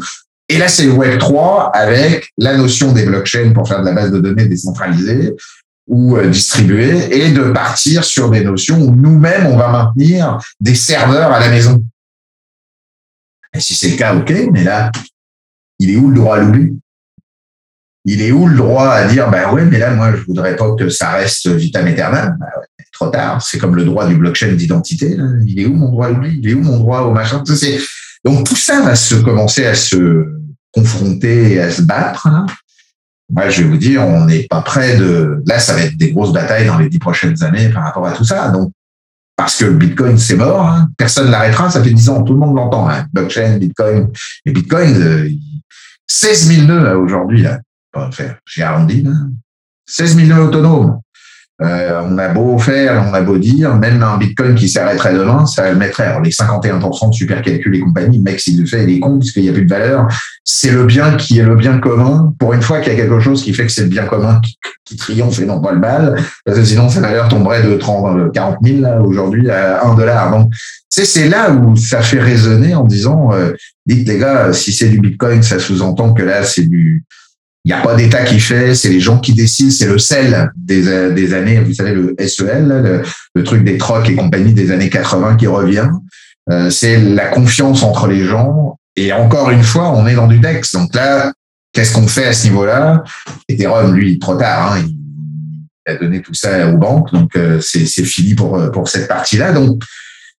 Et 0.48 0.58
là, 0.58 0.68
c'est 0.68 0.86
Web 0.86 1.18
3 1.18 1.70
avec 1.74 2.32
la 2.38 2.56
notion 2.56 2.92
des 2.92 3.04
blockchains 3.04 3.52
pour 3.52 3.68
faire 3.68 3.80
de 3.80 3.86
la 3.86 3.92
base 3.92 4.12
de 4.12 4.20
données 4.20 4.46
décentralisée 4.46 5.34
ou 5.88 6.16
euh, 6.16 6.28
distribuée 6.28 7.16
et 7.16 7.32
de 7.32 7.50
partir 7.50 8.04
sur 8.04 8.30
des 8.30 8.44
notions 8.44 8.80
où 8.80 8.94
nous-mêmes, 8.94 9.46
on 9.46 9.56
va 9.56 9.68
maintenir 9.68 10.38
des 10.60 10.74
serveurs 10.74 11.32
à 11.32 11.40
la 11.40 11.48
maison. 11.48 11.82
Et 13.54 13.60
si 13.60 13.74
c'est 13.74 13.90
le 13.90 13.96
cas, 13.96 14.14
OK, 14.14 14.32
mais 14.52 14.62
là, 14.62 14.92
il 15.78 15.90
est 15.90 15.96
où 15.96 16.10
le 16.10 16.16
droit 16.16 16.36
à 16.36 16.40
l'oubli? 16.40 16.78
Il 18.04 18.22
est 18.22 18.30
où 18.30 18.46
le 18.46 18.56
droit 18.56 18.88
à 18.88 19.06
dire, 19.06 19.28
ben 19.30 19.52
ouais, 19.52 19.64
mais 19.64 19.78
là, 19.78 19.94
moi, 19.94 20.12
je 20.14 20.22
voudrais 20.22 20.54
pas 20.54 20.72
que 20.76 20.88
ça 20.88 21.10
reste 21.12 21.48
vitam 21.48 21.86
aeternam? 21.86 22.36
Ben 22.38 22.46
Trop 22.92 23.08
tard. 23.08 23.42
C'est 23.42 23.58
comme 23.58 23.76
le 23.76 23.84
droit 23.84 24.06
du 24.06 24.16
blockchain 24.16 24.52
d'identité. 24.52 25.18
Il 25.44 25.60
est 25.60 25.66
où 25.66 25.74
mon 25.74 25.90
droit 25.90 26.06
à 26.06 26.10
l'oubli? 26.10 26.38
Il 26.40 26.48
est 26.48 26.54
où 26.54 26.62
mon 26.62 26.78
droit 26.78 27.00
au 27.00 27.12
machin? 27.12 27.42
Donc 28.24 28.46
tout 28.46 28.56
ça 28.56 28.80
va 28.80 28.96
se 28.96 29.16
commencer 29.16 29.66
à 29.66 29.74
se 29.74 30.35
confronter 30.76 31.54
et 31.54 31.60
à 31.60 31.70
se 31.70 31.82
battre. 31.82 32.28
Moi, 33.30 33.48
je 33.48 33.62
vais 33.62 33.68
vous 33.68 33.76
dire, 33.76 34.02
on 34.02 34.26
n'est 34.26 34.44
pas 34.44 34.60
près 34.60 34.96
de. 34.96 35.42
Là, 35.46 35.58
ça 35.58 35.74
va 35.74 35.82
être 35.82 35.96
des 35.96 36.12
grosses 36.12 36.32
batailles 36.32 36.66
dans 36.66 36.78
les 36.78 36.88
dix 36.88 36.98
prochaines 36.98 37.42
années 37.42 37.70
par 37.70 37.84
rapport 37.84 38.06
à 38.06 38.12
tout 38.12 38.24
ça. 38.24 38.50
Donc, 38.50 38.72
parce 39.36 39.56
que 39.56 39.64
le 39.64 39.72
Bitcoin, 39.72 40.16
c'est 40.16 40.36
mort, 40.36 40.66
hein. 40.66 40.88
personne 40.96 41.30
l'arrêtera, 41.30 41.70
ça 41.70 41.82
fait 41.82 41.90
dix 41.90 42.08
ans, 42.08 42.22
tout 42.22 42.32
le 42.32 42.38
monde 42.38 42.56
l'entend. 42.56 42.88
Hein. 42.88 43.06
Blockchain, 43.12 43.58
Bitcoin. 43.58 44.08
Et 44.44 44.52
Bitcoin, 44.52 44.94
euh, 44.94 45.28
16 46.06 46.46
000 46.46 46.66
nœuds 46.66 46.96
aujourd'hui, 46.96 47.42
là. 47.42 47.60
J'ai 48.46 48.62
arrondi, 48.62 49.02
là. 49.02 49.12
16 49.86 50.16
000 50.16 50.28
nœuds 50.28 50.46
autonomes. 50.46 51.00
Euh, 51.62 52.02
on 52.04 52.18
a 52.18 52.28
beau 52.28 52.58
faire, 52.58 53.02
on 53.08 53.14
a 53.14 53.22
beau 53.22 53.38
dire, 53.38 53.74
même 53.76 54.02
un 54.02 54.18
Bitcoin 54.18 54.54
qui 54.54 54.68
s'arrêterait 54.68 55.14
demain, 55.14 55.46
ça 55.46 55.70
le 55.70 55.78
mettrait. 55.78 56.04
Alors, 56.04 56.20
les 56.20 56.30
51% 56.30 57.10
de 57.10 57.14
supercalcul 57.14 57.74
et 57.74 57.80
compagnie, 57.80 58.20
mec, 58.20 58.40
s'il 58.40 58.60
le 58.60 58.66
fait, 58.66 58.84
il 58.84 58.96
est 58.96 59.00
con, 59.00 59.18
puisqu'il 59.18 59.44
n'y 59.44 59.48
a 59.48 59.52
plus 59.52 59.64
de 59.64 59.70
valeur. 59.70 60.06
C'est 60.44 60.70
le 60.70 60.84
bien 60.84 61.16
qui 61.16 61.38
est 61.38 61.44
le 61.44 61.56
bien 61.56 61.78
commun. 61.78 62.34
Pour 62.38 62.52
une 62.52 62.60
fois 62.60 62.80
qu'il 62.80 62.92
y 62.92 62.96
a 62.96 62.98
quelque 62.98 63.20
chose 63.20 63.42
qui 63.42 63.54
fait 63.54 63.64
que 63.64 63.72
c'est 63.72 63.84
le 63.84 63.88
bien 63.88 64.04
commun 64.04 64.40
qui, 64.84 64.96
triomphe 64.96 65.40
et 65.40 65.46
non 65.46 65.60
pas 65.60 65.72
le 65.72 65.80
mal. 65.80 66.16
Parce 66.44 66.58
que 66.58 66.64
sinon, 66.64 66.90
sa 66.90 67.00
valeur 67.00 67.28
tomberait 67.28 67.62
de 67.62 67.74
30, 67.74 68.32
40 68.32 68.56
000, 68.62 68.84
aujourd'hui, 69.04 69.50
à 69.50 69.84
1 69.84 69.94
dollar. 69.94 70.30
Donc, 70.30 70.52
c'est 70.90 71.28
là 71.28 71.50
où 71.50 71.74
ça 71.76 72.02
fait 72.02 72.20
résonner 72.20 72.74
en 72.74 72.84
disant, 72.84 73.32
euh, 73.32 73.52
dites 73.86 74.06
les 74.06 74.18
gars, 74.18 74.52
si 74.52 74.72
c'est 74.72 74.88
du 74.88 75.00
Bitcoin, 75.00 75.42
ça 75.42 75.58
sous-entend 75.58 76.12
que 76.12 76.22
là, 76.22 76.44
c'est 76.44 76.66
du, 76.66 77.04
il 77.66 77.70
n'y 77.70 77.72
a 77.72 77.80
pas 77.82 77.96
d'État 77.96 78.22
qui 78.22 78.38
fait, 78.38 78.76
c'est 78.76 78.90
les 78.90 79.00
gens 79.00 79.18
qui 79.18 79.32
décident, 79.32 79.72
c'est 79.72 79.88
le 79.88 79.98
sel 79.98 80.52
des, 80.54 80.86
euh, 80.86 81.10
des 81.10 81.34
années, 81.34 81.58
vous 81.58 81.74
savez, 81.74 81.94
le 81.94 82.14
SEL, 82.24 83.02
le, 83.34 83.42
truc 83.42 83.64
des 83.64 83.76
trocs 83.76 84.08
et 84.08 84.14
compagnie 84.14 84.52
des 84.52 84.70
années 84.70 84.88
80 84.88 85.34
qui 85.34 85.48
revient. 85.48 85.88
Euh, 86.48 86.70
c'est 86.70 86.96
la 86.96 87.26
confiance 87.26 87.82
entre 87.82 88.06
les 88.06 88.24
gens. 88.24 88.78
Et 88.94 89.12
encore 89.12 89.50
une 89.50 89.64
fois, 89.64 89.90
on 89.90 90.06
est 90.06 90.14
dans 90.14 90.28
du 90.28 90.38
DEX. 90.38 90.74
Donc 90.74 90.94
là, 90.94 91.32
qu'est-ce 91.72 91.92
qu'on 91.92 92.06
fait 92.06 92.26
à 92.26 92.32
ce 92.32 92.46
niveau-là? 92.46 93.02
Ethereum, 93.48 93.96
lui, 93.96 94.20
trop 94.20 94.36
tard. 94.36 94.74
Hein, 94.74 94.84
il 94.86 95.92
a 95.92 95.96
donné 95.96 96.22
tout 96.22 96.34
ça 96.34 96.68
aux 96.68 96.78
banques. 96.78 97.12
Donc 97.12 97.34
euh, 97.34 97.60
c'est 97.60 97.84
fini 98.04 98.36
pour, 98.36 98.70
pour 98.70 98.88
cette 98.88 99.08
partie-là. 99.08 99.50
Donc 99.50 99.82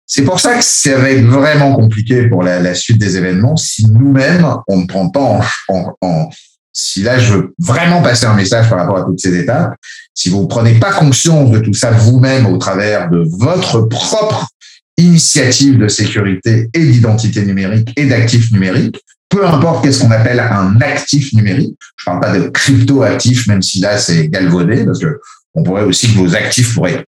c'est 0.06 0.24
pour 0.24 0.40
ça 0.40 0.56
que 0.56 0.64
ça 0.64 0.98
va 0.98 1.12
être 1.12 1.26
vraiment 1.26 1.76
compliqué 1.76 2.30
pour 2.30 2.42
la, 2.42 2.62
la 2.62 2.74
suite 2.74 3.00
des 3.00 3.18
événements 3.18 3.58
si 3.58 3.86
nous-mêmes, 3.92 4.48
on 4.70 4.78
ne 4.78 4.88
prend 4.88 5.10
pas 5.10 5.42
en, 5.68 5.94
en 6.00 6.30
si 6.78 7.02
là 7.02 7.18
je 7.18 7.34
veux 7.34 7.54
vraiment 7.58 8.04
passer 8.04 8.28
un 8.28 8.36
message 8.36 8.70
par 8.70 8.78
rapport 8.78 8.98
à 9.00 9.04
toutes 9.04 9.20
ces 9.20 9.36
étapes, 9.36 9.76
si 10.14 10.30
vous 10.30 10.44
ne 10.44 10.48
prenez 10.48 10.80
pas 10.80 10.94
conscience 10.94 11.50
de 11.50 11.60
tout 11.60 11.74
ça 11.74 11.90
vous-même 11.90 12.46
au 12.46 12.58
travers 12.58 13.10
de 13.10 13.24
votre 13.40 13.82
propre 13.82 14.48
initiative 14.96 15.80
de 15.80 15.88
sécurité 15.88 16.70
et 16.74 16.86
d'identité 16.86 17.44
numérique 17.44 17.92
et 17.98 18.06
d'actifs 18.06 18.52
numériques, 18.52 19.00
peu 19.28 19.46
importe 19.46 19.84
qu'est-ce 19.84 20.02
qu'on 20.02 20.12
appelle 20.12 20.40
un 20.40 20.80
actif 20.82 21.34
numérique, 21.34 21.76
je 21.98 22.10
ne 22.10 22.20
parle 22.20 22.20
pas 22.20 22.40
de 22.40 22.48
crypto-actif, 22.50 23.48
même 23.48 23.64
si 23.64 23.80
là 23.80 23.98
c'est 23.98 24.28
galvaudé, 24.28 24.86
parce 24.86 25.00
que 25.00 25.20
on 25.56 25.64
pourrait 25.64 25.84
aussi 25.84 26.14
que 26.14 26.20
vos 26.20 26.36
actifs 26.36 26.76
pourraient 26.76 26.94
être 26.94 27.06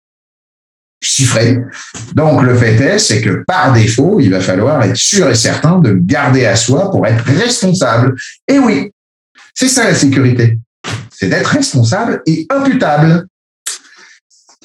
chiffrés. 1.02 1.60
Donc 2.16 2.42
le 2.42 2.56
fait 2.56 2.76
est, 2.76 3.00
c'est 3.00 3.22
que 3.22 3.44
par 3.46 3.74
défaut, 3.74 4.20
il 4.22 4.32
va 4.32 4.40
falloir 4.40 4.82
être 4.84 4.96
sûr 4.96 5.30
et 5.30 5.36
certain 5.36 5.80
de 5.80 5.94
garder 5.94 6.46
à 6.46 6.56
soi 6.56 6.90
pour 6.90 7.06
être 7.06 7.24
responsable. 7.26 8.16
Et 8.48 8.58
oui, 8.58 8.92
c'est 9.60 9.70
ça 9.70 9.86
la 9.86 9.96
sécurité. 9.96 10.60
C'est 11.10 11.30
d'être 11.30 11.48
responsable 11.48 12.22
et 12.28 12.46
imputable. 12.52 13.26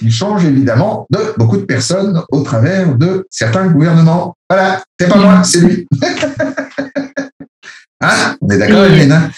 Il 0.03 0.13
change 0.13 0.45
évidemment 0.45 1.07
de 1.09 1.19
beaucoup 1.39 1.57
de 1.57 1.65
personnes 1.65 2.23
au 2.31 2.43
travers 2.43 2.95
de 2.97 3.27
certains 3.31 3.69
gouvernements. 3.69 4.37
Voilà, 4.51 4.85
c'est 5.01 5.09
pas 5.09 5.17
moi, 5.17 5.43
c'est 5.45 5.61
lui. 5.61 5.89
hein? 8.03 8.37
On 8.43 8.49
est 8.51 8.59
d'accord, 8.59 8.85
Elena 8.85 9.31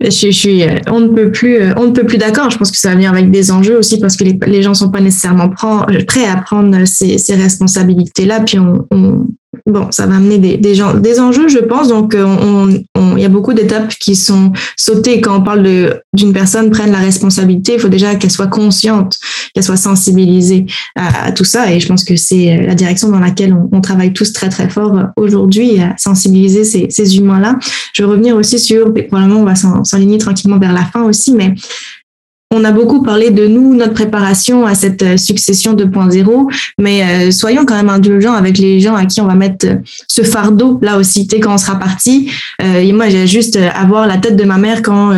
je, 0.00 0.10
je, 0.10 0.30
suis, 0.30 0.62
euh, 0.62 0.76
on 0.88 1.00
ne 1.00 1.08
peut 1.08 1.32
plus, 1.32 1.56
euh, 1.56 1.72
on 1.76 1.86
ne 1.86 1.92
peut 1.92 2.04
plus 2.04 2.18
d'accord. 2.18 2.50
Je 2.50 2.58
pense 2.58 2.70
que 2.70 2.76
ça 2.76 2.90
va 2.90 2.94
venir 2.94 3.10
avec 3.10 3.30
des 3.30 3.50
enjeux 3.50 3.78
aussi 3.78 3.98
parce 3.98 4.16
que 4.16 4.24
les, 4.24 4.38
les 4.46 4.62
gens 4.62 4.74
sont 4.74 4.90
pas 4.90 5.00
nécessairement 5.00 5.48
prêts 5.48 6.26
à 6.26 6.36
prendre 6.36 6.84
ces, 6.84 7.16
ces 7.16 7.34
responsabilités-là. 7.34 8.40
Puis 8.40 8.58
on, 8.58 8.86
on, 8.90 9.26
bon, 9.66 9.90
ça 9.90 10.06
va 10.06 10.16
amener 10.16 10.38
des, 10.38 10.56
des, 10.56 10.74
gens, 10.74 10.94
des 10.94 11.20
enjeux, 11.20 11.48
je 11.48 11.58
pense. 11.58 11.88
Donc, 11.88 12.14
il 12.14 12.20
on, 12.20 12.84
on, 12.94 13.16
y 13.16 13.24
a 13.24 13.28
beaucoup 13.28 13.52
d'étapes 13.52 13.88
qui 13.98 14.16
sont 14.16 14.52
sautées. 14.76 15.20
Quand 15.20 15.38
on 15.38 15.42
parle 15.42 16.00
d'une 16.12 16.32
personne 16.32 16.70
prenne 16.70 16.92
la 16.92 16.98
responsabilité, 16.98 17.74
il 17.74 17.80
faut 17.80 17.88
déjà 17.88 18.14
qu'elle 18.14 18.30
soit 18.30 18.46
consciente, 18.46 19.18
qu'elle 19.54 19.64
soit 19.64 19.76
sensibilisée 19.76 20.66
à, 20.96 21.32
tout 21.32 21.44
ça. 21.44 21.72
Et 21.72 21.80
je 21.80 21.88
pense 21.88 22.04
que 22.04 22.16
c'est 22.16 22.66
la 22.66 22.74
direction 22.74 23.08
dans 23.08 23.20
laquelle 23.20 23.56
on, 23.72 23.80
travaille 23.80 24.12
tous 24.12 24.32
très, 24.32 24.48
très 24.48 24.68
fort 24.68 24.92
aujourd'hui, 25.16 25.80
à 25.80 25.94
sensibiliser 25.96 26.64
ces, 26.64 26.86
ces 26.90 27.16
humains-là. 27.16 27.58
Je 27.94 28.02
vais 28.02 28.08
revenir 28.08 28.36
aussi 28.36 28.58
sur, 28.58 28.92
probablement, 29.08 29.40
on 29.40 29.44
va 29.44 29.54
s'enligner 29.54 30.18
tranquillement 30.18 30.58
vers 30.58 30.72
la 30.72 30.84
fin 30.84 31.04
aussi, 31.04 31.32
mais 31.32 31.54
on 32.50 32.64
a 32.64 32.72
beaucoup 32.72 33.02
parlé 33.02 33.30
de 33.30 33.46
nous, 33.46 33.74
notre 33.74 33.92
préparation 33.92 34.64
à 34.64 34.74
cette 34.74 35.02
euh, 35.02 35.16
succession 35.16 35.74
2.0, 35.74 36.50
mais 36.78 37.02
euh, 37.02 37.30
soyons 37.30 37.66
quand 37.66 37.76
même 37.76 37.90
indulgents 37.90 38.32
avec 38.32 38.56
les 38.58 38.80
gens 38.80 38.94
à 38.94 39.04
qui 39.04 39.20
on 39.20 39.26
va 39.26 39.34
mettre 39.34 39.66
euh, 39.66 39.76
ce 40.08 40.22
fardeau 40.22 40.78
là 40.80 40.96
aussi. 40.96 41.26
Tu 41.26 41.40
quand 41.40 41.54
on 41.54 41.58
sera 41.58 41.78
parti, 41.78 42.30
et 42.62 42.92
moi 42.92 43.08
j'ai 43.08 43.26
juste 43.26 43.56
à 43.56 43.84
voir 43.84 44.06
la 44.06 44.16
tête 44.16 44.36
de 44.36 44.44
ma 44.44 44.56
mère 44.56 44.82
quand 44.82 45.12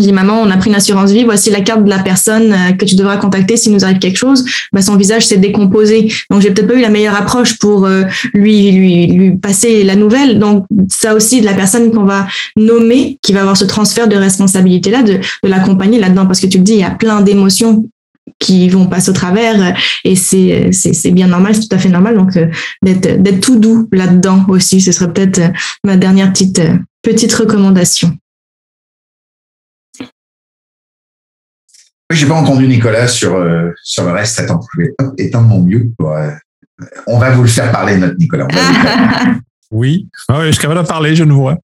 je 0.00 0.06
dis 0.06 0.12
maman, 0.12 0.40
on 0.40 0.50
a 0.50 0.56
pris 0.56 0.70
une 0.70 0.76
assurance 0.76 1.10
vie, 1.10 1.24
voici 1.24 1.50
la 1.50 1.60
carte 1.60 1.84
de 1.84 1.90
la 1.90 1.98
personne 1.98 2.52
euh, 2.52 2.72
que 2.72 2.84
tu 2.84 2.96
devras 2.96 3.16
contacter 3.16 3.56
s'il 3.56 3.72
nous 3.72 3.84
arrive 3.84 3.98
quelque 3.98 4.16
chose. 4.16 4.44
Bah, 4.72 4.82
son 4.82 4.96
visage 4.96 5.26
s'est 5.26 5.38
décomposé, 5.38 6.12
donc 6.30 6.42
j'ai 6.42 6.50
peut-être 6.50 6.68
pas 6.68 6.74
eu 6.74 6.80
la 6.80 6.90
meilleure 6.90 7.16
approche 7.16 7.58
pour 7.58 7.86
euh, 7.86 8.04
lui 8.32 8.72
lui 8.72 9.06
lui 9.06 9.36
passer 9.36 9.84
la 9.84 9.96
nouvelle. 9.96 10.38
Donc 10.38 10.66
ça 10.88 11.14
aussi 11.14 11.40
de 11.40 11.46
la 11.46 11.54
personne 11.54 11.90
qu'on 11.92 12.04
va 12.04 12.26
nommer, 12.56 13.18
qui 13.22 13.32
va 13.32 13.40
avoir 13.40 13.56
ce 13.56 13.64
transfert 13.64 14.08
de 14.08 14.16
responsabilité 14.16 14.90
là, 14.90 15.02
de, 15.02 15.14
de 15.14 15.48
l'accompagner 15.48 15.98
là-dedans, 15.98 16.26
parce 16.26 16.40
que 16.40 16.46
tu 16.46 16.58
le 16.58 16.64
dis, 16.64 16.74
il 16.74 16.80
y 16.80 16.84
a 16.84 16.90
plein 16.90 17.20
d'émotions 17.20 17.84
qui 18.38 18.68
vont 18.68 18.86
passer 18.86 19.10
au 19.10 19.14
travers 19.14 19.74
et 20.04 20.16
c'est 20.16 20.70
c'est 20.72 21.10
bien 21.10 21.28
normal, 21.28 21.54
c'est 21.54 21.68
tout 21.68 21.76
à 21.76 21.78
fait 21.78 21.88
normal. 21.88 22.16
Donc 22.16 22.36
euh, 22.36 22.46
d'être 22.82 23.22
d'être 23.22 23.40
tout 23.40 23.58
doux 23.58 23.88
là-dedans 23.92 24.44
aussi, 24.48 24.80
ce 24.80 24.92
serait 24.92 25.12
peut-être 25.12 25.40
ma 25.84 25.96
dernière 25.96 26.32
petite 26.32 26.60
petite 27.02 27.32
recommandation. 27.34 28.16
J'ai 32.10 32.26
pas 32.26 32.34
entendu 32.34 32.66
Nicolas 32.66 33.08
sur, 33.08 33.34
euh, 33.34 33.70
sur 33.82 34.04
le 34.04 34.12
reste. 34.12 34.38
Attends, 34.40 34.60
je 34.74 34.82
vais 34.82 34.94
éteindre 35.18 35.48
mon 35.48 35.62
mieux. 35.62 35.90
Euh, 36.00 36.30
on 37.06 37.18
va 37.18 37.30
vous 37.30 37.42
le 37.42 37.48
faire 37.48 37.70
parler, 37.72 37.96
notre 37.96 38.16
Nicolas. 38.18 38.46
oui. 39.70 40.08
Ah 40.28 40.40
oui, 40.40 40.46
je 40.46 40.52
suis 40.52 40.60
capable 40.62 40.82
de 40.82 40.86
parler, 40.86 41.16
je 41.16 41.24
ne 41.24 41.32
vois. 41.32 41.56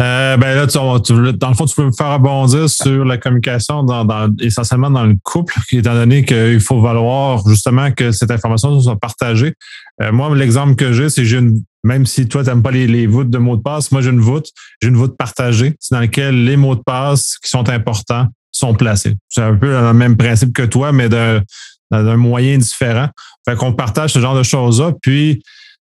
Euh, 0.00 0.36
ben 0.36 0.54
là, 0.54 0.66
tu, 0.68 0.78
dans 0.78 1.48
le 1.48 1.54
fond, 1.54 1.66
tu 1.66 1.74
peux 1.74 1.84
me 1.84 1.92
faire 1.92 2.12
rebondir 2.12 2.70
sur 2.70 3.04
la 3.04 3.18
communication 3.18 3.82
dans, 3.82 4.04
dans, 4.04 4.32
essentiellement 4.40 4.90
dans 4.90 5.04
le 5.04 5.16
couple, 5.24 5.54
étant 5.72 5.94
donné 5.94 6.24
qu'il 6.24 6.60
faut 6.60 6.80
valoir 6.80 7.42
justement 7.48 7.90
que 7.90 8.12
cette 8.12 8.30
information 8.30 8.80
soit 8.80 8.96
partagée. 8.96 9.54
Euh, 10.00 10.12
moi, 10.12 10.32
l'exemple 10.36 10.76
que 10.76 10.92
j'ai, 10.92 11.10
c'est 11.10 11.24
j'ai 11.24 11.38
une, 11.38 11.64
même 11.82 12.06
si 12.06 12.28
toi, 12.28 12.44
tu 12.44 12.48
n'aimes 12.48 12.62
pas 12.62 12.70
les, 12.70 12.86
les, 12.86 13.08
voûtes 13.08 13.30
de 13.30 13.38
mots 13.38 13.56
de 13.56 13.62
passe, 13.62 13.90
moi, 13.90 14.00
j'ai 14.00 14.10
une 14.10 14.20
voûte, 14.20 14.46
j'ai 14.80 14.88
une 14.88 14.96
voûte 14.96 15.16
partagée, 15.16 15.74
c'est 15.80 15.96
dans 15.96 16.00
laquelle 16.00 16.44
les 16.44 16.56
mots 16.56 16.76
de 16.76 16.82
passe 16.82 17.36
qui 17.42 17.50
sont 17.50 17.68
importants 17.68 18.28
sont 18.52 18.74
placés. 18.74 19.14
C'est 19.28 19.42
un 19.42 19.54
peu 19.54 19.68
le 19.68 19.92
même 19.92 20.16
principe 20.16 20.52
que 20.52 20.62
toi, 20.62 20.92
mais 20.92 21.08
d'un 21.08 22.16
moyen 22.16 22.58
différent. 22.58 23.08
Fait 23.48 23.56
qu'on 23.56 23.72
partage 23.72 24.12
ce 24.12 24.18
genre 24.18 24.36
de 24.36 24.42
choses-là. 24.42 24.92
Puis, 25.00 25.42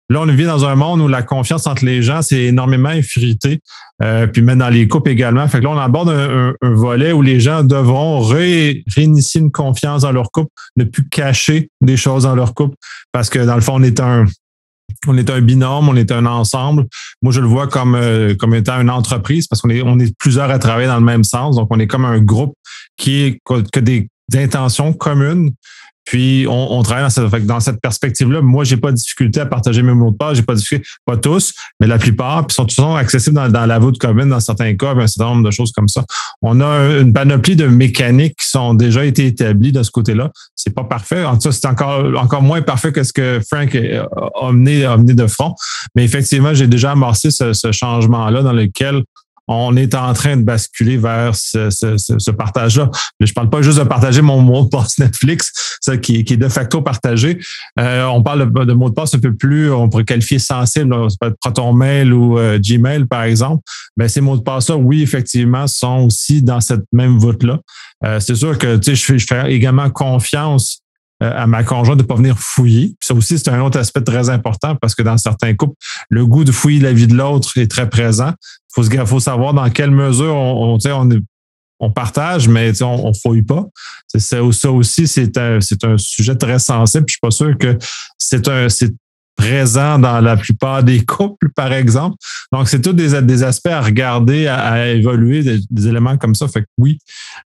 là, 0.09 0.21
on 0.21 0.25
vit 0.25 0.45
dans 0.45 0.65
un 0.65 0.75
monde 0.75 1.01
où 1.01 1.07
la 1.07 1.23
confiance 1.23 1.67
entre 1.67 1.85
les 1.85 2.01
gens, 2.01 2.21
c'est 2.21 2.43
énormément 2.43 2.91
effrité. 2.91 3.59
Euh, 4.01 4.27
puis 4.27 4.41
même 4.41 4.59
dans 4.59 4.69
les 4.69 4.87
couples 4.87 5.11
également. 5.11 5.47
Fait 5.47 5.59
que 5.59 5.63
là, 5.63 5.69
on 5.69 5.77
aborde 5.77 6.09
un, 6.09 6.53
volet 6.61 7.13
où 7.13 7.21
les 7.21 7.39
gens 7.39 7.63
devront 7.63 8.19
réinitier 8.21 9.39
une 9.39 9.51
confiance 9.51 10.01
dans 10.01 10.11
leur 10.11 10.31
couple, 10.31 10.51
ne 10.75 10.83
plus 10.83 11.07
cacher 11.07 11.69
des 11.81 11.95
choses 11.95 12.23
dans 12.23 12.35
leur 12.35 12.53
couple, 12.53 12.75
parce 13.11 13.29
que 13.29 13.39
dans 13.39 13.55
le 13.55 13.61
fond, 13.61 13.75
on 13.75 13.83
est 13.83 13.99
un, 13.99 14.25
on 15.07 15.17
est 15.17 15.29
un 15.29 15.41
binôme, 15.41 15.89
on 15.89 15.95
est 15.95 16.11
un 16.11 16.25
ensemble. 16.25 16.85
Moi, 17.21 17.31
je 17.33 17.41
le 17.41 17.47
vois 17.47 17.67
comme, 17.67 17.95
euh, 17.95 18.35
comme 18.35 18.53
étant 18.55 18.79
une 18.79 18.89
entreprise 18.89 19.47
parce 19.47 19.61
qu'on 19.61 19.69
est, 19.69 19.81
on 19.81 19.99
est 19.99 20.15
plusieurs 20.17 20.49
à 20.49 20.59
travailler 20.59 20.87
dans 20.87 20.99
le 20.99 21.05
même 21.05 21.23
sens. 21.23 21.55
Donc, 21.55 21.67
on 21.71 21.79
est 21.79 21.87
comme 21.87 22.05
un 22.05 22.19
groupe 22.19 22.55
qui 22.97 23.21
est 23.23 23.39
que 23.45 23.79
des 23.79 24.09
intentions 24.35 24.93
communes. 24.93 25.51
Puis 26.05 26.45
on, 26.49 26.73
on 26.73 26.83
travaille 26.83 27.03
dans 27.03 27.09
cette, 27.09 27.45
dans 27.45 27.59
cette 27.59 27.81
perspective-là. 27.81 28.41
Moi, 28.41 28.63
j'ai 28.63 28.77
pas 28.77 28.91
de 28.91 28.97
difficulté 28.97 29.39
à 29.39 29.45
partager 29.45 29.83
mes 29.83 29.93
mots 29.93 30.11
de 30.11 30.17
passe. 30.17 30.35
J'ai 30.35 30.43
pas 30.43 30.53
de 30.53 30.59
difficulté, 30.59 30.87
pas 31.05 31.17
tous, 31.17 31.53
mais 31.79 31.87
la 31.87 31.97
plupart, 31.97 32.45
puis 32.45 32.55
sont 32.55 32.65
toujours 32.65 32.97
accessibles 32.97 33.35
dans, 33.51 33.65
la 33.65 33.79
voûte 33.79 33.97
commune 33.97 34.29
dans 34.29 34.39
certains 34.39 34.75
cas, 34.75 34.93
un 34.93 35.07
certain 35.07 35.31
nombre 35.31 35.45
de 35.45 35.51
choses 35.51 35.71
comme 35.71 35.87
ça. 35.87 36.03
On 36.41 36.59
a 36.61 36.99
une 36.99 37.13
panoplie 37.13 37.55
de 37.55 37.67
mécaniques 37.67 38.37
qui 38.39 38.47
sont 38.47 38.73
déjà 38.73 39.05
été 39.05 39.27
établies 39.27 39.71
de 39.71 39.83
ce 39.83 39.91
côté-là. 39.91 40.31
C'est 40.55 40.73
pas 40.73 40.83
parfait. 40.83 41.23
En 41.23 41.37
tout 41.37 41.49
cas, 41.49 41.51
c'est 41.51 41.67
encore 41.67 42.05
encore 42.17 42.41
moins 42.41 42.61
parfait 42.61 42.91
que 42.91 43.03
ce 43.03 43.13
que 43.13 43.39
Frank 43.47 43.75
a 43.75 44.51
mené, 44.51 44.85
a 44.85 44.97
de 44.97 45.27
front. 45.27 45.55
Mais 45.95 46.03
effectivement, 46.03 46.53
j'ai 46.53 46.67
déjà 46.67 46.91
amorcé 46.91 47.31
ce, 47.31 47.53
ce 47.53 47.71
changement-là 47.71 48.41
dans 48.41 48.53
lequel 48.53 49.03
on 49.47 49.75
est 49.75 49.93
en 49.95 50.13
train 50.13 50.37
de 50.37 50.43
basculer 50.43 50.97
vers 50.97 51.35
ce, 51.35 52.31
partage-là. 52.31 52.89
Je 53.19 53.33
parle 53.33 53.49
pas 53.49 53.61
juste 53.61 53.79
de 53.79 53.83
partager 53.83 54.21
mon 54.21 54.41
mot 54.41 54.63
de 54.63 54.69
passe 54.69 54.97
Netflix, 54.99 55.77
ça 55.81 55.97
qui, 55.97 56.19
est 56.19 56.37
de 56.37 56.47
facto 56.47 56.81
partagé. 56.81 57.39
Euh, 57.79 58.05
on 58.05 58.23
parle 58.23 58.51
de, 58.51 58.63
de 58.65 58.73
mots 58.73 58.89
de 58.89 58.93
passe 58.93 59.15
un 59.15 59.19
peu 59.19 59.35
plus, 59.35 59.71
on 59.71 59.89
pourrait 59.89 60.05
qualifier 60.05 60.39
sensible, 60.39 60.95
être 61.21 61.37
ProtonMail 61.41 62.11
ou 62.11 62.37
euh, 62.37 62.59
Gmail, 62.59 63.05
par 63.05 63.23
exemple. 63.23 63.63
Mais 63.97 64.07
ces 64.07 64.21
mots 64.21 64.37
de 64.37 64.43
passe-là, 64.43 64.77
oui, 64.77 65.01
effectivement, 65.01 65.67
sont 65.67 66.05
aussi 66.05 66.41
dans 66.41 66.61
cette 66.61 66.85
même 66.91 67.17
voûte-là. 67.17 67.59
Euh, 68.05 68.19
c'est 68.19 68.35
sûr 68.35 68.57
que 68.57 68.79
je 68.83 69.25
fais 69.25 69.53
également 69.53 69.89
confiance 69.89 70.82
à 71.31 71.47
ma 71.47 71.63
conjointe 71.63 71.97
de 71.97 72.03
pas 72.03 72.15
venir 72.15 72.37
fouiller. 72.37 72.95
ça 73.01 73.13
aussi, 73.13 73.37
c'est 73.37 73.49
un 73.49 73.61
autre 73.61 73.79
aspect 73.79 74.01
très 74.01 74.29
important 74.29 74.75
parce 74.75 74.95
que 74.95 75.03
dans 75.03 75.17
certains 75.17 75.53
couples, 75.55 75.75
le 76.09 76.25
goût 76.25 76.43
de 76.43 76.51
fouiller 76.51 76.79
la 76.79 76.93
vie 76.93 77.07
de 77.07 77.15
l'autre 77.15 77.57
est 77.57 77.69
très 77.69 77.89
présent 77.89 78.33
faut, 78.73 78.83
faut 79.05 79.19
savoir 79.19 79.53
dans 79.53 79.69
quelle 79.69 79.91
mesure 79.91 80.35
on, 80.35 80.79
partage, 81.91 82.47
mais 82.47 82.81
on 82.81 83.09
ne 83.09 83.13
fouille 83.13 83.43
pas. 83.43 83.65
Ça, 84.07 84.41
aussi, 84.71 85.07
c'est 85.07 85.37
un, 85.37 85.59
un 85.83 85.97
sujet 85.97 86.35
très 86.35 86.59
sensible. 86.59 87.05
Je 87.07 87.13
suis 87.13 87.19
pas 87.21 87.31
sûr 87.31 87.57
que 87.57 87.77
c'est 88.17 88.47
un, 88.47 88.67
présent 89.35 89.99
dans 89.99 90.21
la 90.21 90.37
plupart 90.37 90.83
des 90.83 91.03
couples, 91.05 91.49
par 91.55 91.73
exemple. 91.73 92.15
Donc, 92.51 92.67
c'est 92.67 92.81
tous 92.81 92.93
des, 92.93 93.21
des, 93.21 93.43
aspects 93.43 93.67
à 93.67 93.81
regarder, 93.81 94.47
à, 94.47 94.89
évoluer, 94.89 95.43
des, 95.69 95.87
éléments 95.87 96.17
comme 96.17 96.35
ça. 96.35 96.47
Fait 96.47 96.61
que 96.61 96.67
oui, 96.77 96.99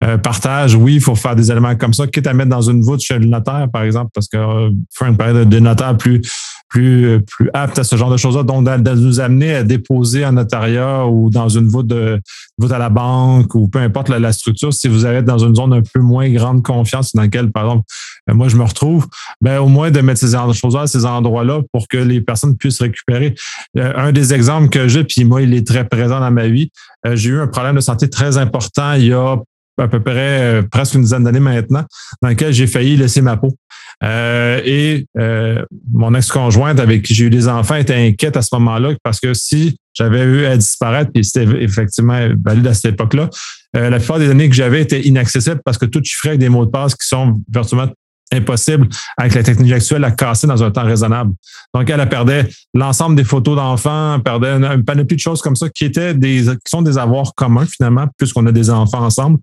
euh, 0.04 0.18
partage, 0.18 0.76
oui, 0.76 0.96
il 0.96 1.02
faut 1.02 1.16
faire 1.16 1.36
des 1.36 1.52
éléments 1.52 1.76
comme 1.76 1.94
ça, 1.94 2.08
quitte 2.08 2.28
à 2.28 2.34
mettre 2.34 2.50
dans 2.50 2.62
une 2.62 2.82
voûte 2.82 3.02
chez 3.02 3.20
le 3.20 3.26
notaire, 3.26 3.68
par 3.72 3.84
exemple, 3.84 4.12
parce 4.14 4.28
que 4.28 4.38
euh, 4.38 4.70
faire 4.94 5.08
une 5.08 5.46
de, 5.46 5.60
notaire 5.60 5.98
plus, 5.98 6.22
plus, 6.70 7.20
plus 7.26 7.50
apte 7.54 7.78
à 7.78 7.84
ce 7.84 7.96
genre 7.96 8.10
de 8.10 8.18
choses-là, 8.18 8.44
donc 8.44 8.66
de, 8.66 8.92
nous 8.92 9.20
amener 9.20 9.56
à 9.56 9.64
déposer 9.64 10.26
en 10.26 10.34
notariat 10.34 11.06
ou 11.06 11.30
dans 11.30 11.50
une 11.50 11.68
voûte, 11.68 11.88
de, 11.88 12.20
voûte 12.58 12.72
à 12.72 12.80
la 12.80 12.90
banque 12.90 13.54
ou 13.56 13.68
peu 13.68 13.80
importe 13.80 14.10
la, 14.10 14.20
la, 14.20 14.34
structure, 14.34 14.74
si 14.74 14.88
vous 14.88 15.06
êtes 15.06 15.26
dans 15.26 15.38
une 15.38 15.56
zone 15.56 15.74
un 15.74 15.82
peu 15.82 16.00
moins 16.00 16.30
grande 16.30 16.64
confiance 16.64 17.14
dans 17.14 17.22
laquelle, 17.22 17.52
par 17.52 17.66
exemple, 17.66 17.86
euh, 18.30 18.34
moi, 18.34 18.48
je 18.48 18.56
me 18.56 18.64
retrouve, 18.64 19.08
ben, 19.42 19.60
au 19.60 19.68
moins 19.68 19.92
de 19.92 20.02
mettre 20.02 20.20
ces 20.20 20.36
choses-là 20.54 20.82
à 20.82 20.88
ces 20.88 21.06
endroits-là 21.06 21.62
pour 21.72 21.88
que 21.88 21.98
les 21.98 22.22
personnes 22.22 22.58
puissent 22.58 22.82
récupérer. 22.82 23.36
Euh, 23.78 23.94
un 23.96 24.12
des 24.12 24.34
exemples 24.34 24.70
que 24.70 24.88
j'ai, 24.88 25.04
puis 25.04 25.26
moi, 25.26 25.42
il 25.42 25.54
est 25.54 25.66
très 25.66 25.88
présent 25.88 26.20
dans 26.20 26.32
ma 26.32 26.48
vie, 26.48 26.72
euh, 27.06 27.16
j'ai 27.16 27.32
eu 27.32 27.40
un 27.40 27.48
problème 27.48 27.76
de 27.76 27.82
santé 27.82 28.10
très 28.10 28.38
important 28.38 28.94
il 28.94 29.08
y 29.08 29.14
a 29.14 29.38
à 29.78 29.88
peu 29.88 30.00
près 30.00 30.62
presque 30.72 30.96
une 30.96 31.02
dizaine 31.02 31.24
d'années 31.24 31.40
maintenant, 31.40 31.84
dans 32.22 32.30
lequel 32.30 32.54
j'ai 32.54 32.68
failli 32.68 32.96
laisser 32.96 33.22
ma 33.22 33.38
peau. 33.38 33.56
et 34.04 35.06
mon 35.92 36.14
ex-conjointe 36.14 36.80
avec 36.80 37.04
qui 37.04 37.14
j'ai 37.14 37.26
eu 37.26 37.30
des 37.30 37.48
enfants 37.48 37.76
était 37.76 37.96
inquiète 37.96 38.38
à 38.38 38.42
ce 38.42 38.50
moment-là 38.56 38.94
parce 39.04 39.20
que 39.20 39.34
si 39.34 39.78
j'avais 39.94 40.24
eu 40.24 40.46
à 40.46 40.58
disparaître, 40.58 41.12
puis 41.14 41.24
c'était 41.24 41.48
effectivement 41.62 42.20
valide 42.44 42.68
à 42.68 42.74
cette 42.74 42.94
époque-là, 42.94 43.30
la 43.74 43.98
plupart 43.98 44.20
des 44.20 44.28
données 44.28 44.50
que 44.50 44.56
j'avais 44.56 44.82
étaient 44.82 45.02
inaccessibles 45.02 45.62
parce 45.64 45.78
que 45.78 45.86
tout 45.86 46.02
chiffrait 46.04 46.30
avec 46.30 46.40
des 46.40 46.50
mots 46.50 46.66
de 46.66 46.72
passe 46.72 46.96
qui 46.96 47.08
sont 47.08 47.42
virtuellement 47.52 47.92
impossible 48.32 48.88
avec 49.18 49.36
la 49.36 49.44
technologie 49.44 49.74
actuelle 49.74 50.04
à 50.04 50.12
casser 50.12 50.48
dans 50.48 50.64
un 50.64 50.72
temps 50.72 50.84
raisonnable. 50.84 51.34
Donc, 51.74 51.90
elle, 51.90 52.08
perdait 52.10 52.48
l'ensemble 52.74 53.16
des 53.16 53.24
photos 53.24 53.56
d'enfants, 53.56 54.20
perdait 54.20 54.52
une, 54.52 54.84
panoplie 54.84 55.16
de 55.16 55.22
choses 55.22 55.42
comme 55.42 55.56
ça 55.56 55.70
qui 55.70 55.86
étaient 55.86 56.14
des, 56.14 56.44
qui 56.44 56.70
sont 56.70 56.82
des 56.82 56.98
avoirs 56.98 57.34
communs 57.36 57.66
finalement, 57.66 58.08
puisqu'on 58.18 58.46
a 58.48 58.52
des 58.52 58.70
enfants 58.70 59.04
ensemble. 59.04 59.40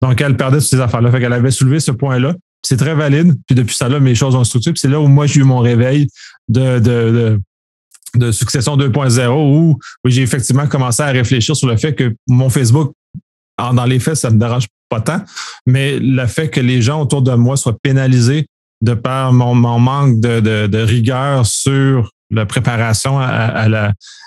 Donc, 0.00 0.20
elle 0.20 0.36
perdait 0.36 0.58
toutes 0.58 0.68
ces 0.68 0.80
affaires-là. 0.80 1.10
Fait 1.10 1.20
qu'elle 1.20 1.32
avait 1.32 1.50
soulevé 1.50 1.80
ce 1.80 1.92
point-là. 1.92 2.34
C'est 2.62 2.76
très 2.76 2.94
valide. 2.94 3.34
Puis 3.46 3.56
depuis 3.56 3.74
ça, 3.74 3.88
là, 3.88 3.98
mes 4.00 4.14
choses 4.14 4.34
ont 4.34 4.44
structuré. 4.44 4.72
Puis 4.72 4.80
c'est 4.80 4.88
là 4.88 5.00
où 5.00 5.08
moi, 5.08 5.26
j'ai 5.26 5.40
eu 5.40 5.44
mon 5.44 5.58
réveil 5.58 6.08
de, 6.48 6.78
de, 6.78 7.40
de, 8.14 8.32
succession 8.32 8.76
2.0 8.76 9.28
où, 9.30 9.78
j'ai 10.04 10.22
effectivement 10.22 10.66
commencé 10.66 11.02
à 11.02 11.06
réfléchir 11.06 11.56
sur 11.56 11.68
le 11.68 11.76
fait 11.76 11.94
que 11.94 12.14
mon 12.28 12.50
Facebook 12.50 12.92
dans 13.58 13.84
les 13.84 14.00
faits, 14.00 14.16
ça 14.16 14.30
ne 14.30 14.34
me 14.34 14.40
dérange 14.40 14.66
pas 15.00 15.24
mais 15.66 15.98
le 15.98 16.26
fait 16.26 16.48
que 16.48 16.60
les 16.60 16.82
gens 16.82 17.00
autour 17.02 17.22
de 17.22 17.34
moi 17.34 17.56
soient 17.56 17.76
pénalisés 17.82 18.46
de 18.82 18.94
par 18.94 19.32
mon, 19.32 19.54
manque 19.54 20.20
de, 20.20 20.82
rigueur 20.82 21.46
sur 21.46 22.10
la 22.32 22.46
préparation 22.46 23.20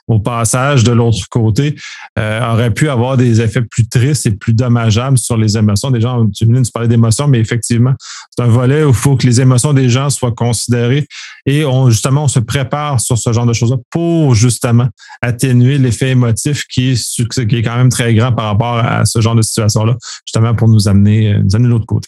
au 0.07 0.19
passage 0.19 0.83
de 0.83 0.91
l'autre 0.91 1.27
côté 1.29 1.75
euh, 2.19 2.51
aurait 2.51 2.71
pu 2.71 2.89
avoir 2.89 3.17
des 3.17 3.41
effets 3.41 3.63
plus 3.63 3.87
tristes 3.87 4.27
et 4.27 4.31
plus 4.31 4.53
dommageables 4.53 5.17
sur 5.17 5.35
les 5.35 5.57
émotions 5.57 5.89
des 5.89 5.99
gens. 5.99 6.27
Tu 6.27 6.45
tu 6.45 6.71
parlais 6.71 6.87
d'émotions, 6.87 7.27
mais 7.27 7.39
effectivement, 7.39 7.93
c'est 8.29 8.43
un 8.43 8.47
volet 8.47 8.83
où 8.83 8.89
il 8.89 8.95
faut 8.95 9.15
que 9.15 9.25
les 9.25 9.41
émotions 9.41 9.73
des 9.73 9.89
gens 9.89 10.09
soient 10.09 10.31
considérées 10.31 11.07
et 11.45 11.65
on, 11.65 11.89
justement, 11.89 12.25
on 12.25 12.27
se 12.27 12.39
prépare 12.39 12.99
sur 12.99 13.17
ce 13.17 13.33
genre 13.33 13.45
de 13.45 13.53
choses-là 13.53 13.77
pour 13.89 14.35
justement 14.35 14.87
atténuer 15.21 15.77
l'effet 15.77 16.09
émotif 16.09 16.65
qui 16.67 16.91
est, 16.91 17.63
quand 17.63 17.75
même 17.75 17.89
très 17.89 18.13
grand 18.13 18.31
par 18.31 18.45
rapport 18.45 18.77
à 18.77 19.05
ce 19.05 19.21
genre 19.21 19.35
de 19.35 19.41
situation-là, 19.41 19.95
justement 20.25 20.53
pour 20.53 20.69
nous 20.69 20.87
amener, 20.87 21.35
nous 21.43 21.55
amener 21.55 21.67
de 21.67 21.73
l'autre 21.73 21.87
côté. 21.87 22.07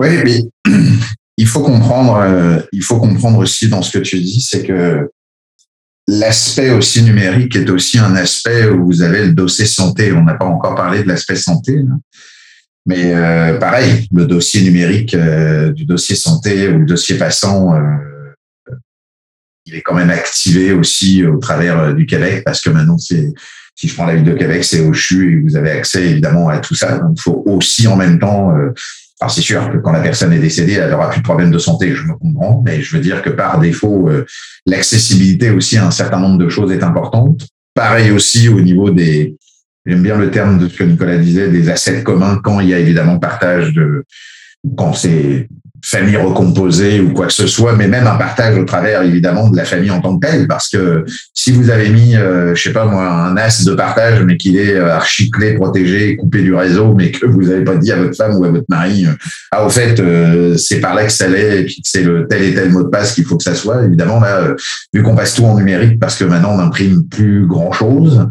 Oui, 0.00 0.08
mais 0.24 0.72
il 1.42 1.48
faut 1.48 1.60
comprendre, 1.60 2.18
euh, 2.18 2.60
il 2.70 2.84
faut 2.84 3.00
comprendre 3.00 3.38
aussi 3.38 3.68
dans 3.68 3.82
ce 3.82 3.98
que 3.98 3.98
tu 3.98 4.20
dis, 4.20 4.40
c'est 4.40 4.62
que 4.64 5.10
l'aspect 6.06 6.70
aussi 6.70 7.02
numérique 7.02 7.56
est 7.56 7.68
aussi 7.68 7.98
un 7.98 8.14
aspect 8.14 8.68
où 8.68 8.86
vous 8.86 9.02
avez 9.02 9.26
le 9.26 9.32
dossier 9.32 9.66
santé. 9.66 10.12
On 10.12 10.22
n'a 10.22 10.34
pas 10.34 10.44
encore 10.44 10.76
parlé 10.76 11.02
de 11.02 11.08
l'aspect 11.08 11.34
santé, 11.34 11.82
mais 12.86 13.12
euh, 13.12 13.58
pareil, 13.58 14.06
le 14.12 14.26
dossier 14.26 14.62
numérique 14.62 15.14
euh, 15.14 15.72
du 15.72 15.84
dossier 15.84 16.14
santé 16.14 16.68
ou 16.68 16.78
le 16.78 16.86
dossier 16.86 17.16
passant, 17.16 17.74
il 19.66 19.74
est 19.74 19.82
quand 19.82 19.94
même 19.94 20.10
activé 20.10 20.72
aussi 20.72 21.26
au 21.26 21.38
travers 21.38 21.92
du 21.92 22.06
Québec 22.06 22.42
parce 22.44 22.60
que 22.60 22.70
maintenant 22.70 22.98
si 22.98 23.34
je 23.82 23.94
prends 23.94 24.06
la 24.06 24.14
ville 24.14 24.24
de 24.24 24.34
Québec, 24.34 24.62
c'est 24.62 24.78
au 24.78 24.92
CHU 24.92 25.38
et 25.38 25.40
vous 25.40 25.56
avez 25.56 25.72
accès 25.72 26.06
évidemment 26.06 26.48
à 26.48 26.60
tout 26.60 26.76
ça. 26.76 26.98
Donc, 26.98 27.16
il 27.16 27.20
faut 27.20 27.42
aussi 27.46 27.88
en 27.88 27.96
même 27.96 28.20
temps 28.20 28.54
alors 29.22 29.30
c'est 29.30 29.40
sûr 29.40 29.70
que 29.70 29.76
quand 29.76 29.92
la 29.92 30.00
personne 30.00 30.32
est 30.32 30.40
décédée, 30.40 30.72
elle 30.72 30.90
n'aura 30.90 31.08
plus 31.08 31.20
de 31.20 31.24
problème 31.24 31.52
de 31.52 31.58
santé, 31.58 31.94
je 31.94 32.08
me 32.08 32.14
comprends, 32.14 32.60
mais 32.66 32.82
je 32.82 32.96
veux 32.96 33.00
dire 33.00 33.22
que 33.22 33.30
par 33.30 33.60
défaut, 33.60 34.08
euh, 34.08 34.26
l'accessibilité 34.66 35.50
aussi 35.50 35.76
à 35.76 35.86
un 35.86 35.92
certain 35.92 36.18
nombre 36.18 36.38
de 36.38 36.48
choses 36.48 36.72
est 36.72 36.82
importante. 36.82 37.46
Pareil 37.72 38.10
aussi 38.10 38.48
au 38.48 38.60
niveau 38.60 38.90
des, 38.90 39.36
j'aime 39.86 40.02
bien 40.02 40.16
le 40.16 40.32
terme 40.32 40.58
de 40.58 40.66
ce 40.66 40.76
que 40.76 40.82
Nicolas 40.82 41.18
disait, 41.18 41.50
des 41.50 41.70
assets 41.70 42.02
communs 42.02 42.40
quand 42.42 42.58
il 42.58 42.70
y 42.70 42.74
a 42.74 42.80
évidemment 42.80 43.20
partage 43.20 43.72
de, 43.72 44.04
quand 44.76 44.92
c'est 44.92 45.46
famille 45.84 46.16
recomposée 46.16 47.00
ou 47.00 47.12
quoi 47.12 47.26
que 47.26 47.32
ce 47.32 47.46
soit, 47.46 47.74
mais 47.74 47.88
même 47.88 48.06
un 48.06 48.14
partage 48.14 48.56
au 48.56 48.64
travers 48.64 49.02
évidemment 49.02 49.50
de 49.50 49.56
la 49.56 49.64
famille 49.64 49.90
en 49.90 50.00
tant 50.00 50.16
que 50.16 50.26
telle, 50.26 50.46
parce 50.46 50.68
que 50.68 51.04
si 51.34 51.50
vous 51.50 51.70
avez 51.70 51.88
mis, 51.88 52.16
euh, 52.16 52.54
je 52.54 52.62
sais 52.62 52.72
pas 52.72 52.84
moi, 52.84 53.04
un 53.04 53.36
as 53.36 53.64
de 53.64 53.74
partage, 53.74 54.22
mais 54.22 54.36
qu'il 54.36 54.56
est 54.56 54.74
euh, 54.74 54.94
archiclé, 54.94 55.54
protégé, 55.54 56.16
coupé 56.16 56.42
du 56.42 56.54
réseau, 56.54 56.94
mais 56.94 57.10
que 57.10 57.26
vous 57.26 57.42
n'avez 57.42 57.64
pas 57.64 57.76
dit 57.76 57.90
à 57.90 57.96
votre 57.96 58.16
femme 58.16 58.36
ou 58.36 58.44
à 58.44 58.50
votre 58.50 58.66
mari, 58.68 59.06
euh, 59.06 59.12
ah 59.50 59.66
au 59.66 59.70
fait 59.70 59.98
euh, 59.98 60.56
c'est 60.56 60.80
par 60.80 60.94
là 60.94 61.04
que 61.04 61.12
ça 61.12 61.26
l'est, 61.26 61.62
et 61.62 61.64
puis 61.64 61.76
que 61.76 61.88
c'est 61.88 62.04
le 62.04 62.28
tel 62.28 62.42
et 62.44 62.54
tel 62.54 62.70
mot 62.70 62.84
de 62.84 62.88
passe 62.88 63.14
qu'il 63.14 63.24
faut 63.24 63.36
que 63.36 63.44
ça 63.44 63.56
soit. 63.56 63.84
Évidemment 63.84 64.20
là, 64.20 64.54
vu 64.94 65.02
qu'on 65.02 65.16
passe 65.16 65.34
tout 65.34 65.44
en 65.44 65.56
numérique, 65.56 65.98
parce 65.98 66.16
que 66.16 66.24
maintenant 66.24 66.52
on 66.52 66.58
n'imprime 66.58 67.08
plus 67.08 67.46
grand 67.46 67.72
chose, 67.72 68.26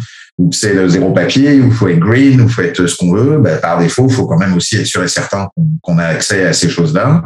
c'est 0.52 0.74
le 0.74 0.88
zéro 0.90 1.12
papier, 1.12 1.60
ou 1.62 1.72
faut 1.72 1.88
être 1.88 2.00
green, 2.00 2.42
ou 2.42 2.50
faut 2.50 2.62
être 2.62 2.86
ce 2.86 2.96
qu'on 2.96 3.14
veut, 3.14 3.38
bah, 3.38 3.58
par 3.58 3.80
défaut, 3.80 4.08
il 4.10 4.14
faut 4.14 4.26
quand 4.26 4.38
même 4.38 4.54
aussi 4.54 4.78
être 4.78 4.86
sûr 4.86 5.04
et 5.04 5.08
certain 5.08 5.50
qu'on 5.82 5.98
a 5.98 6.06
accès 6.06 6.46
à 6.46 6.54
ces 6.54 6.70
choses-là. 6.70 7.24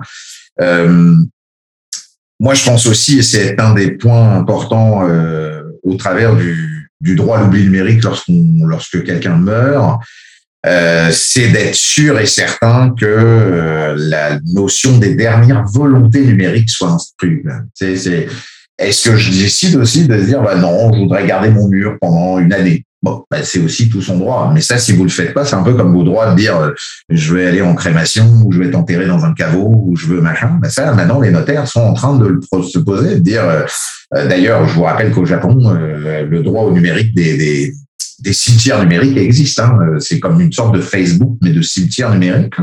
Euh, 0.62 1.16
moi, 2.40 2.54
je 2.54 2.64
pense 2.66 2.86
aussi, 2.86 3.20
et 3.20 3.24
c'est 3.24 3.60
un 3.60 3.74
des 3.74 3.92
points 3.92 4.36
importants 4.36 5.08
euh, 5.08 5.64
au 5.84 5.96
travers 5.96 6.36
du, 6.36 6.90
droit 7.02 7.38
à 7.38 7.42
l'oubli 7.42 7.64
numérique 7.64 8.04
lorsqu'on, 8.04 8.66
lorsque 8.66 9.04
quelqu'un 9.04 9.38
meurt, 9.38 10.02
euh, 10.66 11.10
c'est 11.12 11.50
d'être 11.50 11.76
sûr 11.76 12.20
et 12.20 12.26
certain 12.26 12.96
que 13.00 13.94
la 13.96 14.40
notion 14.54 14.98
des 14.98 15.14
dernières 15.14 15.66
volontés 15.66 16.26
numériques 16.26 16.72
soit 16.72 16.90
instruite. 16.90 17.46
Est-ce 18.78 19.10
que 19.10 19.16
je 19.16 19.32
décide 19.32 19.76
aussi 19.76 20.08
de 20.08 20.18
dire, 20.18 20.42
bah 20.42 20.56
non, 20.56 20.92
je 20.94 21.00
voudrais 21.00 21.26
garder 21.26 21.50
mon 21.50 21.68
mur 21.68 21.98
pendant 22.02 22.40
une 22.40 22.52
année? 22.52 22.86
Bon, 23.06 23.24
bah, 23.30 23.44
c'est 23.44 23.60
aussi 23.60 23.88
tout 23.88 24.02
son 24.02 24.18
droit. 24.18 24.50
Mais 24.52 24.62
ça, 24.62 24.80
si 24.80 24.92
vous 24.92 25.04
le 25.04 25.12
faites 25.12 25.36
pas, 25.36 25.46
c'est 25.46 25.56
un 25.56 25.62
peu 25.62 25.76
comme 25.76 25.94
vos 25.94 26.02
droits 26.02 26.32
de 26.32 26.36
dire, 26.36 26.58
euh, 26.58 26.72
je 27.10 27.36
vais 27.36 27.46
aller 27.46 27.62
en 27.62 27.76
crémation 27.76 28.26
ou 28.44 28.52
je 28.52 28.58
vais 28.58 28.72
t'enterrer 28.72 29.06
dans 29.06 29.26
un 29.26 29.34
caveau 29.36 29.72
ou 29.72 29.96
je 29.96 30.08
veux 30.08 30.22
machin. 30.22 30.58
Bah, 30.60 30.70
ça, 30.70 30.92
maintenant, 30.92 31.22
les 31.22 31.30
notaires 31.30 31.68
sont 31.68 31.82
en 31.82 31.94
train 31.94 32.18
de 32.18 32.26
le 32.26 32.42
se 32.64 32.80
poser, 32.80 33.14
de 33.14 33.20
dire. 33.20 33.44
Euh, 33.44 33.62
euh, 34.16 34.28
d'ailleurs, 34.28 34.68
je 34.68 34.74
vous 34.74 34.82
rappelle 34.82 35.12
qu'au 35.12 35.24
Japon, 35.24 35.56
le 35.78 36.42
droit 36.42 36.64
au 36.64 36.72
numérique 36.72 37.14
des 37.14 37.72
des 38.20 38.34
cimetières 38.34 38.80
numériques 38.82 39.18
existent. 39.18 39.64
Hein. 39.64 39.98
C'est 40.00 40.20
comme 40.20 40.40
une 40.42 40.52
sorte 40.52 40.76
de 40.76 40.82
Facebook, 40.82 41.38
mais 41.42 41.52
de 41.52 41.62
cimetière 41.62 42.12
numérique. 42.12 42.56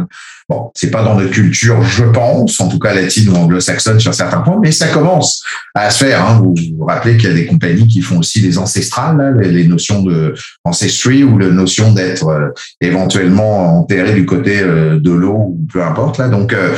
Bon, 0.48 0.70
c'est 0.74 0.90
pas 0.90 1.02
dans 1.02 1.14
notre 1.14 1.30
culture, 1.30 1.82
je 1.82 2.04
pense, 2.04 2.60
en 2.60 2.68
tout 2.68 2.78
cas 2.78 2.92
latine 2.92 3.28
ou 3.30 3.36
anglo-saxonne 3.36 4.00
sur 4.00 4.12
certains 4.12 4.40
points, 4.40 4.58
mais 4.60 4.72
ça 4.72 4.88
commence 4.88 5.42
à 5.74 5.88
se 5.90 6.04
faire. 6.04 6.26
Hein. 6.26 6.40
Vous 6.42 6.54
vous 6.76 6.84
rappelez 6.84 7.16
qu'il 7.16 7.28
y 7.28 7.32
a 7.32 7.34
des 7.34 7.46
compagnies 7.46 7.86
qui 7.86 8.02
font 8.02 8.18
aussi 8.18 8.42
des 8.42 8.58
ancestrales, 8.58 9.38
les 9.40 9.64
notions 9.64 10.02
de 10.02 10.34
ancestry 10.64 11.22
ou 11.24 11.38
la 11.38 11.48
notion 11.48 11.92
d'être 11.92 12.28
euh, 12.28 12.48
éventuellement 12.80 13.78
enterré 13.78 14.14
du 14.14 14.26
côté 14.26 14.60
euh, 14.60 14.98
de 15.00 15.12
l'eau 15.12 15.36
ou 15.36 15.66
peu 15.72 15.82
importe. 15.82 16.18
Là, 16.18 16.28
donc 16.28 16.52
euh, 16.52 16.74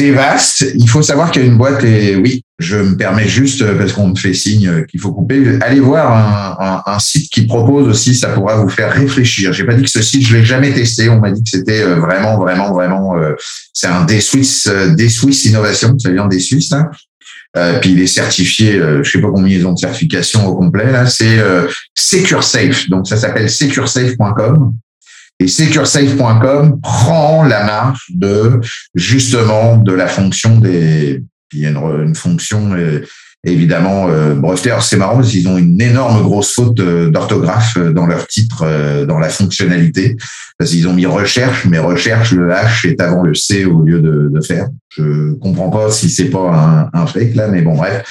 c'est 0.00 0.10
vaste. 0.12 0.66
Il 0.76 0.88
faut 0.88 1.02
savoir 1.02 1.30
qu'il 1.30 1.42
y 1.42 1.44
a 1.44 1.48
une 1.48 1.58
boîte 1.58 1.84
et 1.84 2.16
oui, 2.16 2.42
je 2.58 2.76
me 2.76 2.96
permets 2.96 3.28
juste 3.28 3.64
parce 3.76 3.92
qu'on 3.92 4.08
me 4.08 4.14
fait 4.14 4.34
signe 4.34 4.84
qu'il 4.86 5.00
faut 5.00 5.12
couper. 5.12 5.58
Allez 5.60 5.80
voir 5.80 6.84
un, 6.86 6.98
site 6.98 7.30
qui 7.30 7.46
propose 7.46 7.88
aussi, 7.88 8.14
ça 8.14 8.28
pourra 8.28 8.56
vous 8.56 8.68
faire 8.68 8.92
réfléchir. 8.92 9.52
J'ai 9.52 9.64
pas 9.64 9.74
dit 9.74 9.82
que 9.82 9.90
ce 9.90 10.02
site 10.02 10.26
je 10.26 10.36
l'ai 10.36 10.44
jamais 10.44 10.72
testé. 10.72 11.08
On 11.08 11.20
m'a 11.20 11.30
dit 11.30 11.42
que 11.42 11.50
c'était 11.50 11.82
euh, 11.82 11.96
vraiment, 11.96 12.38
vraiment, 12.38 12.72
vraiment. 12.72 13.16
Euh, 13.16 13.34
c'est 13.72 13.86
un 13.86 14.04
des 14.04 14.20
Swiss, 14.20 14.66
euh, 14.66 14.94
des 14.94 15.08
Swiss 15.08 15.44
Innovation. 15.44 15.98
Ça 15.98 16.10
vient 16.10 16.26
des 16.26 16.40
Suisses. 16.40 16.72
Hein. 16.72 16.90
Euh, 17.56 17.80
puis 17.80 17.90
il 17.90 18.00
est 18.00 18.06
certifié, 18.06 18.76
euh, 18.76 19.02
je 19.02 19.10
sais 19.10 19.20
pas 19.20 19.28
combien 19.28 19.56
ils 19.56 19.66
ont 19.66 19.72
de 19.72 19.78
certification 19.78 20.46
au 20.46 20.54
complet. 20.54 20.86
C'est 21.08 21.38
euh, 21.38 21.66
SecureSafe. 21.94 22.88
Donc 22.88 23.08
ça 23.08 23.16
s'appelle 23.16 23.50
securesafe.com. 23.50 24.74
Et 25.40 25.48
securesafe.com 25.48 26.80
prend 26.82 27.44
la 27.44 27.64
marche 27.64 28.10
de 28.14 28.60
justement 28.94 29.78
de 29.78 29.92
la 29.92 30.06
fonction 30.06 30.58
des. 30.58 31.22
Il 31.52 31.60
y 31.60 31.66
a 31.66 31.70
une, 31.70 32.14
fonction 32.14 32.74
euh, 32.74 33.00
évidemment 33.44 34.08
euh, 34.10 34.34
c'est 34.80 34.96
marrant 34.96 35.16
parce 35.16 35.30
qu'ils 35.30 35.48
ont 35.48 35.56
une 35.56 35.80
énorme 35.80 36.22
grosse 36.22 36.52
faute 36.54 36.78
euh, 36.80 37.10
d'orthographe 37.10 37.74
euh, 37.76 37.92
dans 37.92 38.06
leur 38.06 38.26
titre, 38.26 38.64
dans 39.06 39.18
la 39.18 39.28
fonctionnalité, 39.28 40.16
parce 40.58 40.70
qu'ils 40.70 40.86
ont 40.88 40.92
mis 40.92 41.06
recherche, 41.06 41.64
mais 41.66 41.78
recherche 41.78 42.32
le 42.32 42.50
H 42.50 42.86
est 42.86 43.00
avant 43.00 43.22
le 43.22 43.34
C 43.34 43.64
au 43.64 43.82
lieu 43.82 44.00
de, 44.00 44.30
de 44.32 44.40
faire. 44.40 44.68
Je 44.90 45.32
comprends 45.34 45.70
pas 45.70 45.90
si 45.90 46.10
c'est 46.10 46.30
pas 46.30 46.90
un, 46.92 47.00
un 47.00 47.06
fake 47.06 47.34
là, 47.34 47.48
mais 47.48 47.62
bon 47.62 47.76
bref 47.76 48.04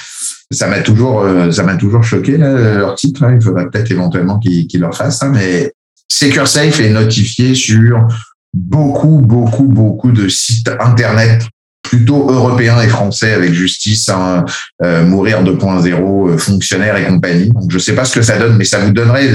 ça 0.52 0.66
m'a 0.66 0.80
toujours 0.80 1.24
ça 1.52 1.62
m'a 1.62 1.76
toujours 1.76 2.02
choqué 2.02 2.36
là, 2.36 2.74
leur 2.74 2.96
titre. 2.96 3.24
Il 3.32 3.40
faudrait 3.40 3.70
peut-être 3.70 3.92
éventuellement 3.92 4.40
qu'ils 4.40 4.80
leur 4.80 4.96
fassent, 4.96 5.22
hein, 5.22 5.30
mais 5.32 5.72
SecureSafe 6.10 6.80
est 6.80 6.90
notifié 6.90 7.54
sur 7.54 8.06
beaucoup, 8.52 9.18
beaucoup, 9.18 9.64
beaucoup 9.64 10.12
de 10.12 10.28
sites 10.28 10.70
Internet 10.80 11.44
plutôt 11.82 12.30
européens 12.30 12.80
et 12.82 12.88
français 12.88 13.32
avec 13.32 13.52
justice, 13.52 14.08
hein, 14.10 14.44
euh, 14.82 15.04
mourir 15.04 15.42
2.0, 15.42 16.28
euh, 16.28 16.38
fonctionnaire 16.38 16.96
et 16.96 17.04
compagnie. 17.04 17.48
Donc, 17.48 17.70
je 17.70 17.78
sais 17.78 17.94
pas 17.94 18.04
ce 18.04 18.14
que 18.14 18.22
ça 18.22 18.38
donne, 18.38 18.56
mais 18.56 18.64
ça 18.64 18.78
vous 18.78 18.92
donnerait, 18.92 19.28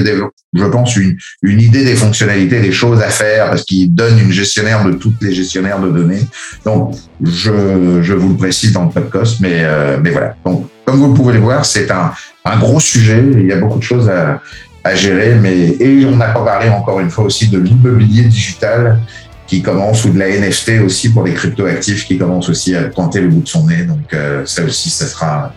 je 0.53 0.63
pense, 0.65 0.95
une, 0.95 1.17
une 1.41 1.59
idée 1.59 1.83
des 1.83 1.95
fonctionnalités, 1.95 2.61
des 2.61 2.71
choses 2.71 3.01
à 3.01 3.09
faire, 3.09 3.49
parce 3.49 3.63
qu'il 3.63 3.93
donne 3.93 4.19
une 4.19 4.31
gestionnaire 4.31 4.85
de 4.85 4.93
toutes 4.93 5.21
les 5.21 5.33
gestionnaires 5.33 5.79
de 5.79 5.89
données. 5.89 6.21
Donc, 6.65 6.95
je, 7.21 7.99
je 8.01 8.13
vous 8.13 8.29
le 8.29 8.37
précise 8.37 8.71
dans 8.71 8.85
le 8.85 8.91
podcast, 8.91 9.37
mais, 9.41 9.63
euh, 9.63 9.97
mais 10.01 10.11
voilà. 10.11 10.35
Donc, 10.45 10.69
comme 10.85 10.99
vous 10.99 11.13
pouvez 11.13 11.33
le 11.33 11.39
voir, 11.39 11.65
c'est 11.65 11.91
un, 11.91 12.13
un 12.45 12.57
gros 12.57 12.79
sujet. 12.79 13.23
Il 13.33 13.47
y 13.47 13.51
a 13.51 13.57
beaucoup 13.57 13.79
de 13.79 13.83
choses 13.83 14.07
à, 14.07 14.39
à 14.85 14.95
gérer. 14.95 15.35
Mais, 15.35 15.75
et 15.79 16.05
on 16.05 16.15
n'a 16.15 16.27
pas 16.27 16.45
parlé 16.45 16.69
encore 16.69 17.01
une 17.01 17.09
fois 17.09 17.25
aussi 17.25 17.49
de 17.49 17.57
l'immobilier 17.57 18.23
digital 18.23 19.01
qui 19.47 19.61
commence 19.61 20.05
ou 20.05 20.09
de 20.11 20.19
la 20.19 20.29
NFT 20.29 20.81
aussi 20.83 21.11
pour 21.11 21.23
les 21.23 21.33
cryptoactifs 21.33 22.07
qui 22.07 22.17
commencent 22.17 22.49
aussi 22.49 22.75
à 22.75 22.83
pointer 22.83 23.19
le 23.19 23.27
bout 23.27 23.41
de 23.41 23.47
son 23.47 23.65
nez. 23.65 23.83
Donc 23.83 24.13
euh, 24.13 24.45
ça 24.45 24.63
aussi, 24.63 24.89
ça 24.89 25.07
sera 25.07 25.53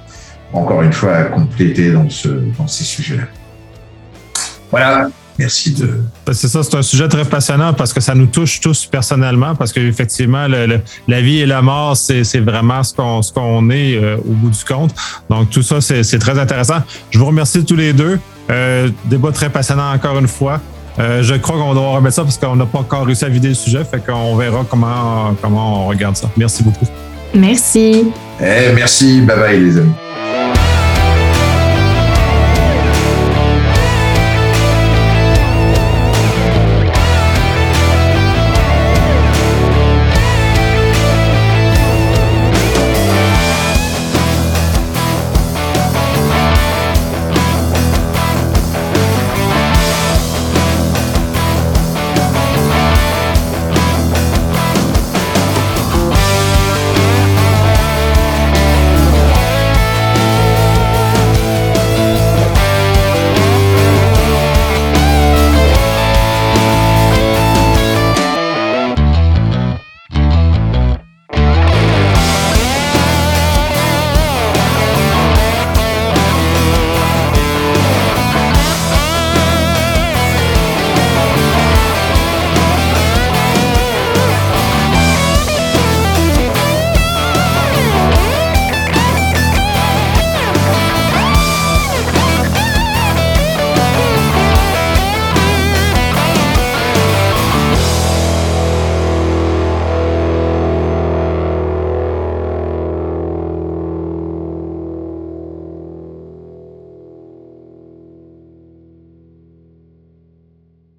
encore 0.52 0.82
une 0.82 0.92
fois 0.92 1.14
à 1.14 1.24
compléter 1.24 1.92
dans, 1.92 2.08
ce, 2.08 2.28
dans 2.58 2.66
ces 2.66 2.84
sujets-là. 2.84 3.24
Voilà. 4.70 5.10
Merci 5.38 5.70
de. 5.72 6.00
C'est 6.32 6.48
ça, 6.48 6.62
c'est 6.64 6.76
un 6.76 6.82
sujet 6.82 7.06
très 7.06 7.24
passionnant 7.24 7.72
parce 7.72 7.92
que 7.92 8.00
ça 8.00 8.14
nous 8.14 8.26
touche 8.26 8.60
tous 8.60 8.86
personnellement, 8.86 9.54
parce 9.54 9.72
qu'effectivement, 9.72 10.46
la 10.48 11.20
vie 11.20 11.38
et 11.38 11.46
la 11.46 11.62
mort, 11.62 11.96
c'est, 11.96 12.40
vraiment 12.40 12.82
ce 12.82 12.92
qu'on, 12.92 13.22
ce 13.22 13.32
qu'on 13.32 13.70
est 13.70 13.96
euh, 13.96 14.16
au 14.16 14.32
bout 14.32 14.50
du 14.50 14.64
compte. 14.64 14.94
Donc, 15.30 15.50
tout 15.50 15.62
ça, 15.62 15.80
c'est, 15.80 16.02
c'est 16.02 16.18
très 16.18 16.38
intéressant. 16.38 16.82
Je 17.10 17.18
vous 17.18 17.26
remercie 17.26 17.64
tous 17.64 17.76
les 17.76 17.92
deux. 17.92 18.18
Euh, 18.50 18.88
débat 19.04 19.30
très 19.30 19.50
passionnant 19.50 19.92
encore 19.92 20.18
une 20.18 20.28
fois. 20.28 20.60
Euh, 20.98 21.22
je 21.22 21.34
crois 21.34 21.56
qu'on 21.56 21.74
doit 21.74 21.90
remettre 21.90 22.16
ça 22.16 22.24
parce 22.24 22.38
qu'on 22.38 22.56
n'a 22.56 22.66
pas 22.66 22.78
encore 22.78 23.06
réussi 23.06 23.24
à 23.24 23.28
vider 23.28 23.48
le 23.48 23.54
sujet. 23.54 23.84
Fait 23.84 24.04
qu'on 24.04 24.34
verra 24.36 24.64
comment, 24.68 25.34
comment 25.40 25.84
on 25.84 25.88
regarde 25.88 26.16
ça. 26.16 26.28
Merci 26.36 26.64
beaucoup. 26.64 26.86
Merci. 27.34 28.10
Eh, 28.40 28.72
merci. 28.74 29.20
Bye 29.20 29.36
bye, 29.36 29.60
les 29.60 29.78
amis. 29.78 29.92